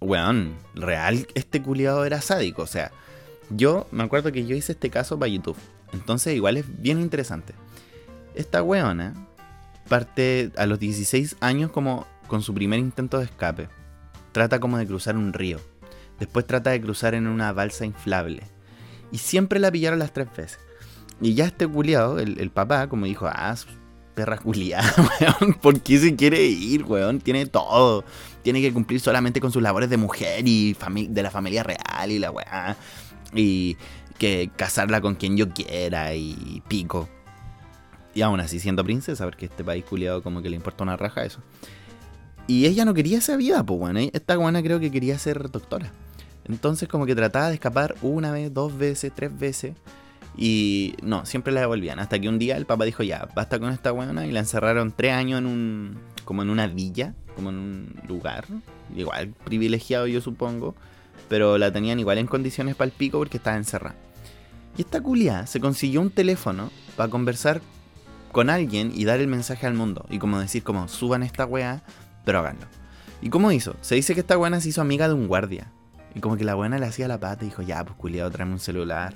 weón, 0.00 0.56
real, 0.74 1.26
este 1.34 1.62
culiado 1.62 2.04
era 2.06 2.22
sádico, 2.22 2.62
o 2.62 2.66
sea, 2.66 2.90
yo 3.50 3.86
me 3.90 4.02
acuerdo 4.02 4.32
que 4.32 4.46
yo 4.46 4.56
hice 4.56 4.72
este 4.72 4.88
caso 4.88 5.18
para 5.18 5.28
YouTube, 5.28 5.58
entonces 5.92 6.34
igual 6.34 6.56
es 6.56 6.64
bien 6.80 7.00
interesante. 7.00 7.54
Esta 8.34 8.62
weona 8.62 9.14
parte 9.88 10.52
a 10.56 10.66
los 10.66 10.78
16 10.78 11.36
años 11.40 11.70
como 11.72 12.06
con 12.30 12.42
su 12.42 12.54
primer 12.54 12.78
intento 12.78 13.18
de 13.18 13.24
escape. 13.24 13.68
Trata 14.30 14.60
como 14.60 14.78
de 14.78 14.86
cruzar 14.86 15.16
un 15.16 15.32
río. 15.32 15.58
Después 16.20 16.46
trata 16.46 16.70
de 16.70 16.80
cruzar 16.80 17.14
en 17.14 17.26
una 17.26 17.52
balsa 17.52 17.84
inflable. 17.84 18.44
Y 19.10 19.18
siempre 19.18 19.58
la 19.58 19.72
pillaron 19.72 19.98
las 19.98 20.12
tres 20.12 20.28
veces. 20.36 20.60
Y 21.20 21.34
ya 21.34 21.46
este 21.46 21.66
culiado, 21.66 22.20
el, 22.20 22.50
papá, 22.50 22.88
como 22.88 23.06
dijo, 23.06 23.26
ah, 23.26 23.56
perra 24.14 24.38
culiada, 24.38 24.94
weón, 25.40 25.54
¿por 25.54 25.80
qué 25.80 25.98
se 25.98 26.14
quiere 26.14 26.44
ir, 26.44 26.84
weón? 26.84 27.18
Tiene 27.18 27.46
todo. 27.46 28.04
Tiene 28.42 28.60
que 28.60 28.72
cumplir 28.72 29.00
solamente 29.00 29.40
con 29.40 29.50
sus 29.50 29.60
labores 29.60 29.90
de 29.90 29.96
mujer 29.96 30.46
y 30.46 30.76
de 31.08 31.22
la 31.24 31.32
familia 31.32 31.64
real 31.64 32.12
y 32.12 32.20
la 32.20 32.30
weá. 32.30 32.76
Y 33.34 33.76
que 34.18 34.52
casarla 34.54 35.00
con 35.00 35.16
quien 35.16 35.36
yo 35.36 35.48
quiera 35.50 36.14
y 36.14 36.62
pico. 36.68 37.08
Y 38.14 38.22
aún 38.22 38.38
así 38.38 38.60
siendo 38.60 38.84
princesa, 38.84 39.24
porque 39.24 39.46
este 39.46 39.64
país 39.64 39.84
culiado 39.84 40.22
como 40.22 40.42
que 40.42 40.50
le 40.50 40.54
importa 40.54 40.84
una 40.84 40.96
raja 40.96 41.24
eso. 41.24 41.40
Y 42.50 42.66
ella 42.66 42.84
no 42.84 42.94
quería 42.94 43.18
esa 43.18 43.36
vida, 43.36 43.62
pues 43.62 43.78
bueno. 43.78 44.00
Esta 44.12 44.34
guana 44.34 44.60
creo 44.60 44.80
que 44.80 44.90
quería 44.90 45.16
ser 45.20 45.52
doctora. 45.52 45.92
Entonces 46.48 46.88
como 46.88 47.06
que 47.06 47.14
trataba 47.14 47.46
de 47.46 47.54
escapar 47.54 47.94
una 48.02 48.32
vez, 48.32 48.52
dos 48.52 48.76
veces, 48.76 49.12
tres 49.14 49.38
veces. 49.38 49.76
Y 50.36 50.96
no, 51.00 51.24
siempre 51.26 51.52
la 51.52 51.60
devolvían. 51.60 52.00
Hasta 52.00 52.18
que 52.18 52.28
un 52.28 52.40
día 52.40 52.56
el 52.56 52.66
papá 52.66 52.86
dijo, 52.86 53.04
ya, 53.04 53.28
basta 53.36 53.60
con 53.60 53.72
esta 53.72 53.92
buena. 53.92 54.26
Y 54.26 54.32
la 54.32 54.40
encerraron 54.40 54.90
tres 54.90 55.12
años 55.12 55.38
en 55.38 55.46
un... 55.46 55.98
como 56.24 56.42
en 56.42 56.50
una 56.50 56.66
villa, 56.66 57.14
como 57.36 57.50
en 57.50 57.56
un 57.56 57.94
lugar. 58.08 58.46
Igual 58.96 59.28
privilegiado 59.44 60.08
yo 60.08 60.20
supongo. 60.20 60.74
Pero 61.28 61.56
la 61.56 61.72
tenían 61.72 62.00
igual 62.00 62.18
en 62.18 62.26
condiciones 62.26 62.74
para 62.74 62.86
el 62.86 62.92
pico 62.92 63.18
porque 63.18 63.36
estaba 63.36 63.58
encerrada. 63.58 63.94
Y 64.76 64.82
esta 64.82 65.00
culia 65.00 65.46
se 65.46 65.60
consiguió 65.60 66.00
un 66.00 66.10
teléfono 66.10 66.72
para 66.96 67.10
conversar 67.10 67.60
con 68.32 68.50
alguien 68.50 68.90
y 68.92 69.04
dar 69.04 69.20
el 69.20 69.28
mensaje 69.28 69.68
al 69.68 69.74
mundo. 69.74 70.04
Y 70.10 70.18
como 70.18 70.40
decir, 70.40 70.64
como 70.64 70.88
suban 70.88 71.22
esta 71.22 71.46
weá 71.46 71.84
pero 72.30 72.38
háganlo. 72.38 72.66
¿Y 73.20 73.28
cómo 73.28 73.50
hizo? 73.50 73.74
Se 73.80 73.96
dice 73.96 74.14
que 74.14 74.20
esta 74.20 74.36
buena 74.36 74.60
se 74.60 74.68
hizo 74.68 74.80
amiga 74.80 75.08
de 75.08 75.14
un 75.14 75.26
guardia. 75.26 75.72
Y 76.14 76.20
como 76.20 76.36
que 76.36 76.44
la 76.44 76.54
buena 76.54 76.78
le 76.78 76.86
hacía 76.86 77.08
la 77.08 77.18
pata 77.18 77.44
y 77.44 77.48
dijo, 77.48 77.60
ya, 77.62 77.84
pues 77.84 77.96
culiado, 77.96 78.30
tráeme 78.30 78.52
un 78.52 78.60
celular. 78.60 79.14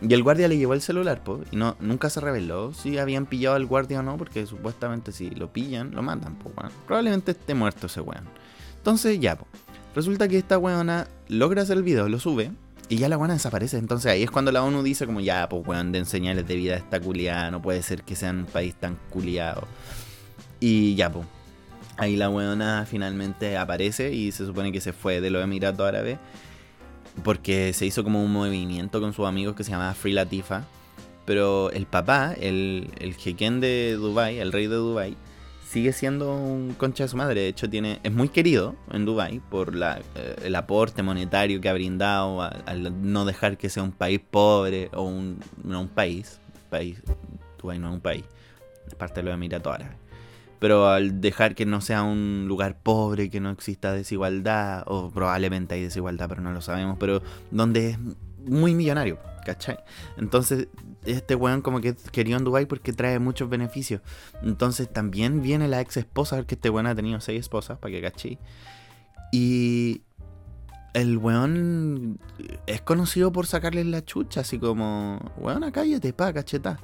Y 0.00 0.14
el 0.14 0.22
guardia 0.22 0.46
le 0.46 0.56
llevó 0.56 0.72
el 0.74 0.80
celular, 0.80 1.24
pues, 1.24 1.40
y 1.50 1.56
no, 1.56 1.76
nunca 1.80 2.08
se 2.08 2.20
reveló 2.20 2.72
si 2.72 2.98
habían 2.98 3.26
pillado 3.26 3.56
al 3.56 3.66
guardia 3.66 3.98
o 3.98 4.04
no, 4.04 4.16
porque 4.16 4.46
supuestamente 4.46 5.10
si 5.10 5.30
lo 5.30 5.52
pillan, 5.52 5.90
lo 5.90 6.02
mandan, 6.02 6.36
pues, 6.36 6.54
bueno. 6.54 6.70
Probablemente 6.86 7.32
esté 7.32 7.52
muerto 7.54 7.88
ese 7.88 8.00
weón. 8.00 8.28
Entonces, 8.76 9.18
ya, 9.18 9.34
pues. 9.34 9.50
Resulta 9.96 10.28
que 10.28 10.38
esta 10.38 10.56
weona 10.56 11.08
logra 11.26 11.62
hacer 11.62 11.78
el 11.78 11.82
video, 11.82 12.08
lo 12.08 12.20
sube, 12.20 12.52
y 12.88 12.98
ya 12.98 13.08
la 13.08 13.16
buena 13.16 13.34
desaparece. 13.34 13.76
Entonces 13.78 14.12
ahí 14.12 14.22
es 14.22 14.30
cuando 14.30 14.52
la 14.52 14.62
ONU 14.62 14.84
dice 14.84 15.04
como, 15.04 15.18
ya, 15.18 15.48
pues, 15.48 15.66
weón, 15.66 15.90
den 15.90 16.06
señales 16.06 16.46
de 16.46 16.54
vida 16.54 16.74
a 16.74 16.76
esta 16.76 17.00
culiada, 17.00 17.50
no 17.50 17.60
puede 17.60 17.82
ser 17.82 18.04
que 18.04 18.14
sean 18.14 18.38
un 18.38 18.46
país 18.46 18.76
tan 18.76 18.96
culiado. 19.10 19.66
Y 20.60 20.94
ya, 20.94 21.10
pues 21.10 21.26
Ahí 21.98 22.16
la 22.16 22.28
weona 22.28 22.84
finalmente 22.86 23.56
aparece 23.56 24.12
y 24.12 24.32
se 24.32 24.44
supone 24.44 24.70
que 24.70 24.80
se 24.80 24.92
fue 24.92 25.20
de 25.20 25.30
los 25.30 25.42
Emiratos 25.42 25.86
Árabes 25.86 26.18
porque 27.24 27.72
se 27.72 27.86
hizo 27.86 28.04
como 28.04 28.22
un 28.22 28.32
movimiento 28.32 29.00
con 29.00 29.14
sus 29.14 29.26
amigos 29.26 29.56
que 29.56 29.64
se 29.64 29.70
llamaba 29.70 29.94
Free 29.94 30.12
Latifa. 30.12 30.64
Pero 31.24 31.70
el 31.72 31.86
papá, 31.86 32.34
el, 32.38 32.90
el 33.00 33.14
jequén 33.14 33.60
de 33.60 33.94
Dubai, 33.98 34.38
el 34.38 34.52
rey 34.52 34.66
de 34.66 34.76
Dubai, 34.76 35.16
sigue 35.66 35.92
siendo 35.92 36.36
un 36.36 36.74
concha 36.74 37.04
de 37.04 37.08
su 37.08 37.16
madre. 37.16 37.40
De 37.40 37.48
hecho, 37.48 37.68
tiene, 37.68 37.98
es 38.04 38.12
muy 38.12 38.28
querido 38.28 38.76
en 38.92 39.04
Dubai 39.04 39.40
por 39.40 39.74
la, 39.74 40.00
eh, 40.14 40.36
el 40.44 40.54
aporte 40.54 41.02
monetario 41.02 41.60
que 41.60 41.68
ha 41.68 41.72
brindado 41.72 42.42
al, 42.42 43.10
no 43.10 43.24
dejar 43.24 43.56
que 43.56 43.68
sea 43.70 43.82
un 43.82 43.92
país 43.92 44.20
pobre 44.30 44.90
o 44.92 45.02
un, 45.02 45.40
no 45.64 45.80
un 45.80 45.88
país. 45.88 46.40
país 46.70 47.02
Dubái 47.58 47.78
no 47.78 47.88
es 47.88 47.94
un 47.94 48.00
país, 48.00 48.24
es 48.86 48.94
parte 48.94 49.20
de 49.20 49.24
los 49.24 49.34
Emiratos 49.34 49.74
Árabes 49.74 50.05
pero 50.58 50.88
al 50.88 51.20
dejar 51.20 51.54
que 51.54 51.66
no 51.66 51.80
sea 51.80 52.02
un 52.02 52.46
lugar 52.48 52.78
pobre, 52.82 53.30
que 53.30 53.40
no 53.40 53.50
exista 53.50 53.92
desigualdad, 53.92 54.84
o 54.86 55.10
probablemente 55.10 55.74
hay 55.74 55.82
desigualdad, 55.82 56.28
pero 56.28 56.42
no 56.42 56.52
lo 56.52 56.60
sabemos, 56.60 56.96
pero 56.98 57.22
donde 57.50 57.90
es 57.90 57.98
muy 58.46 58.74
millonario, 58.74 59.18
¿cachai? 59.44 59.78
Entonces, 60.16 60.68
este 61.04 61.34
weón 61.34 61.62
como 61.62 61.80
que 61.80 61.94
quería 62.12 62.36
en 62.36 62.44
Dubai 62.44 62.66
porque 62.66 62.92
trae 62.92 63.18
muchos 63.18 63.48
beneficios. 63.48 64.00
Entonces 64.42 64.92
también 64.92 65.42
viene 65.42 65.68
la 65.68 65.80
ex 65.80 65.96
esposa, 65.96 66.44
que 66.44 66.54
este 66.54 66.70
weón 66.70 66.86
ha 66.86 66.94
tenido 66.94 67.20
seis 67.20 67.40
esposas, 67.40 67.78
para 67.78 67.92
que 67.92 68.02
cachai. 68.02 68.38
Y 69.32 70.02
el 70.94 71.18
weón 71.18 72.18
es 72.66 72.80
conocido 72.80 73.32
por 73.32 73.46
sacarle 73.46 73.84
la 73.84 74.04
chucha, 74.04 74.40
así 74.40 74.58
como, 74.58 75.20
weón, 75.36 75.70
cállate, 75.70 76.12
pa, 76.12 76.32
cacheta. 76.32 76.78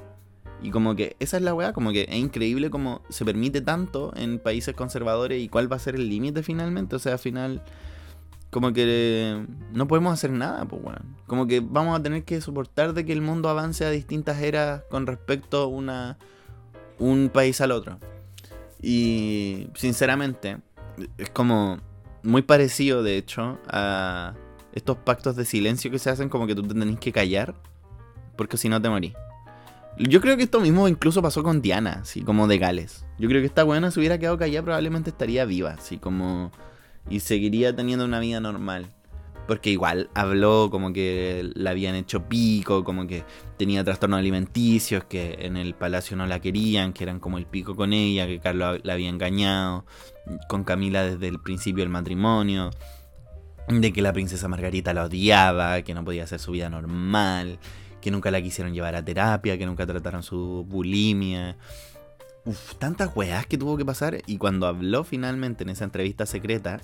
Y 0.63 0.71
como 0.71 0.95
que 0.95 1.17
esa 1.19 1.37
es 1.37 1.43
la 1.43 1.55
weá, 1.55 1.73
como 1.73 1.91
que 1.91 2.07
es 2.09 2.15
increíble 2.15 2.71
como 2.71 3.03
se 3.09 3.25
permite 3.25 3.61
tanto 3.61 4.13
en 4.17 4.39
países 4.39 4.75
conservadores 4.75 5.43
y 5.43 5.49
cuál 5.49 5.71
va 5.71 5.77
a 5.77 5.81
ser 5.81 5.97
el 5.97 6.09
límite 6.09 6.43
finalmente. 6.43 6.95
O 6.97 6.99
sea, 7.01 7.15
al 7.15 7.19
final, 7.19 7.63
como 8.51 8.73
que 8.73 9.45
no 9.73 9.89
podemos 9.89 10.13
hacer 10.13 10.31
nada, 10.31 10.65
pues 10.67 10.83
bueno. 10.83 11.01
Como 11.27 11.47
que 11.47 11.61
vamos 11.61 11.99
a 11.99 12.03
tener 12.03 12.23
que 12.25 12.41
soportar 12.41 12.93
de 12.95 13.05
que 13.05 13.13
el 13.13 13.23
mundo 13.23 13.49
avance 13.49 13.85
a 13.85 13.91
distintas 13.91 14.41
eras 14.41 14.83
con 14.89 15.07
respecto 15.07 15.63
a 15.63 15.67
una, 15.67 16.17
un 16.99 17.29
país 17.33 17.61
al 17.61 17.73
otro. 17.73 17.99
Y 18.81 19.69
sinceramente, 19.75 20.59
es 21.19 21.31
como 21.31 21.79
muy 22.23 22.43
parecido, 22.43 23.03
de 23.03 23.17
hecho, 23.17 23.59
a 23.69 24.35
estos 24.73 24.97
pactos 24.99 25.35
de 25.35 25.45
silencio 25.45 25.91
que 25.91 25.99
se 25.99 26.11
hacen 26.11 26.29
como 26.29 26.47
que 26.47 26.55
tú 26.55 26.63
te 26.63 26.75
tenés 26.75 26.99
que 26.99 27.13
callar, 27.13 27.55
porque 28.37 28.57
si 28.57 28.69
no 28.69 28.81
te 28.81 28.89
morís. 28.89 29.15
Yo 29.99 30.21
creo 30.21 30.37
que 30.37 30.45
esto 30.45 30.61
mismo 30.61 30.89
incluso 30.89 31.21
pasó 31.23 31.43
con 31.43 31.61
Diana, 31.61 32.01
así 32.03 32.23
como 32.23 32.47
de 32.47 32.59
Gales. 32.59 33.05
Yo 33.19 33.29
creo 33.29 33.41
que 33.41 33.47
esta 33.47 33.63
buena 33.65 33.91
se 33.91 34.01
hubiera 34.01 34.19
quedado 34.19 34.39
callada 34.39 34.65
probablemente 34.65 35.11
estaría 35.11 35.45
viva, 35.45 35.73
así 35.73 35.99
como... 35.99 36.51
Y 37.11 37.21
seguiría 37.21 37.75
teniendo 37.75 38.05
una 38.05 38.21
vida 38.21 38.41
normal. 38.41 38.87
Porque 39.47 39.71
igual 39.71 40.09
habló 40.15 40.69
como 40.71 40.93
que 40.93 41.51
la 41.55 41.71
habían 41.71 41.95
hecho 41.95 42.29
pico, 42.29 42.85
como 42.85 43.07
que 43.07 43.25
tenía 43.59 43.85
trastornos 43.85 44.21
alimenticios, 44.21 45.05
que 45.05 45.37
en 45.41 45.57
el 45.57 45.75
palacio 45.75 46.17
no 46.17 46.27
la 46.27 46.41
querían, 46.41 46.93
que 46.93 47.05
eran 47.05 47.19
como 47.19 47.39
el 47.39 47.47
pico 47.47 47.75
con 47.75 47.93
ella, 47.93 48.27
que 48.27 48.39
Carlos 48.39 48.81
la 48.85 48.93
había 48.93 49.09
engañado, 49.09 49.85
con 50.49 50.63
Camila 50.65 51.03
desde 51.03 51.27
el 51.27 51.41
principio 51.41 51.83
del 51.83 51.91
matrimonio, 51.91 52.71
de 53.69 53.93
que 53.93 54.01
la 54.01 54.13
princesa 54.13 54.49
Margarita 54.49 54.95
la 54.95 55.05
odiaba, 55.05 55.83
que 55.83 55.93
no 55.93 56.05
podía 56.05 56.25
hacer 56.25 56.39
su 56.39 56.53
vida 56.53 56.71
normal, 56.71 57.59
que 58.03 58.11
nunca 58.11 58.31
la 58.31 58.43
quisieron 58.43 58.75
llevar 58.75 58.95
a 58.95 59.05
terapia, 59.05 59.57
que 59.57 59.65
nunca 59.65 59.87
trataron 59.87 60.23
su 60.23 60.67
bulimia. 60.69 61.57
Uf, 62.45 62.75
tantas 62.75 63.17
weas 63.17 63.47
que 63.47 63.57
tuvo 63.57 63.79
que 63.79 63.85
pasar. 63.85 64.19
Y 64.27 64.37
cuando 64.37 64.67
habló 64.67 65.05
finalmente 65.05 65.63
en 65.63 65.71
esa 65.71 65.85
entrevista 65.85 66.27
secreta, 66.27 66.81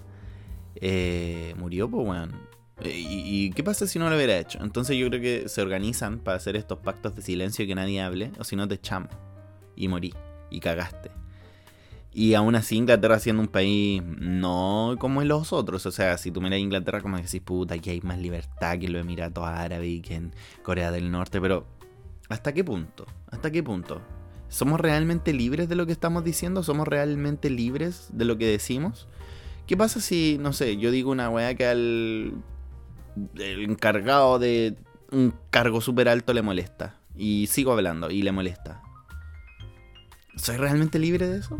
eh, 0.76 1.54
murió, 1.58 1.90
pues 1.90 2.06
weón. 2.08 2.32
Eh, 2.80 2.92
¿Y, 2.94 3.50
qué 3.50 3.64
pasa 3.64 3.88
si 3.88 3.98
no 3.98 4.08
lo 4.08 4.16
hubiera 4.16 4.38
hecho? 4.38 4.62
Entonces 4.62 4.96
yo 4.96 5.08
creo 5.08 5.20
que 5.20 5.48
se 5.48 5.60
organizan 5.60 6.20
para 6.20 6.36
hacer 6.36 6.54
estos 6.54 6.78
pactos 6.78 7.16
de 7.16 7.22
silencio 7.22 7.64
y 7.64 7.68
que 7.68 7.74
nadie 7.74 8.00
hable, 8.00 8.30
o 8.38 8.44
si 8.44 8.54
no 8.56 8.68
te 8.68 8.76
echamos. 8.76 9.10
Y 9.74 9.88
morí. 9.88 10.14
Y 10.50 10.60
cagaste. 10.60 11.10
Y 12.18 12.34
aún 12.34 12.56
así 12.56 12.74
Inglaterra 12.74 13.20
siendo 13.20 13.42
un 13.42 13.46
país 13.46 14.02
no 14.02 14.96
como 14.98 15.22
en 15.22 15.28
los 15.28 15.52
otros. 15.52 15.86
O 15.86 15.92
sea, 15.92 16.18
si 16.18 16.32
tú 16.32 16.40
miras 16.40 16.58
Inglaterra 16.58 17.00
como 17.00 17.16
decís, 17.16 17.40
puta, 17.40 17.76
aquí 17.76 17.90
hay 17.90 18.00
más 18.00 18.18
libertad 18.18 18.76
que 18.76 18.86
en 18.86 18.94
los 18.94 19.02
Emiratos 19.02 19.44
Árabes 19.44 19.88
y 19.88 20.00
que 20.00 20.16
en 20.16 20.34
Corea 20.64 20.90
del 20.90 21.12
Norte. 21.12 21.40
Pero, 21.40 21.64
¿hasta 22.28 22.52
qué 22.52 22.64
punto? 22.64 23.06
¿Hasta 23.30 23.52
qué 23.52 23.62
punto? 23.62 24.02
¿Somos 24.48 24.80
realmente 24.80 25.32
libres 25.32 25.68
de 25.68 25.76
lo 25.76 25.86
que 25.86 25.92
estamos 25.92 26.24
diciendo? 26.24 26.64
¿Somos 26.64 26.88
realmente 26.88 27.50
libres 27.50 28.08
de 28.12 28.24
lo 28.24 28.36
que 28.36 28.48
decimos? 28.48 29.06
¿Qué 29.68 29.76
pasa 29.76 30.00
si, 30.00 30.38
no 30.40 30.52
sé, 30.52 30.76
yo 30.76 30.90
digo 30.90 31.12
una 31.12 31.30
weá 31.30 31.54
que 31.54 31.66
al 31.66 32.32
el 33.36 33.62
encargado 33.62 34.40
de 34.40 34.76
un 35.12 35.32
cargo 35.50 35.80
súper 35.80 36.08
alto 36.08 36.32
le 36.32 36.42
molesta? 36.42 36.96
Y 37.14 37.46
sigo 37.46 37.70
hablando 37.70 38.10
y 38.10 38.22
le 38.22 38.32
molesta. 38.32 38.82
¿Soy 40.34 40.56
realmente 40.56 40.98
libre 40.98 41.28
de 41.28 41.38
eso? 41.38 41.58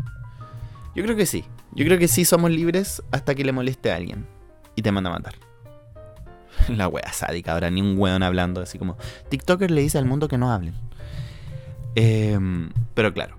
Yo 0.99 1.05
creo 1.05 1.15
que 1.15 1.25
sí. 1.25 1.45
Yo 1.71 1.85
creo 1.85 1.97
que 1.97 2.09
sí 2.09 2.25
somos 2.25 2.51
libres 2.51 3.01
hasta 3.11 3.33
que 3.33 3.45
le 3.45 3.53
moleste 3.53 3.89
a 3.89 3.95
alguien. 3.95 4.27
Y 4.75 4.81
te 4.81 4.91
manda 4.91 5.09
a 5.09 5.13
matar. 5.13 5.35
La 6.67 6.89
wea 6.89 7.13
sádica, 7.13 7.53
ahora 7.53 7.71
ni 7.71 7.81
un 7.81 7.97
weón 7.97 8.21
hablando 8.21 8.59
así 8.59 8.77
como... 8.77 8.97
TikToker 9.29 9.71
le 9.71 9.79
dice 9.79 9.97
al 9.97 10.03
mundo 10.03 10.27
que 10.27 10.37
no 10.37 10.51
hablen. 10.51 10.73
Em, 11.95 12.69
pero 12.95 13.13
claro. 13.13 13.37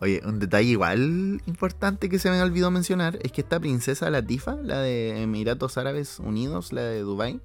Oye, 0.00 0.22
un 0.24 0.38
detalle 0.38 0.70
igual 0.70 1.42
importante 1.44 2.08
que 2.08 2.18
se 2.18 2.30
me 2.30 2.40
olvidó 2.40 2.70
mencionar 2.70 3.18
es 3.20 3.32
que 3.32 3.42
esta 3.42 3.60
princesa 3.60 4.08
Latifa, 4.08 4.56
la 4.62 4.78
de 4.78 5.20
Emiratos 5.20 5.76
Árabes 5.76 6.18
Unidos, 6.20 6.72
la 6.72 6.84
de 6.84 7.00
Dubai, 7.00 7.38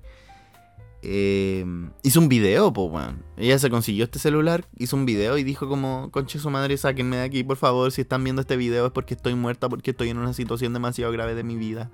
eh, 1.02 1.66
hizo 2.04 2.20
un 2.20 2.30
video, 2.30 2.74
pues, 2.74 2.92
weón. 2.92 3.24
Ella 3.38 3.58
se 3.60 3.70
consiguió 3.70 4.04
este 4.04 4.20
celular, 4.20 4.66
hizo 4.78 4.96
un 4.96 5.06
video 5.06 5.38
y 5.38 5.44
dijo 5.44 5.68
como, 5.68 6.10
conche 6.12 6.40
su 6.40 6.50
madre, 6.50 6.78
sáquenme 6.78 7.18
de 7.18 7.24
aquí, 7.24 7.44
por 7.44 7.58
favor, 7.58 7.92
si 7.92 8.02
están 8.02 8.24
viendo 8.24 8.42
este 8.42 8.58
video 8.58 8.88
es 8.88 8.92
porque 8.92 9.14
estoy 9.14 9.36
muerta, 9.36 9.70
porque 9.70 9.92
estoy 9.92 10.10
en 10.10 10.18
una 10.18 10.34
situación 10.34 10.74
demasiado 10.74 11.12
grave 11.12 11.36
de 11.36 11.44
mi 11.44 11.56
vida. 11.56 11.90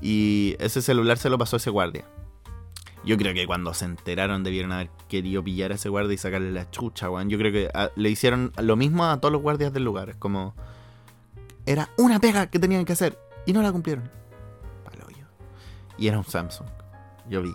Y 0.00 0.56
ese 0.58 0.82
celular 0.82 1.18
se 1.18 1.30
lo 1.30 1.38
pasó 1.38 1.56
a 1.56 1.58
ese 1.58 1.70
guardia. 1.70 2.04
Yo 3.04 3.16
creo 3.16 3.34
que 3.34 3.46
cuando 3.46 3.72
se 3.72 3.84
enteraron 3.84 4.42
debieron 4.42 4.72
haber 4.72 4.90
querido 5.08 5.44
pillar 5.44 5.70
a 5.70 5.76
ese 5.76 5.88
guardia 5.88 6.14
y 6.14 6.18
sacarle 6.18 6.50
la 6.52 6.70
chucha, 6.70 7.08
weón. 7.10 7.28
Yo 7.28 7.38
creo 7.38 7.52
que 7.52 7.70
ah, 7.72 7.90
le 7.94 8.10
hicieron 8.10 8.52
lo 8.60 8.76
mismo 8.76 9.04
a 9.04 9.20
todos 9.20 9.32
los 9.32 9.42
guardias 9.42 9.72
del 9.72 9.84
lugar. 9.84 10.18
Como... 10.18 10.54
Era 11.66 11.90
una 11.98 12.20
pega 12.20 12.46
que 12.46 12.58
tenían 12.58 12.84
que 12.84 12.92
hacer 12.92 13.18
y 13.44 13.52
no 13.52 13.62
la 13.62 13.72
cumplieron. 13.72 14.10
Palo 14.84 15.08
yo. 15.10 15.26
Y 15.98 16.08
era 16.08 16.18
un 16.18 16.24
Samsung. 16.24 16.68
Yo 17.28 17.42
vi. 17.42 17.52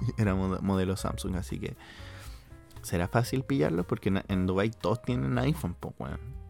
era 0.18 0.34
modelo 0.34 0.96
Samsung, 0.96 1.36
así 1.36 1.58
que 1.58 1.76
será 2.82 3.08
fácil 3.08 3.42
pillarlo 3.42 3.86
porque 3.86 4.22
en 4.28 4.46
Dubai 4.46 4.70
todos 4.70 5.02
tienen 5.02 5.38
iPhone, 5.38 5.76
pues, 5.78 5.94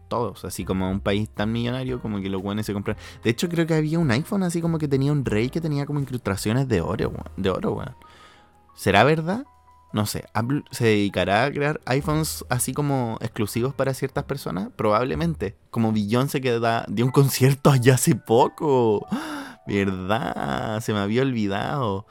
Todos, 0.07 0.45
así 0.45 0.65
como 0.65 0.89
un 0.89 1.01
país 1.01 1.29
tan 1.29 1.51
millonario 1.51 2.01
como 2.01 2.21
que 2.21 2.29
los 2.29 2.41
buenos 2.41 2.65
se 2.65 2.73
compran. 2.73 2.97
De 3.23 3.29
hecho, 3.29 3.49
creo 3.49 3.67
que 3.67 3.75
había 3.75 3.99
un 3.99 4.11
iPhone 4.11 4.43
así 4.43 4.61
como 4.61 4.77
que 4.77 4.87
tenía 4.87 5.11
un 5.11 5.25
rey 5.25 5.49
que 5.49 5.61
tenía 5.61 5.85
como 5.85 5.99
incrustaciones 5.99 6.67
de 6.67 6.81
oro, 6.81 7.11
de 7.37 7.49
oro, 7.49 7.73
weón. 7.73 7.95
¿Será 8.75 9.03
verdad? 9.03 9.45
No 9.91 10.05
sé, 10.05 10.25
Apple 10.33 10.63
se 10.69 10.85
dedicará 10.85 11.45
a 11.45 11.51
crear 11.51 11.81
iPhones 11.85 12.45
así 12.49 12.73
como 12.73 13.17
exclusivos 13.21 13.73
para 13.73 13.93
ciertas 13.95 14.23
personas, 14.23 14.69
probablemente. 14.75 15.57
Como 15.71 15.91
Beyoncé 15.91 16.41
que 16.41 16.59
da, 16.59 16.85
dio 16.87 17.05
un 17.05 17.11
concierto 17.11 17.71
allá 17.71 17.95
hace 17.95 18.15
poco. 18.15 19.07
¿Verdad? 19.67 20.79
Se 20.81 20.93
me 20.93 20.99
había 20.99 21.23
olvidado. 21.23 22.05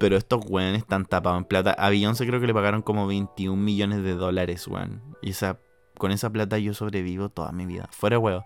Pero 0.00 0.16
estos 0.16 0.40
weones 0.48 0.78
están 0.78 1.04
tapados 1.04 1.36
en 1.36 1.44
plata. 1.44 1.72
A 1.72 1.90
Beyoncé 1.90 2.26
creo 2.26 2.40
que 2.40 2.46
le 2.46 2.54
pagaron 2.54 2.80
como 2.80 3.06
21 3.06 3.62
millones 3.62 4.02
de 4.02 4.14
dólares, 4.14 4.66
weón. 4.66 5.02
Y 5.20 5.28
esa, 5.28 5.58
con 5.98 6.10
esa 6.10 6.30
plata 6.30 6.56
yo 6.56 6.72
sobrevivo 6.72 7.28
toda 7.28 7.52
mi 7.52 7.66
vida. 7.66 7.86
Fuera 7.92 8.18
weón. 8.18 8.42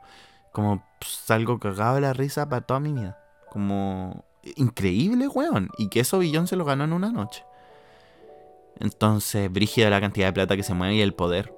Como 0.52 0.84
salgo 1.00 1.60
cagado 1.60 1.94
de 1.94 2.00
la 2.00 2.12
risa 2.12 2.48
para 2.48 2.62
toda 2.62 2.80
mi 2.80 2.92
vida. 2.92 3.20
Como 3.52 4.24
increíble, 4.56 5.28
weón. 5.28 5.68
Y 5.78 5.90
que 5.90 6.00
eso 6.00 6.18
Beyoncé 6.18 6.56
lo 6.56 6.64
ganó 6.64 6.82
en 6.82 6.92
una 6.92 7.12
noche. 7.12 7.44
Entonces, 8.80 9.48
brígida 9.52 9.90
la 9.90 10.00
cantidad 10.00 10.26
de 10.26 10.32
plata 10.32 10.56
que 10.56 10.64
se 10.64 10.74
mueve 10.74 10.96
y 10.96 11.02
el 11.02 11.14
poder. 11.14 11.54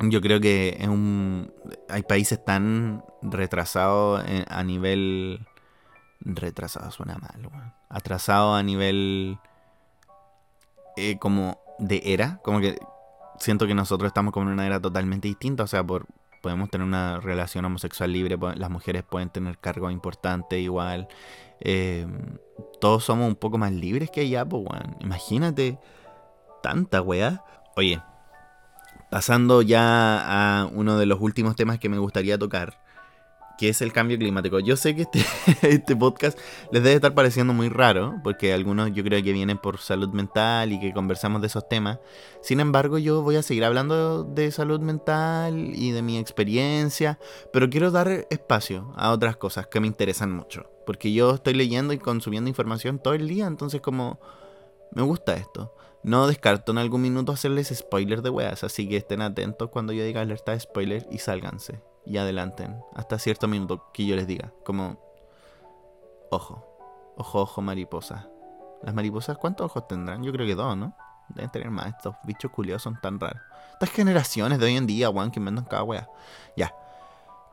Yo 0.00 0.22
creo 0.22 0.40
que 0.40 0.78
es 0.80 0.88
un, 0.88 1.52
hay 1.90 2.02
países 2.02 2.42
tan 2.42 3.04
retrasados 3.20 4.24
a 4.48 4.64
nivel 4.64 5.46
Retrasado 6.24 6.90
suena 6.90 7.16
mal, 7.18 7.46
weón. 7.46 7.72
Atrasado 7.92 8.54
a 8.54 8.62
nivel. 8.62 9.38
Eh, 10.96 11.18
como 11.18 11.58
de 11.78 12.02
era. 12.04 12.40
Como 12.42 12.60
que 12.60 12.78
siento 13.38 13.66
que 13.66 13.74
nosotros 13.74 14.08
estamos 14.08 14.32
como 14.32 14.46
en 14.46 14.54
una 14.54 14.66
era 14.66 14.80
totalmente 14.80 15.28
distinta. 15.28 15.62
O 15.62 15.66
sea, 15.66 15.84
por, 15.84 16.06
podemos 16.42 16.68
tener 16.70 16.86
una 16.86 17.20
relación 17.20 17.64
homosexual 17.64 18.12
libre. 18.12 18.36
Las 18.56 18.70
mujeres 18.70 19.04
pueden 19.04 19.30
tener 19.30 19.58
cargo 19.58 19.90
importante 19.90 20.58
igual. 20.58 21.08
Eh, 21.60 22.06
todos 22.80 23.04
somos 23.04 23.28
un 23.28 23.36
poco 23.36 23.56
más 23.58 23.72
libres 23.72 24.10
que 24.10 24.22
allá, 24.22 24.44
pues, 24.44 24.64
weón. 24.68 24.96
Imagínate 25.00 25.78
tanta 26.62 27.00
weá. 27.00 27.44
Oye, 27.76 28.02
pasando 29.10 29.62
ya 29.62 30.62
a 30.62 30.66
uno 30.66 30.98
de 30.98 31.06
los 31.06 31.20
últimos 31.20 31.54
temas 31.54 31.78
que 31.78 31.88
me 31.88 31.98
gustaría 31.98 32.38
tocar 32.38 32.81
que 33.58 33.68
es 33.68 33.82
el 33.82 33.92
cambio 33.92 34.18
climático. 34.18 34.58
Yo 34.60 34.76
sé 34.76 34.94
que 34.94 35.02
este, 35.02 35.24
este 35.62 35.96
podcast 35.96 36.38
les 36.70 36.82
debe 36.82 36.96
estar 36.96 37.14
pareciendo 37.14 37.52
muy 37.52 37.68
raro, 37.68 38.20
porque 38.22 38.52
algunos 38.52 38.92
yo 38.92 39.04
creo 39.04 39.22
que 39.22 39.32
vienen 39.32 39.58
por 39.58 39.78
salud 39.78 40.10
mental 40.10 40.72
y 40.72 40.80
que 40.80 40.92
conversamos 40.92 41.40
de 41.40 41.46
esos 41.48 41.68
temas. 41.68 41.98
Sin 42.40 42.60
embargo, 42.60 42.98
yo 42.98 43.22
voy 43.22 43.36
a 43.36 43.42
seguir 43.42 43.64
hablando 43.64 44.24
de 44.24 44.50
salud 44.50 44.80
mental 44.80 45.72
y 45.74 45.90
de 45.90 46.02
mi 46.02 46.18
experiencia, 46.18 47.18
pero 47.52 47.70
quiero 47.70 47.90
dar 47.90 48.26
espacio 48.30 48.92
a 48.96 49.10
otras 49.10 49.36
cosas 49.36 49.66
que 49.66 49.80
me 49.80 49.86
interesan 49.86 50.32
mucho, 50.32 50.70
porque 50.86 51.12
yo 51.12 51.34
estoy 51.34 51.54
leyendo 51.54 51.92
y 51.92 51.98
consumiendo 51.98 52.48
información 52.48 52.98
todo 52.98 53.14
el 53.14 53.28
día, 53.28 53.46
entonces 53.46 53.80
como 53.80 54.20
me 54.92 55.02
gusta 55.02 55.34
esto. 55.34 55.74
No 56.04 56.26
descarto 56.26 56.72
en 56.72 56.78
algún 56.78 57.00
minuto 57.00 57.30
hacerles 57.30 57.72
spoilers 57.72 58.24
de 58.24 58.30
weas, 58.30 58.64
así 58.64 58.88
que 58.88 58.96
estén 58.96 59.22
atentos 59.22 59.70
cuando 59.70 59.92
yo 59.92 60.04
diga 60.04 60.20
alerta 60.20 60.50
de 60.50 60.58
spoiler 60.58 61.06
y 61.12 61.18
sálganse 61.18 61.91
y 62.04 62.16
adelanten 62.16 62.80
hasta 62.94 63.18
cierto 63.18 63.48
minuto 63.48 63.90
que 63.92 64.06
yo 64.06 64.16
les 64.16 64.26
diga. 64.26 64.52
Como, 64.64 64.98
ojo, 66.30 66.64
ojo, 67.16 67.40
ojo, 67.40 67.62
mariposa. 67.62 68.28
Las 68.82 68.94
mariposas, 68.94 69.38
¿cuántos 69.38 69.66
ojos 69.66 69.86
tendrán? 69.86 70.22
Yo 70.22 70.32
creo 70.32 70.46
que 70.46 70.54
dos, 70.54 70.76
¿no? 70.76 70.96
Deben 71.28 71.50
tener 71.50 71.70
más. 71.70 71.86
Estos 71.86 72.16
bichos 72.24 72.50
culiados 72.50 72.82
son 72.82 73.00
tan 73.00 73.20
raros. 73.20 73.40
Estas 73.72 73.90
generaciones 73.90 74.58
de 74.58 74.66
hoy 74.66 74.76
en 74.76 74.86
día, 74.86 75.10
weón, 75.10 75.30
que 75.30 75.38
inventan 75.38 75.64
cada 75.64 75.84
wea. 75.84 76.08
Ya. 76.56 76.74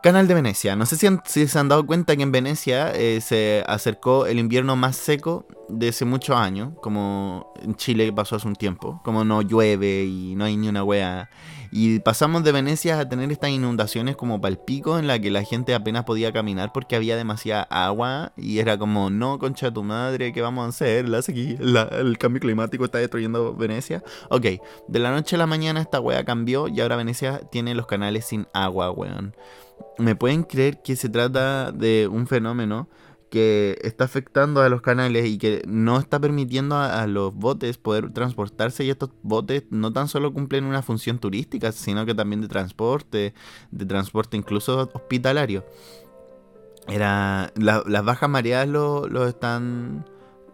Canal 0.02 0.28
de 0.28 0.34
Venecia. 0.34 0.76
No 0.76 0.86
sé 0.86 0.96
si, 0.96 1.48
se 1.48 1.60
han 1.60 1.68
dado 1.68 1.86
cuenta 1.86 2.16
que 2.16 2.24
en 2.24 2.32
Venecia 2.32 2.94
eh, 2.96 3.20
se 3.20 3.64
acercó 3.68 4.26
el 4.26 4.40
invierno 4.40 4.76
más 4.78 4.96
seco 4.96 5.46
de 5.68 5.90
hace 5.90 6.06
muchos 6.06 6.38
años, 6.38 6.72
como 6.82 7.54
en 7.62 7.76
Chile 7.76 8.12
pasó 8.14 8.38
hace 8.38 8.48
un 8.48 8.56
tiempo. 8.56 9.02
Como 9.04 9.26
no 9.26 9.42
llueve 9.42 10.06
y 10.06 10.36
no 10.36 10.46
hay 10.46 10.56
ni 10.56 10.70
una 10.70 10.84
wea 10.84 11.30
Y 11.72 12.00
pasamos 12.00 12.44
de 12.44 12.52
Venecia 12.52 13.00
a 13.00 13.08
tener 13.08 13.32
estas 13.32 13.52
inundaciones 13.52 14.16
como 14.16 14.42
palpico 14.42 14.98
en 14.98 15.08
la 15.08 15.20
que 15.20 15.30
la 15.30 15.44
gente 15.44 15.76
apenas 15.76 16.04
podía 16.04 16.34
caminar 16.34 16.72
porque 16.74 16.96
había 16.96 17.16
demasiada 17.16 17.64
agua 17.64 18.34
y 18.36 18.60
era 18.60 18.78
como, 18.78 19.10
no, 19.10 19.38
concha 19.38 19.72
tu 19.72 19.84
madre, 19.84 20.34
¿qué 20.34 20.42
vamos 20.42 20.66
a 20.66 20.70
hacer? 20.70 21.06
el 21.06 22.18
cambio 22.18 22.42
climático 22.42 22.86
está 22.86 22.98
destruyendo 22.98 23.56
Venecia. 23.56 24.04
Ok, 24.30 24.46
de 24.88 25.00
la 25.00 25.12
noche 25.12 25.36
a 25.36 25.40
la 25.40 25.48
mañana 25.48 25.82
esta 25.82 26.00
wea 26.00 26.26
cambió 26.26 26.68
y 26.68 26.82
ahora 26.82 26.96
Venecia 26.96 27.40
tiene 27.52 27.76
los 27.76 27.86
canales 27.86 28.26
sin 28.26 28.48
agua, 28.54 28.92
weón. 28.92 29.36
¿Me 29.98 30.16
pueden 30.16 30.44
creer 30.44 30.82
que 30.82 30.96
se 30.96 31.10
trata 31.10 31.72
de 31.72 32.08
un 32.08 32.28
fenómeno? 32.28 32.90
Que 33.30 33.78
está 33.82 34.06
afectando 34.06 34.62
a 34.62 34.70
los 34.70 34.82
canales 34.82 35.26
y 35.28 35.38
que 35.38 35.62
no 35.68 36.00
está 36.00 36.20
permitiendo 36.20 36.78
a, 36.78 37.06
los 37.08 37.34
botes 37.34 37.78
poder 37.78 38.12
transportarse 38.12 38.84
y 38.84 38.90
estos 38.90 39.12
botes 39.22 39.64
no 39.70 39.94
tan 39.94 40.08
solo 40.08 40.34
cumplen 40.34 40.66
una 40.66 40.82
función 40.82 41.20
turística, 41.20 41.72
sino 41.72 42.06
que 42.06 42.16
también 42.16 42.42
de 42.42 42.48
transporte, 42.48 43.34
de 43.72 43.86
transporte 43.86 44.38
incluso 44.38 44.90
hospitalario. 44.94 45.64
Era, 46.88 47.52
las 47.56 48.04
bajas 48.04 48.30
mareadas 48.30 48.68
lo, 48.68 49.28
están, 49.28 50.06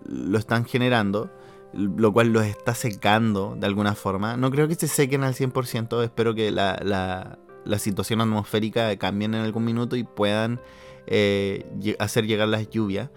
lo 0.05 0.37
están 0.37 0.65
generando, 0.65 1.31
lo 1.73 2.11
cual 2.11 2.33
los 2.33 2.45
está 2.45 2.75
secando 2.75 3.55
de 3.57 3.67
alguna 3.67 3.95
forma. 3.95 4.35
No 4.35 4.51
creo 4.51 4.67
que 4.67 4.75
se 4.75 4.89
sequen 4.89 5.23
al 5.23 5.33
100%, 5.33 6.03
espero 6.03 6.35
que 6.35 6.51
la, 6.51 6.77
la, 6.83 7.39
la 7.63 7.79
situación 7.79 8.19
atmosférica 8.19 8.95
cambie 8.97 9.25
en 9.27 9.35
algún 9.35 9.63
minuto 9.63 9.95
y 9.95 10.03
puedan 10.03 10.59
eh, 11.07 11.95
hacer 11.99 12.25
llegar 12.25 12.47
las 12.47 12.69
lluvias. 12.69 13.09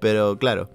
Pero 0.00 0.38
claro, 0.38 0.68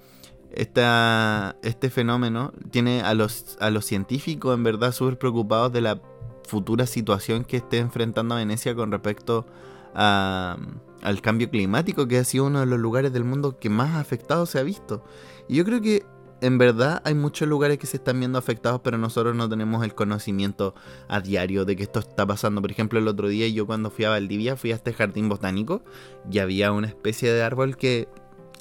esta, 0.51 1.55
este 1.61 1.89
fenómeno 1.89 2.53
tiene 2.72 3.01
a 3.01 3.13
los, 3.13 3.57
a 3.59 3.70
los 3.70 3.86
científicos 3.86 4.55
en 4.55 4.63
verdad 4.63 4.91
súper 4.91 5.17
preocupados 5.17 5.72
de 5.72 5.82
la 5.82 6.01
futura 6.47 6.88
situación 6.88 7.43
que 7.43 7.57
esté 7.57 7.78
enfrentando 7.78 8.36
Venecia 8.36 8.76
con 8.76 8.91
respecto 8.91 9.45
al 9.93 11.22
cambio 11.22 11.49
climático, 11.49 12.07
que 12.07 12.17
ha 12.17 12.24
sido 12.24 12.45
uno 12.45 12.59
de 12.59 12.65
los 12.65 12.80
lugares 12.80 13.13
del 13.13 13.24
mundo 13.24 13.59
que 13.59 13.70
más 13.70 13.95
afectado 13.95 14.45
se 14.45 14.59
ha 14.59 14.63
visto. 14.63 15.03
Y 15.47 15.55
yo 15.55 15.65
creo 15.65 15.82
que 15.82 16.05
en 16.42 16.58
verdad 16.58 17.02
hay 17.06 17.16
muchos 17.16 17.48
lugares 17.48 17.78
que 17.78 17.88
se 17.88 17.98
están 17.98 18.20
viendo 18.20 18.38
afectados, 18.38 18.82
pero 18.84 18.98
nosotros 18.98 19.36
no 19.36 19.50
tenemos 19.50 19.84
el 19.84 19.94
conocimiento 19.94 20.74
a 21.08 21.20
diario 21.22 21.66
de 21.66 21.76
que 21.76 21.84
esto 21.84 22.00
está 22.00 22.26
pasando. 22.26 22.62
Por 22.62 22.72
ejemplo, 22.72 23.00
el 23.00 23.08
otro 23.08 23.28
día 23.28 23.48
yo 23.48 23.66
cuando 23.66 23.90
fui 23.90 24.06
a 24.06 24.10
Valdivia 24.10 24.56
fui 24.56 24.72
a 24.72 24.76
este 24.76 24.94
jardín 24.94 25.30
botánico 25.30 25.84
y 26.32 26.40
había 26.40 26.72
una 26.72 26.88
especie 26.88 27.32
de 27.32 27.44
árbol 27.44 27.78
que 27.78 28.08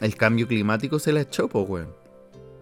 el 0.00 0.14
cambio 0.16 0.46
climático 0.46 0.98
se 0.98 1.12
le 1.12 1.22
echó, 1.22 1.48
pues, 1.48 1.68
weón. 1.68 1.98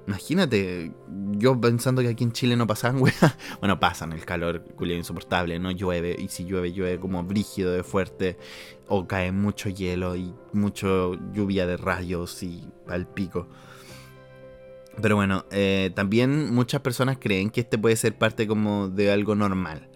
Imagínate, 0.06 0.92
yo 1.32 1.60
pensando 1.60 2.00
que 2.00 2.08
aquí 2.08 2.22
en 2.22 2.30
Chile 2.30 2.56
no 2.56 2.66
pasan, 2.66 2.96
weón. 3.02 3.14
Bueno, 3.60 3.80
pasan, 3.80 4.12
el 4.12 4.24
calor 4.24 4.62
culiado 4.76 4.98
insoportable, 4.98 5.58
no 5.58 5.70
llueve, 5.70 6.14
y 6.18 6.28
si 6.28 6.44
llueve, 6.44 6.72
llueve 6.72 7.00
como 7.00 7.24
brígido 7.24 7.72
de 7.72 7.82
fuerte, 7.82 8.38
o 8.86 9.06
cae 9.06 9.32
mucho 9.32 9.68
hielo 9.68 10.14
y 10.14 10.32
mucho 10.52 11.14
lluvia 11.32 11.66
de 11.66 11.76
rayos 11.76 12.42
y 12.42 12.62
al 12.86 13.08
pico. 13.08 13.48
Pero 15.00 15.16
bueno, 15.16 15.44
eh, 15.50 15.90
también 15.94 16.54
muchas 16.54 16.80
personas 16.80 17.18
creen 17.20 17.50
que 17.50 17.60
este 17.60 17.78
puede 17.78 17.96
ser 17.96 18.16
parte 18.16 18.46
como 18.46 18.88
de 18.88 19.12
algo 19.12 19.34
normal. 19.34 19.88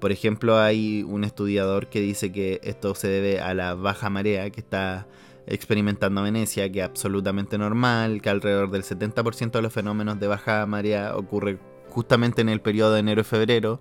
Por 0.00 0.12
ejemplo, 0.12 0.58
hay 0.58 1.02
un 1.02 1.24
estudiador 1.24 1.88
que 1.88 2.00
dice 2.00 2.32
que 2.32 2.60
esto 2.62 2.94
se 2.94 3.08
debe 3.08 3.40
a 3.40 3.54
la 3.54 3.74
baja 3.74 4.10
marea 4.10 4.50
que 4.50 4.60
está 4.60 5.06
experimentando 5.46 6.22
Venecia, 6.22 6.70
que 6.70 6.80
es 6.80 6.84
absolutamente 6.84 7.58
normal, 7.58 8.20
que 8.20 8.30
alrededor 8.30 8.70
del 8.70 8.82
70% 8.82 9.52
de 9.52 9.62
los 9.62 9.72
fenómenos 9.72 10.20
de 10.20 10.26
baja 10.26 10.66
marea 10.66 11.16
ocurre 11.16 11.58
justamente 11.88 12.42
en 12.42 12.48
el 12.48 12.60
periodo 12.60 12.94
de 12.94 13.00
enero 13.00 13.22
y 13.22 13.24
febrero 13.24 13.80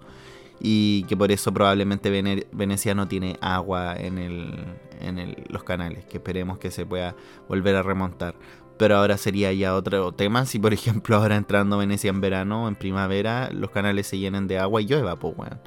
y 0.60 1.04
que 1.04 1.16
por 1.16 1.32
eso 1.32 1.54
probablemente 1.54 2.10
Venecia 2.52 2.96
no 2.96 3.08
tiene 3.08 3.38
agua 3.42 3.96
en, 3.96 4.18
el, 4.18 4.56
en 5.00 5.36
los 5.50 5.64
canales, 5.64 6.06
que 6.06 6.18
esperemos 6.18 6.58
que 6.58 6.72
se 6.72 6.86
pueda 6.86 7.16
volver 7.48 7.76
a 7.76 7.84
remontar. 7.84 8.36
Pero 8.78 8.98
ahora 8.98 9.18
sería 9.18 9.52
ya 9.54 9.76
otro 9.76 10.12
tema. 10.12 10.46
Si 10.46 10.60
por 10.60 10.74
ejemplo 10.74 11.16
ahora 11.16 11.36
entrando 11.36 11.78
Venecia 11.78 12.10
en 12.10 12.22
verano, 12.22 12.68
en 12.68 12.76
primavera, 12.76 13.50
los 13.52 13.72
canales 13.72 14.08
se 14.08 14.20
llenen 14.20 14.48
de 14.48 14.60
agua 14.60 14.82
y 14.82 14.86
llueva, 14.86 15.16
pues 15.16 15.36
weón. 15.38 15.60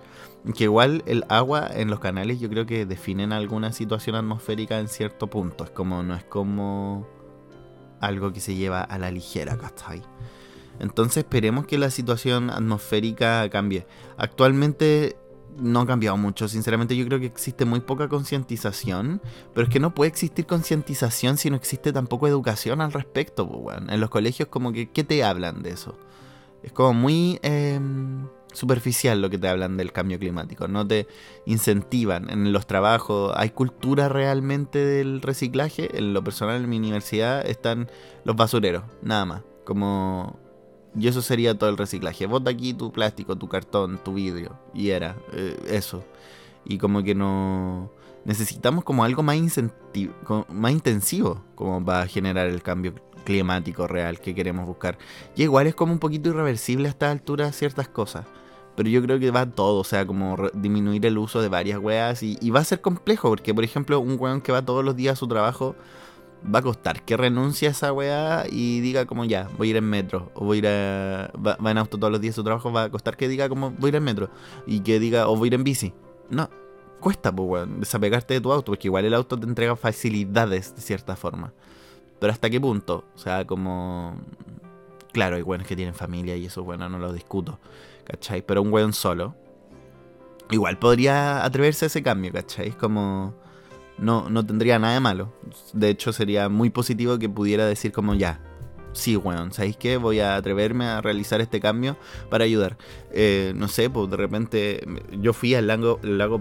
Que 0.55 0.65
igual 0.65 1.03
el 1.07 1.25
agua 1.29 1.69
en 1.73 1.91
los 1.91 2.01
canales 2.01 2.41
yo 2.41 2.49
creo 2.49 2.65
que 2.65 2.87
definen 2.87 3.33
alguna 3.33 3.73
situación 3.73 4.17
atmosférica 4.17 4.79
en 4.79 4.89
cierto 4.89 5.27
punto. 5.27 5.65
Es 5.65 5.71
como, 5.71 6.03
no 6.03 6.15
es 6.15 6.25
como 6.25 7.07
algo 8.01 8.33
que 8.33 8.41
se 8.41 8.55
lleva 8.55 8.81
a 8.81 8.99
la 8.99 9.11
ligera, 9.11 9.59
¿cachai? 9.59 10.03
Entonces 10.79 11.19
esperemos 11.19 11.67
que 11.67 11.77
la 11.77 11.91
situación 11.91 12.49
atmosférica 12.49 13.49
cambie. 13.51 13.87
Actualmente 14.17 15.17
no 15.61 15.81
ha 15.81 15.87
cambiado 15.87 16.17
mucho. 16.17 16.49
Sinceramente, 16.49 16.97
yo 16.97 17.05
creo 17.07 17.21
que 17.21 17.27
existe 17.27 17.65
muy 17.65 17.81
poca 17.81 18.09
concientización. 18.09 19.21
Pero 19.55 19.67
es 19.67 19.73
que 19.73 19.81
no 19.81 19.95
puede 19.95 20.09
existir 20.09 20.47
concientización 20.47 21.37
si 21.37 21.51
no 21.51 21.57
existe 21.57 21.93
tampoco 21.93 22.27
educación 22.27 22.81
al 22.81 22.93
respecto. 22.93 23.49
Pues, 23.49 23.79
En 23.89 24.01
los 24.01 24.11
colegios, 24.11 24.49
como 24.49 24.73
que, 24.73 24.91
¿qué 24.91 25.05
te 25.05 25.23
hablan 25.25 25.63
de 25.63 25.71
eso? 25.71 25.99
Es 26.63 26.73
como 26.73 26.93
muy 26.93 27.39
em, 27.43 28.27
superficial 28.53 29.23
lo 29.23 29.31
que 29.31 29.39
te 29.39 29.49
hablan 29.49 29.77
del 29.77 29.93
cambio 29.93 30.19
climático. 30.19 30.69
No 30.69 30.87
te 30.87 31.07
incentivan 31.47 32.31
en 32.31 32.53
los 32.53 32.67
trabajos. 32.67 33.33
¿Hay 33.37 33.51
cultura 33.51 34.09
realmente 34.09 34.79
del 34.79 35.23
reciclaje? 35.23 35.97
En 35.97 36.13
lo 36.13 36.25
personal, 36.25 36.63
en 36.63 36.69
mi 36.69 36.79
universidad 36.79 37.47
están 37.47 37.91
los 38.25 38.37
basureros, 38.37 38.85
nada 39.03 39.25
más. 39.25 39.43
Como 39.65 40.40
y 40.99 41.09
eso 41.09 41.23
sería 41.23 41.57
todo 41.57 41.71
el 41.71 41.77
reciclaje. 41.77 42.27
Bota 42.27 42.51
aquí 42.51 42.75
tu 42.75 42.93
plástico, 42.93 43.37
tu 43.37 43.49
cartón, 43.49 43.99
tu 44.03 44.15
vidrio. 44.15 44.59
Y 44.75 44.91
era 44.91 45.17
eh, 45.33 45.57
eso. 45.69 46.05
Y 46.65 46.79
como 46.79 47.03
que 47.03 47.15
no... 47.15 47.91
Necesitamos 48.25 48.85
como 48.85 49.03
algo 49.03 49.23
más, 49.23 49.39
más 50.49 50.73
intensivo 50.73 51.43
como 51.55 51.83
para 51.83 52.07
generar 52.07 52.49
el 52.49 52.63
cambio 52.63 52.95
climático 53.25 53.87
real 53.87 54.21
que 54.21 54.35
queremos 54.35 54.67
buscar. 54.67 54.99
Y 55.37 55.45
igual 55.45 55.67
es 55.67 55.75
como 55.75 55.93
un 55.93 55.99
poquito 55.99 56.29
irreversible 56.29 56.89
a 56.89 56.91
esta 56.91 57.11
altura 57.11 57.51
ciertas 57.53 57.89
cosas. 57.89 58.27
Pero 58.77 58.89
yo 58.89 59.03
creo 59.03 59.19
que 59.19 59.31
va 59.31 59.47
todo, 59.47 59.81
o 59.81 59.85
sea, 59.85 60.07
como 60.07 60.37
disminuir 60.53 61.05
el 61.07 61.19
uso 61.19 61.41
de 61.41 61.49
varias 61.49 61.79
weas. 61.79 62.23
Y, 62.23 62.37
y 62.41 62.51
va 62.51 62.61
a 62.61 62.65
ser 62.65 62.81
complejo, 62.81 63.31
porque 63.31 63.55
por 63.55 63.65
ejemplo, 63.65 64.01
un 64.01 64.17
weón 64.19 64.41
que 64.41 64.53
va 64.53 64.65
todos 64.65 64.85
los 64.85 64.97
días 64.97 65.15
a 65.15 65.17
su 65.17 65.29
trabajo 65.29 65.77
va 66.43 66.61
a 66.61 66.63
costar 66.63 67.03
que 67.03 67.17
renuncie 67.17 67.69
a 67.69 67.71
esa 67.73 67.93
weá 67.93 68.45
y 68.51 68.81
diga 68.81 69.07
como 69.07 69.25
ya, 69.25 69.49
voy 69.59 69.69
a 69.69 69.71
ir 69.71 69.77
en 69.77 69.85
metro, 69.85 70.31
o 70.35 70.45
voy 70.45 70.57
a 70.57 70.59
ir 70.59 70.67
a, 70.67 71.33
va, 71.39 71.71
en 71.71 71.79
auto 71.79 71.99
todos 71.99 72.11
los 72.11 72.21
días 72.21 72.35
su 72.35 72.45
trabajo, 72.45 72.73
va 72.73 72.85
a 72.85 72.91
costar 72.91 73.17
que 73.17 73.29
diga 73.29 73.49
como 73.49 73.71
voy 73.73 73.89
a 73.89 73.91
ir 73.91 73.97
en 73.97 74.05
metro, 74.05 74.31
y 74.67 74.81
que 74.81 74.99
diga, 74.99 75.29
o 75.29 75.37
voy 75.37 75.47
a 75.47 75.49
ir 75.49 75.55
en 75.55 75.65
bici. 75.65 75.93
No, 76.31 76.49
cuesta, 77.01 77.33
pues 77.33 77.49
weón, 77.49 77.81
desapegarte 77.81 78.35
de 78.35 78.41
tu 78.41 78.53
auto, 78.53 78.73
porque 78.73 78.89
igual 78.89 79.05
el 79.05 79.15
auto 79.15 79.39
te 79.39 79.47
entrega 79.47 79.77
facilidades 79.77 80.75
de 80.75 80.83
cierta 80.83 81.17
forma. 81.17 81.53
Pero 82.19 82.33
hasta 82.33 82.51
qué 82.51 82.61
punto, 82.61 83.05
o 83.15 83.19
sea, 83.19 83.47
como... 83.47 84.17
Claro, 85.13 85.35
hay 85.35 85.43
weones 85.43 85.67
que 85.67 85.75
tienen 85.75 85.95
familia 85.95 86.37
y 86.37 86.47
eso, 86.47 86.63
bueno, 86.63 86.89
no 86.89 86.99
lo 86.99 87.13
discuto, 87.13 87.59
¿cachai? 88.05 88.43
Pero 88.43 88.63
un 88.63 88.73
weón 88.73 88.93
solo, 88.93 89.35
igual 90.51 90.79
podría 90.79 91.45
atreverse 91.45 91.87
a 91.87 91.89
ese 91.89 92.01
cambio, 92.03 92.33
¿cachai? 92.33 92.71
Como 92.71 93.35
no, 94.01 94.29
no 94.31 94.45
tendría 94.45 94.79
nada 94.79 94.95
de 94.95 95.01
malo. 95.01 95.33
De 95.73 95.91
hecho, 95.91 96.13
sería 96.13 96.49
muy 96.49 96.71
positivo 96.71 97.19
que 97.19 97.29
pudiera 97.29 97.67
decir 97.67 97.93
como 97.93 98.15
ya, 98.15 98.41
sí, 98.93 99.17
weón, 99.17 99.53
¿sabéis 99.53 99.77
qué? 99.77 99.97
Voy 99.97 100.21
a 100.21 100.37
atreverme 100.37 100.87
a 100.87 101.01
realizar 101.01 101.41
este 101.41 101.61
cambio 101.61 101.97
para 102.29 102.45
ayudar. 102.45 102.77
Eh, 103.13 103.53
no 103.57 103.69
sé, 103.69 103.91
pues 103.91 104.11
de 104.11 104.17
repente 104.17 104.87
yo 105.13 105.33
fui 105.33 105.55
al 105.55 105.67
lago, 105.67 106.01
lago 106.03 106.41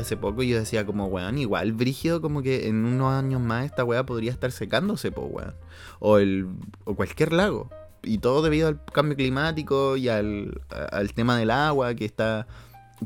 hace 0.00 0.16
poco 0.16 0.42
y 0.42 0.48
yo 0.48 0.58
decía 0.58 0.86
como, 0.86 1.06
weón, 1.06 1.38
igual 1.38 1.72
brígido 1.72 2.20
como 2.20 2.42
que 2.42 2.68
en 2.68 2.84
unos 2.84 3.12
años 3.12 3.40
más 3.40 3.66
esta 3.66 3.84
weá 3.84 4.04
podría 4.04 4.32
estar 4.32 4.50
secándose, 4.52 5.12
pues, 5.12 5.26
weón. 5.30 5.54
O, 6.00 6.18
el, 6.18 6.48
o 6.84 6.94
cualquier 6.94 7.32
lago. 7.32 7.70
Y 8.02 8.18
todo 8.18 8.42
debido 8.42 8.68
al 8.68 8.84
cambio 8.84 9.16
climático 9.16 9.96
y 9.96 10.08
al, 10.08 10.60
al 10.92 11.14
tema 11.14 11.38
del 11.38 11.50
agua 11.50 11.94
que 11.94 12.04
está 12.04 12.46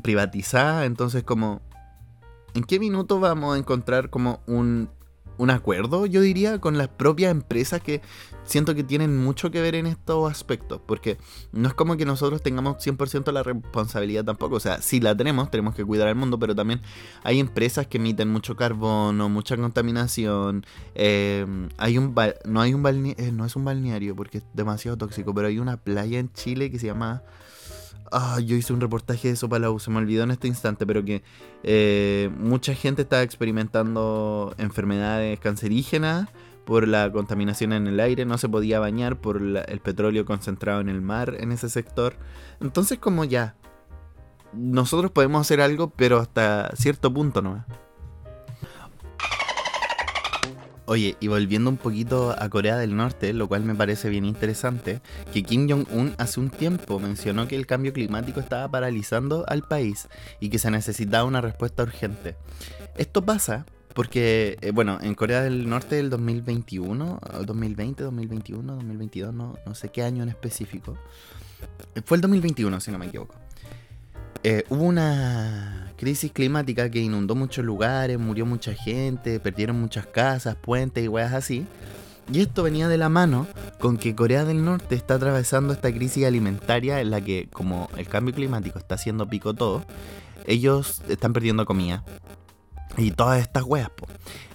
privatizada. 0.01 0.85
Entonces 0.85 1.23
como 1.23 1.61
¿en 2.53 2.63
qué 2.63 2.79
minuto 2.79 3.19
vamos 3.19 3.55
a 3.55 3.59
encontrar 3.59 4.09
como 4.09 4.41
un, 4.47 4.89
acuerdo, 5.49 6.05
yo 6.05 6.21
diría, 6.21 6.59
con 6.59 6.77
las 6.77 6.89
propias 6.89 7.31
empresas 7.31 7.81
que 7.81 8.01
siento 8.43 8.75
que 8.75 8.83
tienen 8.83 9.17
mucho 9.17 9.51
que 9.51 9.61
ver 9.61 9.75
en 9.75 9.85
estos 9.85 10.29
aspectos? 10.29 10.81
Porque 10.85 11.17
no 11.51 11.67
es 11.69 11.73
como 11.73 11.95
que 11.95 12.05
nosotros 12.05 12.41
tengamos 12.43 12.77
100% 12.85 13.31
la 13.31 13.43
responsabilidad 13.43 14.25
tampoco. 14.25 14.55
O 14.55 14.59
sea, 14.59 14.81
sí 14.81 14.99
la 14.99 15.15
tenemos, 15.15 15.49
tenemos 15.49 15.75
que 15.75 15.85
cuidar 15.85 16.07
al 16.09 16.15
mundo, 16.15 16.37
pero 16.37 16.55
también 16.55 16.81
hay 17.23 17.39
empresas 17.39 17.87
que 17.87 17.97
emiten 17.97 18.29
mucho 18.29 18.55
carbono, 18.55 19.29
mucha 19.29 19.55
contaminación. 19.55 20.65
Eh, 20.95 21.45
hay 21.77 21.97
un 21.97 22.13
no, 22.45 22.61
hay 22.61 22.73
un 22.73 22.85
eh, 23.17 23.31
no 23.31 23.45
es 23.45 23.55
un 23.55 23.63
balneario 23.63 24.15
porque 24.15 24.39
es 24.39 24.43
demasiado 24.53 24.97
tóxico, 24.97 25.33
pero 25.33 25.47
hay 25.47 25.59
una 25.59 25.77
playa 25.77 26.19
en 26.19 26.31
Chile 26.33 26.69
que 26.69 26.79
se 26.79 26.87
llama... 26.87 27.23
Ah, 28.11 28.39
yo 28.39 28.55
hice 28.55 28.73
un 28.73 28.81
reportaje 28.81 29.27
de 29.27 29.33
eso 29.35 29.47
para 29.49 29.61
la 29.61 29.71
U, 29.71 29.79
se 29.79 29.91
me 29.91 29.97
olvidó 29.97 30.23
en 30.23 30.31
este 30.31 30.47
instante, 30.47 30.85
pero 30.87 31.05
que 31.05 31.21
eh, 31.63 32.31
mucha 32.37 32.73
gente 32.73 33.03
está 33.03 33.21
experimentando 33.21 34.55
enfermedades 34.57 35.39
cancerígenas 35.39 36.27
por 36.65 36.87
la 36.87 37.11
contaminación 37.11 37.73
en 37.73 37.87
el 37.87 37.99
aire, 37.99 38.25
no 38.25 38.37
se 38.37 38.49
podía 38.49 38.79
bañar 38.79 39.19
por 39.19 39.37
el 39.41 39.79
petróleo 39.79 40.25
concentrado 40.25 40.81
en 40.81 40.89
el 40.89 41.01
mar 41.01 41.35
en 41.39 41.51
ese 41.51 41.69
sector. 41.69 42.15
Entonces 42.61 42.99
como 42.99 43.25
ya, 43.25 43.55
nosotros 44.53 45.11
podemos 45.11 45.41
hacer 45.41 45.61
algo, 45.61 45.89
pero 45.89 46.19
hasta 46.19 46.71
cierto 46.75 47.13
punto 47.13 47.41
no. 47.41 47.63
Oye, 50.89 51.15
y 51.19 51.27
volviendo 51.27 51.69
un 51.69 51.77
poquito 51.77 52.35
a 52.35 52.49
Corea 52.49 52.75
del 52.75 52.95
Norte, 52.95 53.31
lo 53.31 53.47
cual 53.47 53.63
me 53.63 53.75
parece 53.75 54.09
bien 54.09 54.25
interesante, 54.25 55.01
que 55.31 55.43
Kim 55.43 55.69
Jong-un 55.69 56.15
hace 56.17 56.39
un 56.39 56.49
tiempo 56.49 56.97
mencionó 56.97 57.47
que 57.47 57.55
el 57.55 57.67
cambio 57.67 57.93
climático 57.93 58.39
estaba 58.39 58.67
paralizando 58.71 59.45
al 59.47 59.61
país 59.61 60.07
y 60.39 60.49
que 60.49 60.57
se 60.57 60.71
necesitaba 60.71 61.25
una 61.25 61.41
respuesta 61.41 61.83
urgente. 61.83 62.37
Esto 62.97 63.23
pasa 63.23 63.67
porque, 63.93 64.57
eh, 64.61 64.71
bueno, 64.71 64.97
en 64.99 65.13
Corea 65.13 65.43
del 65.43 65.69
Norte 65.69 65.95
del 65.97 66.09
2021, 66.09 67.19
2020, 67.45 68.03
2021, 68.05 68.73
2022, 68.73 69.31
no, 69.31 69.59
no 69.63 69.75
sé 69.75 69.89
qué 69.89 70.01
año 70.01 70.23
en 70.23 70.29
específico. 70.29 70.97
Fue 72.03 72.17
el 72.17 72.21
2021, 72.21 72.79
si 72.79 72.89
no 72.89 72.97
me 72.97 73.05
equivoco. 73.05 73.35
Eh, 74.41 74.63
hubo 74.69 74.85
una 74.85 75.88
crisis 75.99 76.31
climática 76.31 76.89
que 76.89 76.99
inundó 76.99 77.35
muchos 77.35 77.65
lugares, 77.65 78.17
murió 78.17 78.45
mucha 78.45 78.73
gente, 78.73 79.39
perdieron 79.41 79.79
muchas 79.79 80.07
casas, 80.07 80.55
puentes 80.55 81.03
y 81.03 81.09
weas 81.09 81.33
así. 81.33 81.65
Y 82.31 82.39
esto 82.39 82.63
venía 82.63 82.87
de 82.87 82.97
la 82.97 83.09
mano 83.09 83.47
con 83.79 83.97
que 83.97 84.15
Corea 84.15 84.45
del 84.45 84.63
Norte 84.63 84.95
está 84.95 85.15
atravesando 85.15 85.73
esta 85.73 85.91
crisis 85.91 86.25
alimentaria 86.25 87.01
en 87.01 87.09
la 87.09 87.19
que, 87.19 87.49
como 87.51 87.89
el 87.97 88.07
cambio 88.07 88.33
climático 88.33 88.79
está 88.79 88.95
haciendo 88.95 89.27
pico 89.27 89.53
todo, 89.53 89.83
ellos 90.45 91.01
están 91.09 91.33
perdiendo 91.33 91.65
comida. 91.65 92.05
Y 92.97 93.11
todas 93.11 93.41
estas 93.41 93.63
weas, 93.63 93.89
po. 93.89 94.07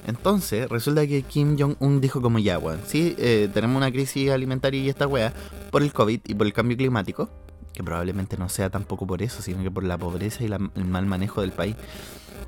Entonces, 0.07 0.69
resulta 0.69 1.07
que 1.07 1.23
Kim 1.23 1.59
Jong-un 1.59 2.01
dijo 2.01 2.23
como 2.23 2.39
ya, 2.39 2.59
weón, 2.59 2.81
sí, 2.87 3.15
eh, 3.19 3.51
tenemos 3.53 3.77
una 3.77 3.93
crisis 3.93 4.31
alimentaria 4.31 4.81
y 4.81 4.89
esta 4.89 5.07
wea 5.07 5.35
por 5.71 5.83
el 5.83 5.93
COVID 5.93 6.21
y 6.25 6.35
por 6.35 6.47
el 6.47 6.53
cambio 6.55 6.77
climático 6.77 7.29
que 7.75 7.83
probablemente 7.83 8.39
no 8.39 8.49
sea 8.49 8.71
tampoco 8.71 9.07
por 9.07 9.21
eso, 9.21 9.43
sino 9.43 9.63
que 9.63 9.71
por 9.71 9.85
la 9.85 9.99
pobreza 9.99 10.43
y 10.45 10.47
el 10.47 10.85
mal 10.85 11.07
manejo 11.07 11.41
del 11.41 11.53
país. 11.53 11.77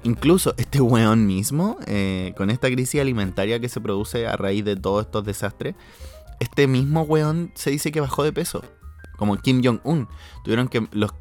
Incluso 0.05 0.55
este 0.57 0.81
weón 0.81 1.27
mismo, 1.27 1.79
eh, 1.87 2.33
con 2.37 2.51
esta 2.51 2.69
crisis 2.69 3.01
alimentaria 3.01 3.59
que 3.59 3.69
se 3.69 3.81
produce 3.81 4.27
a 4.27 4.37
raíz 4.37 4.65
de 4.65 4.77
todos 4.77 5.05
estos 5.05 5.25
desastres, 5.25 5.75
este 6.39 6.69
mismo 6.69 7.03
weón 7.03 7.51
se 7.55 7.71
dice 7.71 7.91
que 7.91 8.01
bajó 8.01 8.23
de 8.23 8.33
peso, 8.33 8.63
como 9.17 9.37
Kim 9.37 9.63
Jong-un. 9.65 10.09
Tuvieron 10.45 10.69
que 10.69 10.87
los, 10.93 11.13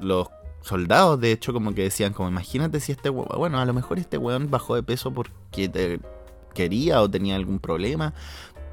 los 0.00 0.28
soldados, 0.60 1.18
de 1.18 1.32
hecho, 1.32 1.52
como 1.52 1.72
que 1.74 1.84
decían, 1.84 2.12
como 2.12 2.28
imagínate 2.28 2.80
si 2.80 2.92
este 2.92 3.08
weón, 3.08 3.28
bueno, 3.38 3.58
a 3.58 3.64
lo 3.64 3.72
mejor 3.72 3.98
este 3.98 4.18
weón 4.18 4.50
bajó 4.50 4.74
de 4.74 4.82
peso 4.82 5.12
porque 5.14 5.98
quería 6.52 7.00
o 7.00 7.10
tenía 7.10 7.36
algún 7.36 7.58
problema, 7.58 8.12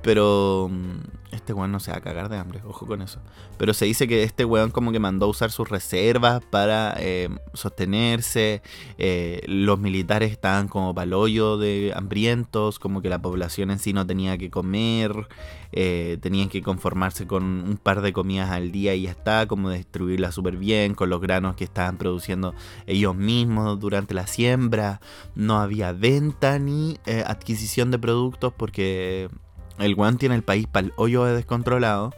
pero 0.03 0.69
mm, 0.69 1.33
este 1.33 1.53
weón 1.53 1.71
no 1.71 1.79
se 1.79 1.91
va 1.91 1.97
a 1.97 2.01
cagar 2.01 2.29
de 2.29 2.37
hambre, 2.37 2.61
ojo 2.67 2.85
con 2.85 3.01
eso. 3.01 3.19
Pero 3.57 3.73
se 3.73 3.85
dice 3.85 4.07
que 4.07 4.23
este 4.23 4.45
weón 4.45 4.69
como 4.69 4.91
que 4.91 4.99
mandó 4.99 5.25
a 5.25 5.29
usar 5.29 5.49
sus 5.49 5.69
reservas 5.69 6.43
para 6.43 6.95
eh, 6.99 7.29
sostenerse. 7.53 8.61
Eh, 8.97 9.41
los 9.47 9.79
militares 9.79 10.31
estaban 10.31 10.67
como 10.67 10.93
palollo 10.93 11.57
de 11.57 11.93
hambrientos, 11.95 12.79
como 12.79 13.01
que 13.01 13.09
la 13.09 13.21
población 13.21 13.71
en 13.71 13.79
sí 13.79 13.93
no 13.93 14.05
tenía 14.05 14.37
que 14.37 14.49
comer. 14.49 15.27
Eh, 15.71 16.19
tenían 16.21 16.49
que 16.49 16.61
conformarse 16.61 17.25
con 17.25 17.43
un 17.43 17.77
par 17.77 18.01
de 18.01 18.13
comidas 18.13 18.51
al 18.51 18.71
día 18.71 18.93
y 18.93 19.03
ya 19.03 19.11
está, 19.11 19.47
como 19.47 19.71
distribuirla 19.71 20.31
súper 20.31 20.57
bien, 20.57 20.93
con 20.93 21.09
los 21.09 21.19
granos 21.19 21.55
que 21.55 21.63
estaban 21.63 21.97
produciendo 21.97 22.53
ellos 22.85 23.15
mismos 23.15 23.79
durante 23.79 24.13
la 24.13 24.27
siembra. 24.27 25.01
No 25.35 25.59
había 25.59 25.93
venta 25.93 26.59
ni 26.59 26.99
adquisición 27.25 27.89
de 27.89 27.97
productos 27.97 28.53
porque 28.55 29.29
el 29.79 29.95
weón 29.95 30.17
tiene 30.17 30.35
el 30.35 30.43
país 30.43 30.67
para 30.67 30.87
el 30.87 30.93
hoyo 30.95 31.25
de 31.25 31.35
descontrolado. 31.35 32.13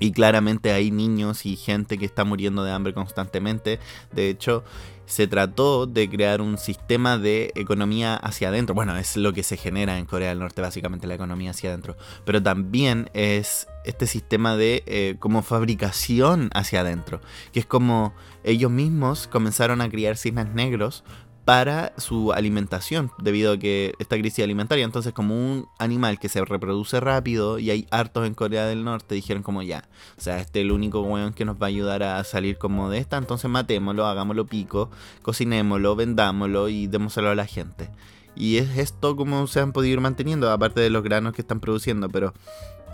Y 0.00 0.12
claramente 0.12 0.72
hay 0.72 0.92
niños 0.92 1.44
y 1.44 1.56
gente 1.56 1.98
que 1.98 2.04
está 2.04 2.24
muriendo 2.24 2.62
de 2.62 2.70
hambre 2.70 2.94
constantemente. 2.94 3.80
De 4.12 4.30
hecho, 4.30 4.62
se 5.08 5.26
trató 5.26 5.86
de 5.86 6.08
crear 6.08 6.42
un 6.42 6.58
sistema 6.58 7.16
de 7.16 7.50
economía 7.56 8.14
hacia 8.14 8.48
adentro. 8.48 8.74
Bueno, 8.74 8.96
es 8.96 9.16
lo 9.16 9.32
que 9.32 9.42
se 9.42 9.56
genera 9.56 9.98
en 9.98 10.04
Corea 10.04 10.28
del 10.28 10.38
Norte, 10.38 10.60
básicamente 10.60 11.06
la 11.06 11.14
economía 11.14 11.50
hacia 11.50 11.70
adentro. 11.70 11.96
Pero 12.26 12.42
también 12.42 13.10
es 13.14 13.66
este 13.84 14.06
sistema 14.06 14.56
de 14.56 14.84
eh, 14.86 15.16
como 15.18 15.42
fabricación 15.42 16.50
hacia 16.52 16.82
adentro. 16.82 17.22
Que 17.52 17.60
es 17.60 17.66
como 17.66 18.14
ellos 18.44 18.70
mismos 18.70 19.26
comenzaron 19.26 19.80
a 19.80 19.88
criar 19.88 20.16
cisnes 20.16 20.52
negros 20.54 21.04
para 21.48 21.94
su 21.96 22.34
alimentación, 22.34 23.10
debido 23.16 23.54
a 23.54 23.58
que 23.58 23.94
esta 23.98 24.18
crisis 24.18 24.44
alimentaria, 24.44 24.84
entonces 24.84 25.14
como 25.14 25.34
un 25.34 25.66
animal 25.78 26.18
que 26.18 26.28
se 26.28 26.44
reproduce 26.44 27.00
rápido 27.00 27.58
y 27.58 27.70
hay 27.70 27.86
hartos 27.90 28.26
en 28.26 28.34
Corea 28.34 28.66
del 28.66 28.84
Norte, 28.84 29.14
dijeron 29.14 29.42
como 29.42 29.62
ya, 29.62 29.88
o 30.18 30.20
sea, 30.20 30.40
este 30.40 30.60
es 30.60 30.66
el 30.66 30.72
único 30.72 31.00
weón 31.00 31.32
que 31.32 31.46
nos 31.46 31.56
va 31.56 31.64
a 31.64 31.68
ayudar 31.68 32.02
a 32.02 32.22
salir 32.24 32.58
como 32.58 32.90
de 32.90 32.98
esta, 32.98 33.16
entonces 33.16 33.50
matémoslo, 33.50 34.04
hagámoslo 34.04 34.44
pico, 34.44 34.90
cocinémoslo, 35.22 35.96
vendámoslo 35.96 36.68
y 36.68 36.86
démoselo 36.86 37.30
a 37.30 37.34
la 37.34 37.46
gente. 37.46 37.88
Y 38.36 38.58
es 38.58 38.76
esto 38.76 39.16
como 39.16 39.46
se 39.46 39.60
han 39.60 39.72
podido 39.72 39.94
ir 39.94 40.00
manteniendo, 40.02 40.50
aparte 40.52 40.82
de 40.82 40.90
los 40.90 41.02
granos 41.02 41.32
que 41.32 41.40
están 41.40 41.60
produciendo, 41.60 42.10
pero 42.10 42.34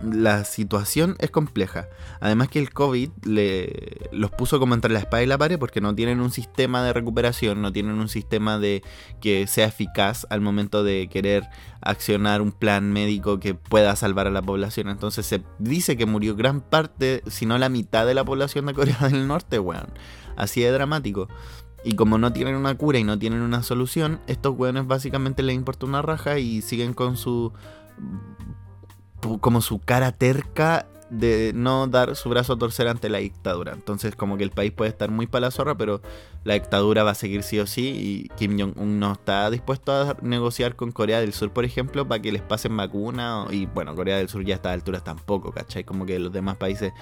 la 0.02 0.44
situación 0.44 1.16
es 1.18 1.30
compleja. 1.30 1.88
Además 2.20 2.48
que 2.48 2.58
el 2.58 2.72
COVID 2.72 3.10
le, 3.24 4.08
los 4.12 4.30
puso 4.30 4.58
como 4.58 4.74
entre 4.74 4.92
la 4.92 4.98
espada 4.98 5.22
y 5.22 5.26
la 5.26 5.38
pared 5.38 5.58
porque 5.58 5.80
no 5.80 5.94
tienen 5.94 6.20
un 6.20 6.30
sistema 6.30 6.82
de 6.82 6.92
recuperación, 6.92 7.62
no 7.62 7.72
tienen 7.72 7.94
un 7.94 8.08
sistema 8.08 8.58
de 8.58 8.82
que 9.20 9.46
sea 9.46 9.66
eficaz 9.66 10.26
al 10.30 10.40
momento 10.40 10.84
de 10.84 11.08
querer 11.08 11.48
accionar 11.80 12.42
un 12.42 12.52
plan 12.52 12.92
médico 12.92 13.40
que 13.40 13.54
pueda 13.54 13.96
salvar 13.96 14.26
a 14.26 14.30
la 14.30 14.42
población. 14.42 14.88
Entonces 14.88 15.26
se 15.26 15.42
dice 15.58 15.96
que 15.96 16.06
murió 16.06 16.36
gran 16.36 16.60
parte, 16.60 17.22
si 17.26 17.46
no 17.46 17.58
la 17.58 17.68
mitad 17.68 18.06
de 18.06 18.14
la 18.14 18.24
población 18.24 18.66
de 18.66 18.74
Corea 18.74 18.98
del 19.08 19.26
Norte, 19.26 19.58
weón. 19.58 19.88
Así 20.36 20.60
de 20.62 20.70
dramático. 20.70 21.28
Y 21.84 21.96
como 21.96 22.16
no 22.16 22.32
tienen 22.32 22.54
una 22.54 22.74
cura 22.76 22.98
y 22.98 23.04
no 23.04 23.18
tienen 23.18 23.42
una 23.42 23.62
solución, 23.62 24.20
estos 24.26 24.56
weones 24.56 24.86
básicamente 24.86 25.42
les 25.42 25.54
importa 25.54 25.84
una 25.84 26.00
raja 26.00 26.38
y 26.38 26.62
siguen 26.62 26.94
con 26.94 27.18
su 27.18 27.52
como 29.40 29.60
su 29.60 29.78
cara 29.78 30.12
terca 30.12 30.86
de 31.10 31.52
no 31.54 31.86
dar 31.86 32.16
su 32.16 32.28
brazo 32.28 32.54
a 32.54 32.58
torcer 32.58 32.88
ante 32.88 33.08
la 33.08 33.18
dictadura. 33.18 33.72
Entonces 33.72 34.16
como 34.16 34.36
que 34.36 34.44
el 34.44 34.50
país 34.50 34.72
puede 34.72 34.90
estar 34.90 35.10
muy 35.10 35.26
para 35.26 35.46
la 35.46 35.50
zorra, 35.50 35.76
pero 35.76 36.00
la 36.44 36.54
dictadura 36.54 37.04
va 37.04 37.10
a 37.12 37.14
seguir 37.14 37.42
sí 37.42 37.58
o 37.58 37.66
sí 37.66 37.88
y 37.88 38.28
Kim 38.36 38.58
Jong-un 38.58 38.98
no 38.98 39.12
está 39.12 39.50
dispuesto 39.50 39.92
a 39.92 40.16
negociar 40.22 40.76
con 40.76 40.92
Corea 40.92 41.20
del 41.20 41.32
Sur, 41.32 41.52
por 41.52 41.64
ejemplo, 41.64 42.06
para 42.06 42.20
que 42.20 42.32
les 42.32 42.42
pasen 42.42 42.76
vacuna. 42.76 43.46
Y 43.50 43.66
bueno, 43.66 43.94
Corea 43.94 44.16
del 44.16 44.28
Sur 44.28 44.44
ya 44.44 44.54
a 44.54 44.56
estas 44.56 44.72
alturas 44.72 45.04
tampoco, 45.04 45.52
¿cachai? 45.52 45.84
Como 45.84 46.06
que 46.06 46.18
los 46.18 46.32
demás 46.32 46.56
países 46.56 46.92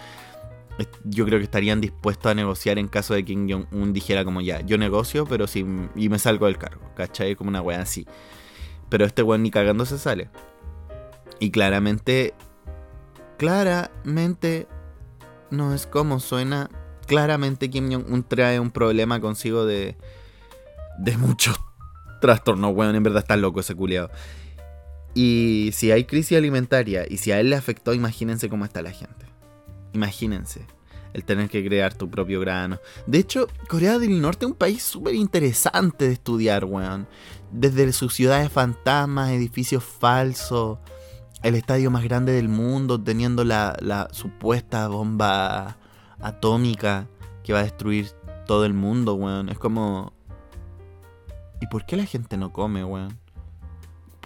yo 1.04 1.26
creo 1.26 1.38
que 1.38 1.44
estarían 1.44 1.80
dispuestos 1.80 2.30
a 2.30 2.34
negociar 2.34 2.78
en 2.78 2.88
caso 2.88 3.14
de 3.14 3.24
que 3.24 3.34
Kim 3.34 3.48
Jong-un 3.48 3.92
dijera 3.92 4.24
como 4.24 4.40
ya, 4.40 4.60
yo 4.62 4.78
negocio, 4.78 5.26
pero 5.26 5.46
si 5.46 5.60
y 5.94 6.08
me 6.08 6.18
salgo 6.18 6.46
del 6.46 6.58
cargo, 6.58 6.82
¿cachai? 6.94 7.34
Como 7.34 7.50
una 7.50 7.60
wea 7.60 7.80
así. 7.80 8.06
Pero 8.88 9.04
este 9.04 9.22
weón 9.22 9.42
ni 9.42 9.50
cagando 9.50 9.86
se 9.86 9.98
sale. 9.98 10.28
Y 11.42 11.50
claramente, 11.50 12.34
claramente 13.36 14.68
no 15.50 15.74
es 15.74 15.88
como 15.88 16.20
suena. 16.20 16.70
Claramente 17.08 17.68
Kim 17.68 17.90
Jong-un 17.90 18.22
trae 18.22 18.60
un 18.60 18.70
problema 18.70 19.20
consigo 19.20 19.66
de, 19.66 19.96
de 20.98 21.16
muchos 21.16 21.58
trastornos, 22.20 22.72
weón. 22.76 22.94
En 22.94 23.02
verdad 23.02 23.22
está 23.22 23.36
loco 23.36 23.58
ese 23.58 23.74
culiado. 23.74 24.08
Y 25.14 25.70
si 25.72 25.90
hay 25.90 26.04
crisis 26.04 26.38
alimentaria 26.38 27.06
y 27.10 27.16
si 27.16 27.32
a 27.32 27.40
él 27.40 27.50
le 27.50 27.56
afectó, 27.56 27.92
imagínense 27.92 28.48
cómo 28.48 28.64
está 28.64 28.80
la 28.80 28.92
gente. 28.92 29.26
Imagínense 29.94 30.64
el 31.12 31.24
tener 31.24 31.50
que 31.50 31.66
crear 31.66 31.92
tu 31.92 32.08
propio 32.08 32.38
grano. 32.38 32.78
De 33.08 33.18
hecho, 33.18 33.48
Corea 33.68 33.98
del 33.98 34.20
Norte 34.20 34.44
es 34.44 34.52
un 34.52 34.56
país 34.56 34.80
súper 34.80 35.16
interesante 35.16 36.06
de 36.06 36.12
estudiar, 36.12 36.66
weón. 36.66 37.08
Desde 37.50 37.92
sus 37.92 38.14
ciudades 38.14 38.52
fantasmas, 38.52 39.32
edificios 39.32 39.82
falsos, 39.82 40.78
el 41.42 41.54
estadio 41.56 41.90
más 41.90 42.04
grande 42.04 42.32
del 42.32 42.48
mundo, 42.48 43.00
teniendo 43.00 43.44
la, 43.44 44.08
supuesta 44.12 44.86
bomba 44.88 45.76
atómica 46.20 47.08
que 47.42 47.52
va 47.52 47.60
a 47.60 47.64
destruir 47.64 48.10
todo 48.46 48.64
el 48.64 48.74
mundo, 48.74 49.14
weón. 49.14 49.48
Es 49.48 49.58
como... 49.58 50.12
¿Y 51.60 51.66
por 51.66 51.86
qué 51.86 51.96
la 51.96 52.06
gente 52.06 52.36
no 52.36 52.52
come, 52.52 52.84
weón? 52.84 53.18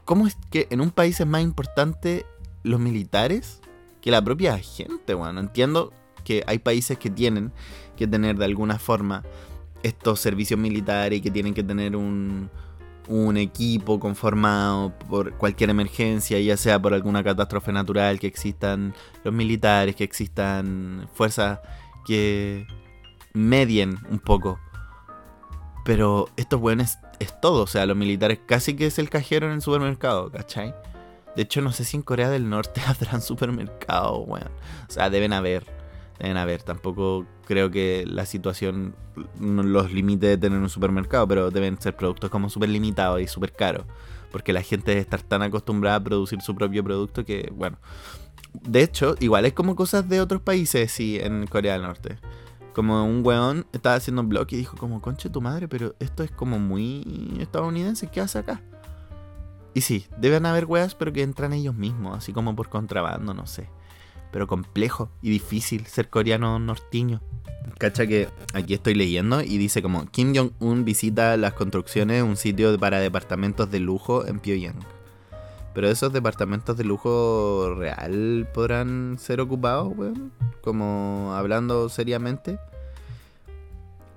¿Cómo 0.05 0.27
es 0.27 0.37
que 0.51 0.69
en 0.71 0.81
un 0.81 0.91
país 0.91 1.21
es 1.21 1.27
más 1.27 1.43
importante 1.43 2.25
los 2.63 2.81
militares 2.81 3.61
que 4.01 4.11
la 4.11 4.23
propia 4.23 4.59
gente, 4.59 5.15
weón? 5.15 5.39
Entiendo 5.39 5.93
que 6.25 6.45
hay 6.47 6.59
países 6.59 6.99
que 6.99 7.11
tienen 7.11 7.53
que 7.97 8.07
tener 8.07 8.37
de 8.37 8.45
alguna 8.45 8.79
forma 8.79 9.23
estos 9.83 10.21
servicios 10.21 10.59
militares 10.59 11.19
y 11.19 11.23
que 11.23 11.31
tienen 11.31 11.55
que 11.55 11.63
tener 11.63 11.97
un, 11.97 12.51
un 13.09 13.37
equipo 13.37 14.01
conformado 14.01 14.93
por 15.09 15.37
cualquier 15.37 15.71
emergencia, 15.71 16.41
ya 16.41 16.57
sea 16.57 16.81
por 16.81 16.95
alguna 16.95 17.23
catástrofe 17.23 17.73
natural, 17.73 18.19
que 18.19 18.27
existan 18.27 18.95
los 19.25 19.33
militares, 19.33 19.97
que 19.97 20.05
existan 20.05 21.09
fuerzas 21.15 21.61
que 22.07 22.67
medien 23.33 23.99
un 24.11 24.19
poco. 24.19 24.59
Pero 25.85 26.29
estos 26.37 26.61
buenos 26.61 26.99
es 27.19 27.41
todo, 27.41 27.63
o 27.63 27.67
sea, 27.67 27.87
los 27.87 27.97
militares 27.97 28.41
casi 28.47 28.75
que 28.75 28.87
es 28.87 28.99
el 28.99 29.09
cajero 29.09 29.47
en 29.47 29.53
el 29.53 29.63
supermercado, 29.63 30.31
¿cachai? 30.31 30.75
De 31.37 31.43
hecho, 31.43 31.61
no 31.61 31.71
sé 31.71 31.85
si 31.85 31.97
en 31.97 32.03
Corea 32.03 32.31
del 32.31 32.49
Norte 32.49 32.81
habrán 32.87 33.23
supermercado, 33.23 34.19
weón. 34.21 34.51
O 34.89 34.93
sea, 34.93 35.11
deben 35.11 35.33
haber. 35.33 35.67
Deben 36.19 36.39
haber, 36.39 36.63
tampoco 36.63 37.27
creo 37.47 37.71
que 37.71 38.05
la 38.07 38.27
situación 38.27 38.95
los 39.41 39.93
limite 39.93 40.27
de 40.27 40.37
tener 40.37 40.59
un 40.59 40.69
supermercado, 40.69 41.27
pero 41.27 41.51
deben 41.51 41.81
ser 41.81 41.97
productos 41.97 42.29
como 42.29 42.51
súper 42.51 42.69
limitados 42.69 43.21
y 43.21 43.27
súper 43.27 43.53
caros. 43.53 43.87
Porque 44.31 44.53
la 44.53 44.63
gente 44.63 44.91
debe 44.91 45.01
estar 45.01 45.23
tan 45.23 45.43
acostumbrada 45.43 45.97
a 45.97 46.05
producir 46.05 46.43
su 46.43 46.55
propio 46.55 46.85
producto 46.85 47.25
que, 47.25 47.51
bueno. 47.55 47.79
De 48.53 48.83
hecho, 48.83 49.15
igual 49.21 49.47
es 49.47 49.53
como 49.53 49.77
cosas 49.77 50.09
de 50.09 50.21
otros 50.21 50.43
países, 50.43 50.91
sí, 50.91 51.19
en 51.21 51.47
Corea 51.47 51.75
del 51.75 51.83
Norte. 51.83 52.19
Como 52.75 53.05
un 53.05 53.25
weón 53.25 53.67
estaba 53.73 53.95
haciendo 53.95 54.23
un 54.23 54.29
blog 54.29 54.49
y 54.51 54.57
dijo 54.57 54.77
como, 54.77 55.01
conche 55.01 55.31
tu 55.31 55.41
madre, 55.41 55.69
pero 55.69 55.95
esto 56.01 56.23
es 56.23 56.31
como 56.31 56.59
muy 56.59 57.37
estadounidense, 57.41 58.09
¿qué 58.09 58.21
hace 58.21 58.39
acá? 58.39 58.61
Y 59.73 59.83
sí, 59.83 60.07
deben 60.19 60.47
haber 60.47 60.65
weas, 60.67 60.95
pero 60.95 61.13
que 61.13 61.23
entran 61.23 61.53
ellos 61.53 61.75
mismos, 61.75 62.19
así 62.19 62.33
como 62.33 62.57
por 62.57 62.69
contrabando, 62.69 63.33
no 63.33 63.47
sé 63.47 63.69
pero 64.37 64.47
complejo 64.47 65.09
y 65.23 65.31
difícil 65.31 65.87
ser 65.87 66.11
coreano 66.11 66.59
nortiño. 66.59 67.23
Cacha 67.79 68.07
que 68.07 68.29
aquí 68.53 68.75
estoy 68.75 68.93
leyendo 68.93 69.41
y 69.41 69.57
dice 69.57 69.81
como 69.81 70.05
Kim 70.11 70.35
Jong-un 70.37 70.85
visita 70.85 71.39
las 71.39 71.55
construcciones, 71.55 72.23
un 72.23 72.37
sitio 72.37 72.79
para 72.79 73.01
departamentos 73.01 73.71
de 73.71 73.81
lujo 73.81 74.27
en 74.27 74.39
Pyongyang. 74.39 74.79
Pero 75.73 75.89
esos 75.89 76.13
departamentos 76.13 76.77
de 76.77 76.85
lujo 76.85 77.77
real 77.79 78.47
podrán 78.53 79.17
ser 79.19 79.41
ocupados, 79.41 79.91
weón. 79.97 80.33
Como 80.61 81.33
hablando 81.35 81.89
seriamente. 81.89 82.59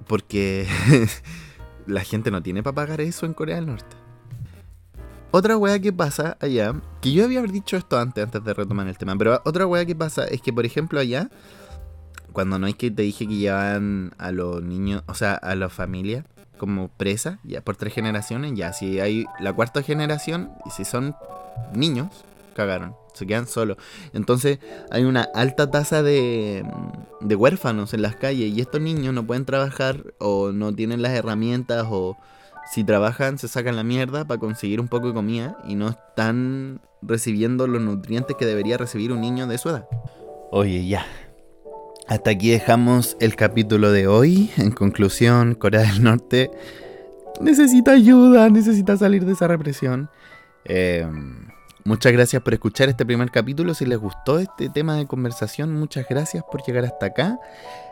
Porque 0.06 0.68
la 1.88 2.02
gente 2.02 2.30
no 2.30 2.44
tiene 2.44 2.62
para 2.62 2.76
pagar 2.76 3.00
eso 3.00 3.26
en 3.26 3.34
Corea 3.34 3.56
del 3.56 3.68
Norte. 3.68 3.96
Otra 5.32 5.58
wea 5.58 5.80
que 5.80 5.94
pasa 5.94 6.38
allá, 6.42 6.74
que 7.02 7.12
yo 7.12 7.26
había 7.26 7.44
dicho 7.44 7.78
esto 7.78 8.00
antes, 8.00 8.24
antes 8.24 8.44
de 8.44 8.52
retomar 8.52 8.88
el 8.88 8.98
tema, 8.98 9.16
pero 9.16 9.40
otra 9.46 9.68
wea 9.68 9.86
que 9.86 9.96
pasa 9.96 10.26
es 10.26 10.42
que, 10.42 10.52
por 10.52 10.66
ejemplo, 10.66 11.00
allá, 11.00 11.30
cuando 12.34 12.58
no 12.58 12.66
es 12.66 12.74
que 12.74 12.90
te 12.90 13.04
dije 13.04 13.28
que 13.28 13.36
llevan 13.36 14.12
a 14.18 14.32
los 14.32 14.64
niños, 14.64 15.04
o 15.06 15.14
sea, 15.14 15.34
a 15.36 15.54
la 15.54 15.70
familia 15.70 16.26
como 16.58 16.90
presa, 16.90 17.40
ya 17.44 17.62
por 17.62 17.76
tres 17.76 17.94
generaciones, 17.94 18.54
ya 18.56 18.74
si 18.74 19.00
hay 19.00 19.26
la 19.40 19.54
cuarta 19.54 19.84
generación 19.84 20.52
y 20.66 20.72
si 20.72 20.84
son 20.84 21.16
niños, 21.76 22.08
cagaron, 22.56 22.96
se 23.14 23.28
quedan 23.28 23.46
solos. 23.48 23.78
Entonces 24.14 24.58
hay 24.90 25.04
una 25.04 25.28
alta 25.36 25.70
tasa 25.70 26.02
de, 26.02 26.66
de 27.22 27.36
huérfanos 27.36 27.94
en 27.94 28.02
las 28.02 28.16
calles 28.16 28.52
y 28.52 28.62
estos 28.62 28.82
niños 28.82 29.14
no 29.14 29.28
pueden 29.28 29.46
trabajar 29.46 30.04
o 30.18 30.52
no 30.52 30.74
tienen 30.74 31.04
las 31.04 31.12
herramientas 31.12 31.86
o 31.88 32.18
si 32.72 32.84
trabajan, 32.84 33.38
se 33.38 33.48
sacan 33.48 33.76
la 33.76 33.84
mierda 33.84 34.26
para 34.26 34.40
conseguir 34.40 34.80
un 34.80 34.88
poco 34.88 35.08
de 35.08 35.14
comida 35.14 35.58
y 35.68 35.76
no 35.76 35.90
están 35.90 36.82
recibiendo 37.02 37.66
los 37.68 37.82
nutrientes 37.82 38.36
que 38.38 38.46
debería 38.46 38.78
recibir 38.78 39.12
un 39.12 39.22
niño 39.22 39.48
de 39.48 39.58
su 39.58 39.70
edad. 39.70 39.88
Oye, 40.52 40.86
ya. 40.88 41.06
Hasta 42.08 42.32
aquí 42.32 42.50
dejamos 42.52 43.18
el 43.20 43.36
capítulo 43.36 43.92
de 43.92 44.08
hoy. 44.08 44.52
En 44.58 44.72
conclusión, 44.72 45.56
Corea 45.56 45.82
del 45.82 46.04
Norte 46.04 46.52
necesita 47.40 47.92
ayuda, 47.92 48.50
necesita 48.50 48.98
salir 48.98 49.26
de 49.26 49.34
esa 49.34 49.48
represión. 49.48 50.10
Em, 50.66 51.48
muchas 51.86 52.12
gracias 52.12 52.42
por 52.42 52.54
escuchar 52.54 52.90
este 52.90 53.06
primer 53.06 53.32
capítulo. 53.32 53.74
Si 53.74 53.86
les 53.86 53.98
gustó 53.98 54.40
este 54.40 54.70
tema 54.70 54.96
de 54.96 55.08
conversación, 55.08 55.74
muchas 55.74 56.06
gracias 56.08 56.44
por 56.52 56.64
llegar 56.64 56.86
hasta 56.86 57.08
acá. 57.08 57.40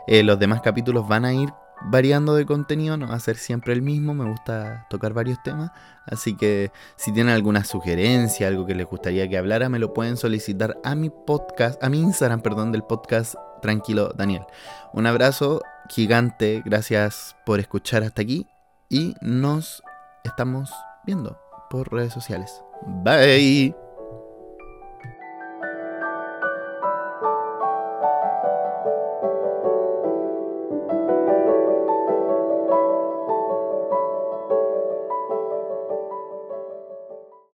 Eh, 0.06 0.22
los 0.22 0.38
demás 0.38 0.60
capítulos 0.62 1.08
van 1.08 1.24
a 1.24 1.32
ir 1.34 1.48
variando 1.82 2.34
de 2.34 2.46
contenido, 2.46 2.96
no 2.96 3.08
va 3.08 3.14
a 3.14 3.20
ser 3.20 3.36
siempre 3.36 3.72
el 3.72 3.82
mismo, 3.82 4.14
me 4.14 4.28
gusta 4.28 4.86
tocar 4.90 5.12
varios 5.12 5.42
temas, 5.42 5.70
así 6.06 6.36
que 6.36 6.72
si 6.96 7.12
tienen 7.12 7.34
alguna 7.34 7.64
sugerencia, 7.64 8.48
algo 8.48 8.66
que 8.66 8.74
les 8.74 8.86
gustaría 8.86 9.28
que 9.28 9.38
hablara, 9.38 9.68
me 9.68 9.78
lo 9.78 9.92
pueden 9.92 10.16
solicitar 10.16 10.78
a 10.84 10.94
mi 10.94 11.10
podcast, 11.10 11.82
a 11.82 11.88
mi 11.88 12.00
Instagram, 12.00 12.40
perdón, 12.40 12.72
del 12.72 12.82
podcast 12.82 13.34
Tranquilo 13.62 14.12
Daniel. 14.16 14.44
Un 14.92 15.06
abrazo 15.06 15.60
gigante, 15.88 16.62
gracias 16.64 17.36
por 17.44 17.60
escuchar 17.60 18.02
hasta 18.02 18.22
aquí 18.22 18.46
y 18.88 19.14
nos 19.20 19.82
estamos 20.24 20.70
viendo 21.04 21.38
por 21.70 21.92
redes 21.92 22.12
sociales. 22.12 22.62
Bye. 23.04 23.87